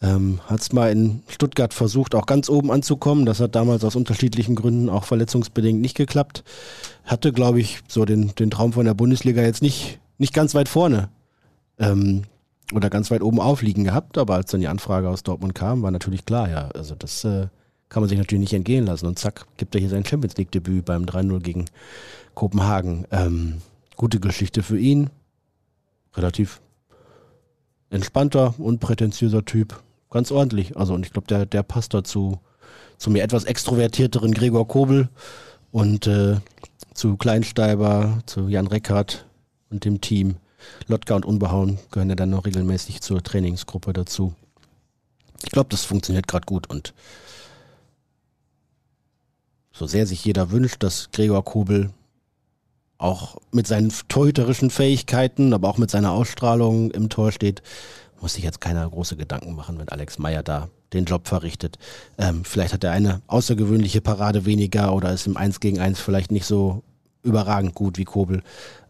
[0.00, 3.26] Ähm, hat es mal in Stuttgart versucht, auch ganz oben anzukommen.
[3.26, 6.44] Das hat damals aus unterschiedlichen Gründen auch verletzungsbedingt nicht geklappt.
[7.04, 10.68] Hatte, glaube ich, so den, den Traum von der Bundesliga jetzt nicht, nicht ganz weit
[10.68, 11.08] vorne
[11.80, 12.22] ähm,
[12.72, 14.18] oder ganz weit oben aufliegen gehabt.
[14.18, 17.48] Aber als dann die Anfrage aus Dortmund kam, war natürlich klar, ja, also das äh,
[17.88, 19.06] kann man sich natürlich nicht entgehen lassen.
[19.06, 21.64] Und zack, gibt er hier sein Champions League-Debüt beim 3-0 gegen
[22.34, 23.04] Kopenhagen.
[23.10, 23.62] Ähm,
[23.98, 25.10] Gute Geschichte für ihn.
[26.14, 26.60] Relativ
[27.90, 29.82] entspannter, unprätentiöser Typ.
[30.10, 30.76] Ganz ordentlich.
[30.76, 32.40] Also, und ich glaube, der, der passt dazu
[32.96, 35.08] zu mir etwas extrovertierteren Gregor Kobel.
[35.70, 36.36] Und äh,
[36.94, 39.26] zu Kleinsteiber, zu Jan Reckert
[39.70, 40.36] und dem Team.
[40.86, 44.34] Lotka und Unbehauen gehören ja dann noch regelmäßig zur Trainingsgruppe dazu.
[45.44, 46.94] Ich glaube, das funktioniert gerade gut und
[49.72, 51.90] so sehr sich jeder wünscht, dass Gregor Kobel
[52.98, 57.62] auch mit seinen torhüterischen Fähigkeiten, aber auch mit seiner Ausstrahlung im Tor steht,
[58.20, 61.78] muss sich jetzt keiner große Gedanken machen, wenn Alex Meyer da den Job verrichtet.
[62.18, 66.32] Ähm, vielleicht hat er eine außergewöhnliche Parade weniger oder ist im 1 gegen 1 vielleicht
[66.32, 66.82] nicht so
[67.22, 68.42] überragend gut wie Kobel,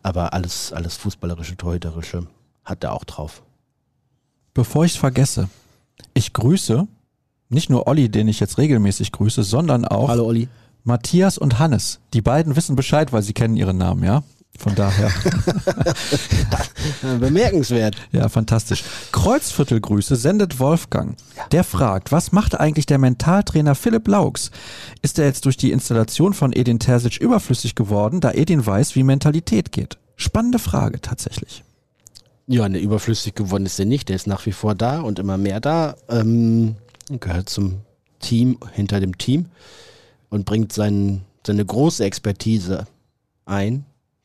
[0.03, 2.27] aber alles, alles fußballerische, torhüterische
[2.65, 3.43] hat er auch drauf.
[4.55, 5.49] Bevor ich es vergesse,
[6.15, 6.87] ich grüße
[7.51, 10.49] nicht nur Olli, den ich jetzt regelmäßig grüße, sondern auch Hallo Olli.
[10.85, 12.01] Matthias und Hannes.
[12.15, 14.23] Die beiden wissen Bescheid, weil sie kennen ihren Namen, ja?
[14.59, 15.13] Von daher.
[17.21, 17.95] Bemerkenswert.
[18.11, 18.83] Ja, fantastisch.
[19.13, 21.17] Kreuzviertelgrüße sendet Wolfgang.
[21.53, 24.51] Der fragt, was macht eigentlich der Mentaltrainer Philipp Laux?
[25.01, 29.05] Ist er jetzt durch die Installation von Edin Terzic überflüssig geworden, da Edin weiß, wie
[29.05, 29.97] Mentalität geht?
[30.17, 31.63] Spannende Frage tatsächlich.
[32.49, 34.09] Ja, ne, überflüssig geworden ist er nicht.
[34.09, 35.95] Der ist nach wie vor da und immer mehr da.
[36.09, 36.75] Ähm,
[37.09, 37.83] gehört zum
[38.19, 39.47] Team, hinter dem Team
[40.31, 42.87] und bringt sein, seine große Expertise
[43.47, 43.85] ein,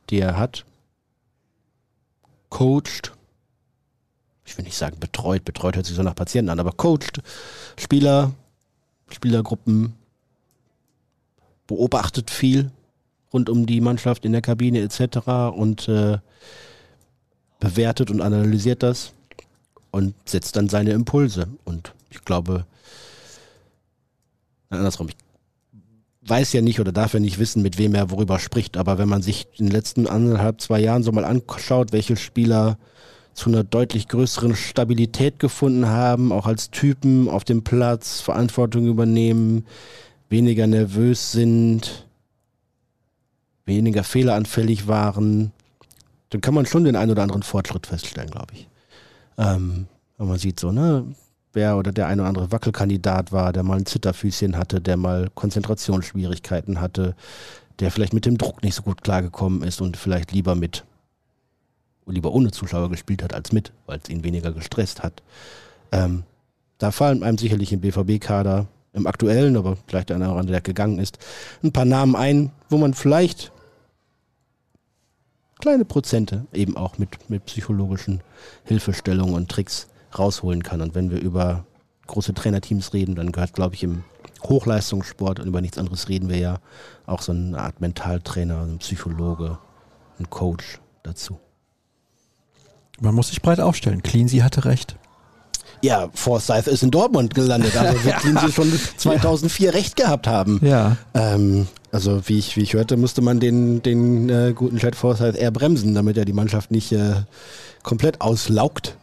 [0.09, 0.65] die er hat.
[2.49, 3.13] Coacht,
[4.45, 7.21] ich will nicht sagen betreut, betreut hört sich so nach Patienten an, aber coacht
[7.77, 8.31] Spieler,
[9.09, 9.93] Spielergruppen,
[11.67, 12.71] beobachtet viel
[13.31, 15.27] rund um die Mannschaft in der Kabine etc.
[15.55, 16.19] und äh,
[17.59, 19.13] bewertet und analysiert das
[19.91, 21.47] und setzt dann seine Impulse.
[21.63, 22.65] Und ich glaube,
[24.69, 25.15] andersrum, ich
[26.25, 28.77] weiß ja nicht oder darf ja nicht wissen, mit wem er worüber spricht.
[28.77, 32.77] Aber wenn man sich in den letzten anderthalb, zwei Jahren so mal anschaut, welche Spieler
[33.33, 39.65] zu einer deutlich größeren Stabilität gefunden haben, auch als Typen auf dem Platz, Verantwortung übernehmen,
[40.29, 42.07] weniger nervös sind,
[43.65, 45.51] weniger fehleranfällig waren,
[46.29, 48.67] dann kann man schon den einen oder anderen Fortschritt feststellen, glaube ich.
[49.37, 49.87] Ähm,
[50.17, 51.05] wenn man sieht so, ne,
[51.53, 55.29] wer oder der eine oder andere Wackelkandidat war, der mal ein Zitterfüßchen hatte, der mal
[55.33, 57.15] Konzentrationsschwierigkeiten hatte,
[57.79, 60.83] der vielleicht mit dem Druck nicht so gut klargekommen ist und vielleicht lieber mit,
[62.05, 65.21] lieber ohne Zuschauer gespielt hat als mit, weil es ihn weniger gestresst hat.
[65.91, 66.23] Ähm,
[66.77, 70.99] da fallen einem sicherlich im BVB-Kader, im aktuellen, aber vielleicht einer oder andere, der gegangen
[70.99, 71.17] ist,
[71.63, 73.51] ein paar Namen ein, wo man vielleicht
[75.59, 78.21] kleine Prozente eben auch mit, mit psychologischen
[78.65, 80.81] Hilfestellungen und Tricks rausholen kann.
[80.81, 81.65] Und wenn wir über
[82.07, 84.03] große Trainerteams reden, dann gehört, glaube ich, im
[84.43, 86.59] Hochleistungssport und über nichts anderes reden wir ja
[87.05, 89.57] auch so eine Art Mentaltrainer, ein Psychologe,
[90.19, 91.39] ein Coach dazu.
[92.99, 94.03] Man muss sich breit aufstellen.
[94.03, 94.97] Cleansy hatte recht.
[95.81, 99.71] Ja, Forsyth ist in Dortmund gelandet, aber wir Cleansy schon 2004 ja.
[99.73, 100.59] recht gehabt haben.
[100.63, 100.97] Ja.
[101.13, 105.35] Ähm, also wie ich, wie ich hörte, musste man den, den äh, guten Chad Forsyth
[105.35, 107.15] eher bremsen, damit er die Mannschaft nicht äh,
[107.83, 108.97] komplett auslaugt.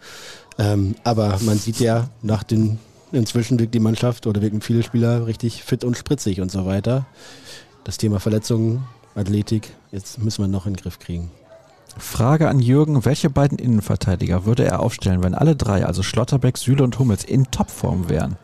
[0.60, 2.78] Ähm, aber man sieht ja nach den,
[3.12, 7.06] inzwischen wirkt die Mannschaft oder wirken viele Spieler richtig fit und spritzig und so weiter.
[7.84, 8.84] Das Thema Verletzungen,
[9.14, 11.30] Athletik, jetzt müssen wir noch in den Griff kriegen.
[11.96, 16.84] Frage an Jürgen, welche beiden Innenverteidiger würde er aufstellen, wenn alle drei, also Schlotterbeck, Süle
[16.84, 18.36] und Hummels, in Topform wären?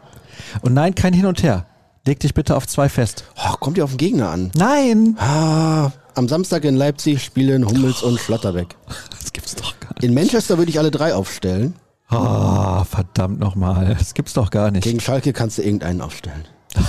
[0.62, 1.66] Und nein, kein Hin und Her.
[2.06, 3.24] Leg dich bitte auf zwei fest.
[3.36, 4.50] Oh, kommt ihr auf den Gegner an?
[4.54, 5.16] Nein!
[5.18, 8.74] Ah, am Samstag in Leipzig spielen Hummels oh, und Schlotterbeck.
[9.10, 10.04] Das gibt's doch gar nicht.
[10.04, 11.74] In Manchester würde ich alle drei aufstellen.
[12.08, 13.96] Ah, oh, verdammt nochmal.
[13.98, 14.84] Das gibt's doch gar nicht.
[14.84, 16.44] Gegen Schalke kannst du irgendeinen aufstellen.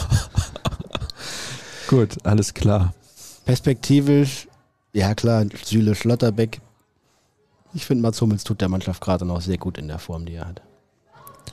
[1.88, 2.94] Gut, alles klar.
[3.46, 4.48] Perspektivisch,
[4.94, 6.60] ja klar, Süle Schlotterbeck.
[7.74, 10.34] Ich finde, Mats Hummels tut der Mannschaft gerade noch sehr gut in der Form, die
[10.34, 10.62] er hat.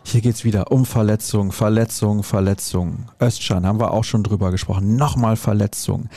[0.02, 3.06] Hier geht's wieder um Verletzung, Verletzung, Verletzung.
[3.20, 4.96] Östschan haben wir auch schon drüber gesprochen.
[4.96, 6.08] Nochmal Verletzung.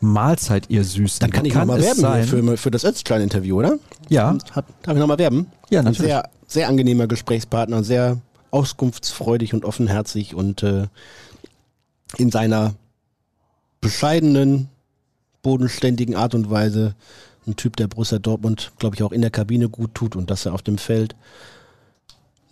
[0.00, 1.20] Mahlzeit, ihr Süßen.
[1.20, 3.78] Dann kann ich nochmal werben für, für das Östschan-Interview, oder?
[4.08, 4.36] Ja.
[4.54, 5.46] Darf ich nochmal werben?
[5.68, 6.12] Ja, natürlich.
[6.14, 10.86] Ein sehr, sehr angenehmer Gesprächspartner, sehr auskunftsfreudig und offenherzig und äh,
[12.16, 12.74] in seiner
[13.80, 14.68] bescheidenen,
[15.42, 16.94] bodenständigen Art und Weise
[17.46, 20.46] ein Typ, der Borussia Dortmund, glaube ich, auch in der Kabine gut tut und dass
[20.46, 21.14] er auf dem Feld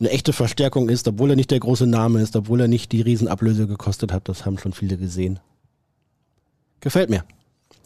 [0.01, 3.01] eine echte Verstärkung ist, obwohl er nicht der große Name ist, obwohl er nicht die
[3.01, 4.29] Riesenablöse gekostet hat.
[4.29, 5.39] Das haben schon viele gesehen.
[6.81, 7.25] Gefällt mir,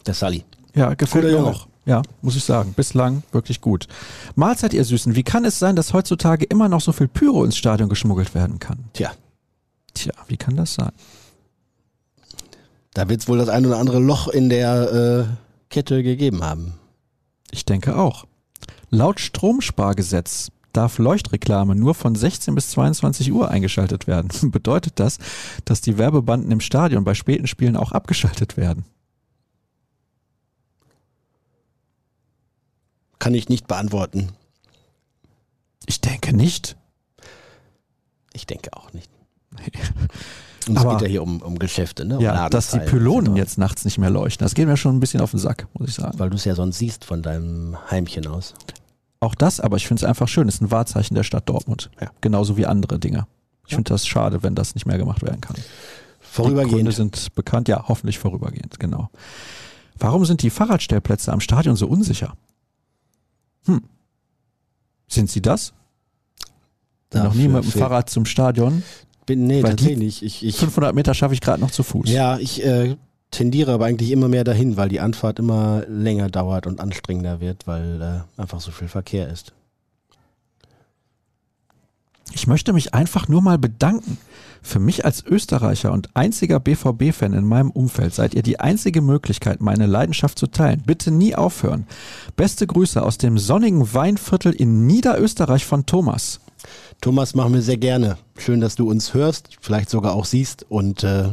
[0.05, 0.43] der Sully.
[0.73, 1.67] Ja, gefällt Cooler mir auch.
[1.87, 2.73] Ja, muss ich sagen.
[2.73, 3.87] Bislang wirklich gut.
[4.35, 5.15] Mahlzeit, ihr Süßen.
[5.15, 8.59] Wie kann es sein, dass heutzutage immer noch so viel Pyro ins Stadion geschmuggelt werden
[8.59, 8.89] kann?
[8.91, 9.13] Tja.
[9.93, 10.91] Tja, wie kann das sein?
[12.93, 15.25] Da wird es wohl das ein oder andere Loch in der äh,
[15.69, 16.73] Kette gegeben haben.
[17.51, 18.25] Ich denke auch.
[18.89, 24.29] Laut Stromspargesetz darf Leuchtreklame nur von 16 bis 22 Uhr eingeschaltet werden.
[24.51, 25.19] Bedeutet das,
[25.63, 28.83] dass die Werbebanden im Stadion bei späten Spielen auch abgeschaltet werden?
[33.19, 34.29] Kann ich nicht beantworten.
[35.85, 36.75] Ich denke nicht.
[38.33, 39.09] Ich denke auch nicht.
[40.67, 42.17] Und es geht ja hier um, um Geschäfte, ne?
[42.17, 43.37] Um Ja, dass die Pylonen etc.
[43.37, 45.89] jetzt nachts nicht mehr leuchten, das geht mir schon ein bisschen auf den Sack, muss
[45.89, 46.19] ich sagen.
[46.19, 48.53] Weil du es ja sonst siehst von deinem Heimchen aus.
[49.19, 51.89] Auch das, aber ich finde es einfach schön, ist ein Wahrzeichen der Stadt Dortmund.
[51.99, 52.11] Ja.
[52.21, 53.25] Genauso wie andere Dinge.
[53.65, 53.77] Ich Ja.
[53.77, 55.55] finde das schade, wenn das nicht mehr gemacht werden kann.
[55.55, 56.93] Die Gründe Vorübergehend.
[56.93, 59.09] sind bekannt, ja, hoffentlich vorübergehend, genau.
[59.97, 62.33] Warum sind die Fahrradstellplätze am Stadion so unsicher?
[63.67, 63.81] Hm.
[65.07, 65.73] Sind sie das?
[67.09, 68.83] Bin noch nie mit dem Fahrrad zum Stadion.
[69.25, 70.23] Bin, nee, tatsächlich.
[70.23, 72.09] Ich, ich, 500 Meter schaffe ich gerade noch zu Fuß.
[72.09, 72.95] ja, ich äh,
[73.31, 77.67] tendiere aber eigentlich immer mehr dahin, weil die Anfahrt immer länger dauert und anstrengender wird,
[77.67, 79.53] weil äh, einfach so viel Verkehr ist.
[82.33, 84.17] Ich möchte mich einfach nur mal bedanken.
[84.61, 89.61] Für mich als Österreicher und einziger BVB-Fan in meinem Umfeld seid ihr die einzige Möglichkeit,
[89.61, 90.83] meine Leidenschaft zu teilen.
[90.85, 91.87] Bitte nie aufhören.
[92.35, 96.39] Beste Grüße aus dem sonnigen Weinviertel in Niederösterreich von Thomas.
[97.01, 98.17] Thomas, machen wir sehr gerne.
[98.37, 100.65] Schön, dass du uns hörst, vielleicht sogar auch siehst.
[100.69, 101.29] Und äh,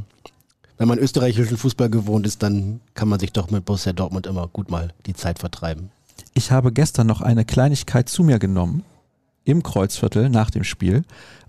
[0.79, 4.49] wenn man österreichischen Fußball gewohnt ist, dann kann man sich doch mit Borussia Dortmund immer
[4.49, 5.91] gut mal die Zeit vertreiben.
[6.35, 8.85] Ich habe gestern noch eine Kleinigkeit zu mir genommen,
[9.45, 11.05] im Kreuzviertel nach dem Spiel.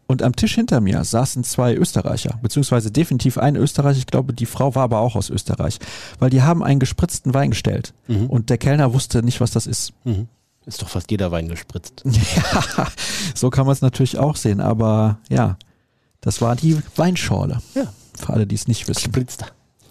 [0.07, 3.97] Und am Tisch hinter mir saßen zwei Österreicher, beziehungsweise definitiv ein Österreicher.
[3.97, 5.79] Ich glaube, die Frau war aber auch aus Österreich,
[6.19, 7.93] weil die haben einen gespritzten Wein gestellt.
[8.07, 8.27] Mhm.
[8.27, 9.93] Und der Kellner wusste nicht, was das ist.
[10.03, 10.27] Mhm.
[10.67, 12.03] Ist doch fast jeder Wein gespritzt.
[12.05, 12.87] Ja,
[13.33, 15.57] so kann man es natürlich auch sehen, aber ja,
[16.21, 17.61] das war die Weinschorle.
[17.75, 17.93] Ja.
[18.17, 19.11] Für alle, die es nicht wissen.
[19.11, 19.47] Gespritzter.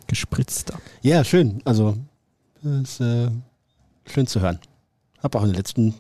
[0.06, 0.78] Gespritzter.
[1.02, 1.60] Ja, schön.
[1.64, 1.96] Also,
[2.62, 3.30] das ist äh,
[4.06, 4.58] schön zu hören.
[5.22, 5.94] Habe auch in den letzten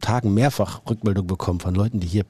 [0.00, 2.24] Tagen mehrfach Rückmeldung bekommen von Leuten, die hier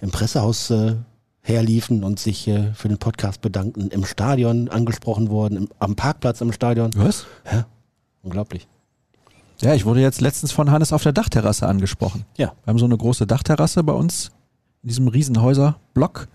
[0.00, 0.96] im Pressehaus äh,
[1.40, 6.40] herliefen und sich äh, für den Podcast bedankten, im Stadion angesprochen wurden, im, am Parkplatz
[6.40, 6.90] im Stadion.
[6.96, 7.26] Was?
[7.50, 7.66] Ja,
[8.22, 8.66] unglaublich.
[9.60, 12.24] Ja, ich wurde jetzt letztens von Hannes auf der Dachterrasse angesprochen.
[12.36, 12.52] Ja.
[12.64, 14.32] Wir haben so eine große Dachterrasse bei uns
[14.82, 16.28] in diesem Riesenhäuserblock.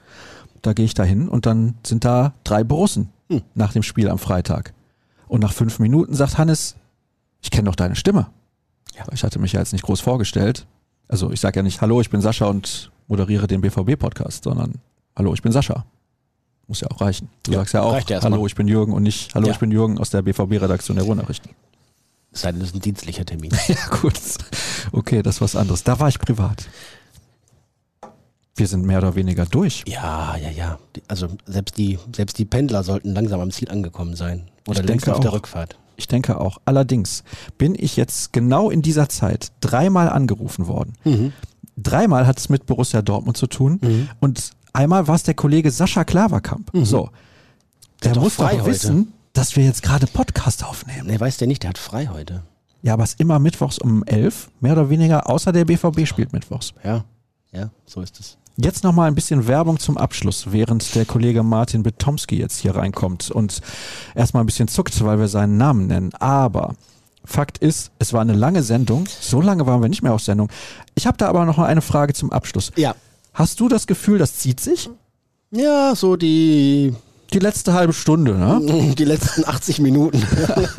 [0.62, 3.42] Da gehe ich da hin und dann sind da drei Borussen Hm.
[3.56, 4.74] nach dem Spiel am Freitag.
[5.28, 6.76] Und nach fünf Minuten sagt Hannes,
[7.42, 8.28] ich kenne doch deine Stimme.
[8.98, 9.06] Ja.
[9.14, 10.66] Ich hatte mich ja jetzt nicht groß vorgestellt.
[11.08, 14.76] Also ich sage ja nicht, hallo, ich bin Sascha und moderiere den BVB-Podcast, sondern
[15.16, 15.86] hallo, ich bin Sascha.
[16.68, 17.30] Muss ja auch reichen.
[17.44, 19.54] Du Ja, sagst ja auch, hallo, ich bin Jürgen und nicht, hallo, Ja.
[19.54, 21.52] ich bin Jürgen aus der BVB-Redaktion der Ruhrnachrichten.
[22.34, 23.52] Es sei denn, das ist ein dienstlicher Termin.
[23.68, 24.20] Ja, gut.
[24.92, 25.84] Okay, das ist was anderes.
[25.84, 26.68] Da war ich privat.
[28.56, 29.84] Wir sind mehr oder weniger durch.
[29.88, 30.80] ja, ja, ja.
[31.08, 34.50] Also selbst die, selbst die Pendler sollten langsam am Ziel angekommen sein.
[34.68, 35.36] Oder Ich längst auf der auch.
[35.36, 35.78] Rückfahrt.
[35.98, 36.60] Ich denke auch.
[36.66, 37.24] Allerdings
[37.58, 40.94] bin ich jetzt genau in dieser Zeit dreimal angerufen worden.
[41.04, 41.34] Mhm.
[41.76, 43.80] Dreimal hat es mit Borussia Dortmund zu tun.
[43.82, 44.10] Mhm.
[44.20, 46.74] Und einmal war es der Kollege Sascha Klaverkamp.
[46.74, 46.86] Mhm.
[46.86, 47.10] So.
[48.04, 48.68] Der Der muss doch frei heute.
[48.72, 51.08] wissen, dass wir jetzt gerade Podcast aufnehmen.
[51.08, 52.44] Ne, weiß der nicht, der hat frei heute.
[52.84, 56.32] Ja, aber es ist immer mittwochs um 11, mehr oder weniger, außer der BVB spielt
[56.32, 56.74] mittwochs.
[56.84, 57.06] Ja,
[57.52, 58.38] ja, so ist es.
[58.60, 63.30] Jetzt nochmal ein bisschen Werbung zum Abschluss, während der Kollege Martin Betomski jetzt hier reinkommt
[63.30, 63.62] und
[64.16, 66.12] erstmal ein bisschen zuckt, weil wir seinen Namen nennen.
[66.16, 66.74] Aber
[67.24, 69.06] Fakt ist, es war eine lange Sendung.
[69.08, 70.50] So lange waren wir nicht mehr auf Sendung.
[70.96, 72.72] Ich habe da aber noch mal eine Frage zum Abschluss.
[72.76, 72.96] Ja.
[73.34, 74.90] Hast du das Gefühl, das zieht sich?
[75.52, 76.96] Ja, so die,
[77.34, 78.96] Die letzte halbe Stunde, ne?
[78.98, 80.24] die letzten 80 Minuten.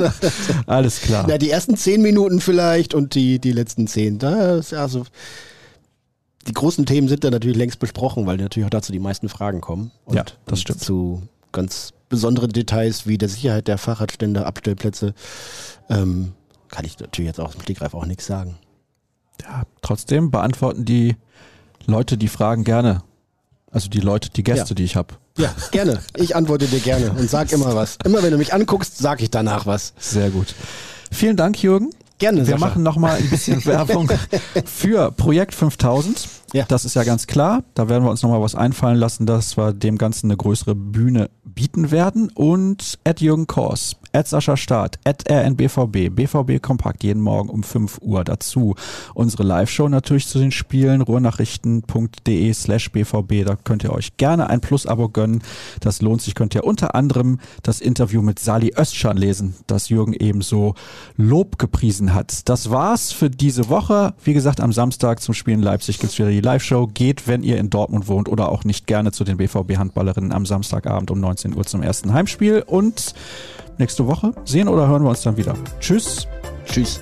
[0.66, 1.26] Alles klar.
[1.28, 4.18] Na, die ersten 10 Minuten vielleicht und die, die letzten 10.
[4.18, 5.04] Da ist also,
[6.48, 9.60] die großen Themen sind da natürlich längst besprochen, weil natürlich auch dazu die meisten Fragen
[9.60, 9.90] kommen.
[10.04, 10.80] Und, Ja, das stimmt.
[10.82, 11.22] Zu
[11.52, 15.14] ganz besonderen Details wie der Sicherheit der Fahrradstände, Abstellplätze,
[15.90, 16.32] ähm,
[16.70, 18.56] kann ich natürlich jetzt auch im Stegreif auch nichts sagen.
[19.42, 21.16] Ja, trotzdem beantworten die
[21.86, 23.02] Leute die Fragen gerne.
[23.70, 24.74] Also die Leute, die Gäste, Ja.
[24.74, 25.14] die ich habe.
[25.36, 26.00] Ja, gerne.
[26.16, 27.98] Ich antworte dir gerne und sag immer was.
[28.04, 29.92] Immer wenn du mich anguckst, sag ich danach was.
[29.98, 30.54] Sehr gut.
[31.12, 31.90] Vielen Dank, Jürgen.
[32.18, 32.58] Gerne, Wir Sascha.
[32.58, 34.10] machen noch mal ein bisschen Werbung
[34.64, 36.28] für Projekt 5000.
[36.52, 36.64] Ja.
[36.66, 37.62] Das ist ja ganz klar.
[37.74, 40.74] Da werden wir uns noch mal was einfallen lassen, dass wir dem Ganzen eine größere
[40.74, 42.30] Bühne bieten werden.
[42.34, 47.98] Und at Jürgen Kors, at Sascha Staat, at RNBVB, BVB Kompakt jeden Morgen um 5
[48.00, 48.74] Uhr dazu.
[49.14, 53.44] Unsere Live-Show natürlich zu den Spielen, ruhrnachrichten.de slash BVB.
[53.44, 55.42] Da könnt ihr euch gerne ein Plus-Abo gönnen.
[55.80, 56.34] Das lohnt sich.
[56.34, 60.74] Könnt ihr unter anderem das Interview mit Sali Özcan lesen, das Jürgen ebenso
[61.16, 62.48] Lob gepriesen hat.
[62.48, 64.14] Das war's für diese Woche.
[64.22, 66.88] Wie gesagt, am Samstag zum Spiel in Leipzig gibt's wieder die Live-Show.
[66.94, 71.10] Geht, wenn ihr in Dortmund wohnt oder auch nicht gerne zu den BVB-Handballerinnen am Samstagabend
[71.10, 72.62] um 19 Uhr zum ersten Heimspiel.
[72.66, 73.14] Und
[73.78, 75.54] nächste Woche sehen oder hören wir uns dann wieder.
[75.80, 76.28] Tschüss.
[76.64, 77.00] Tschüss.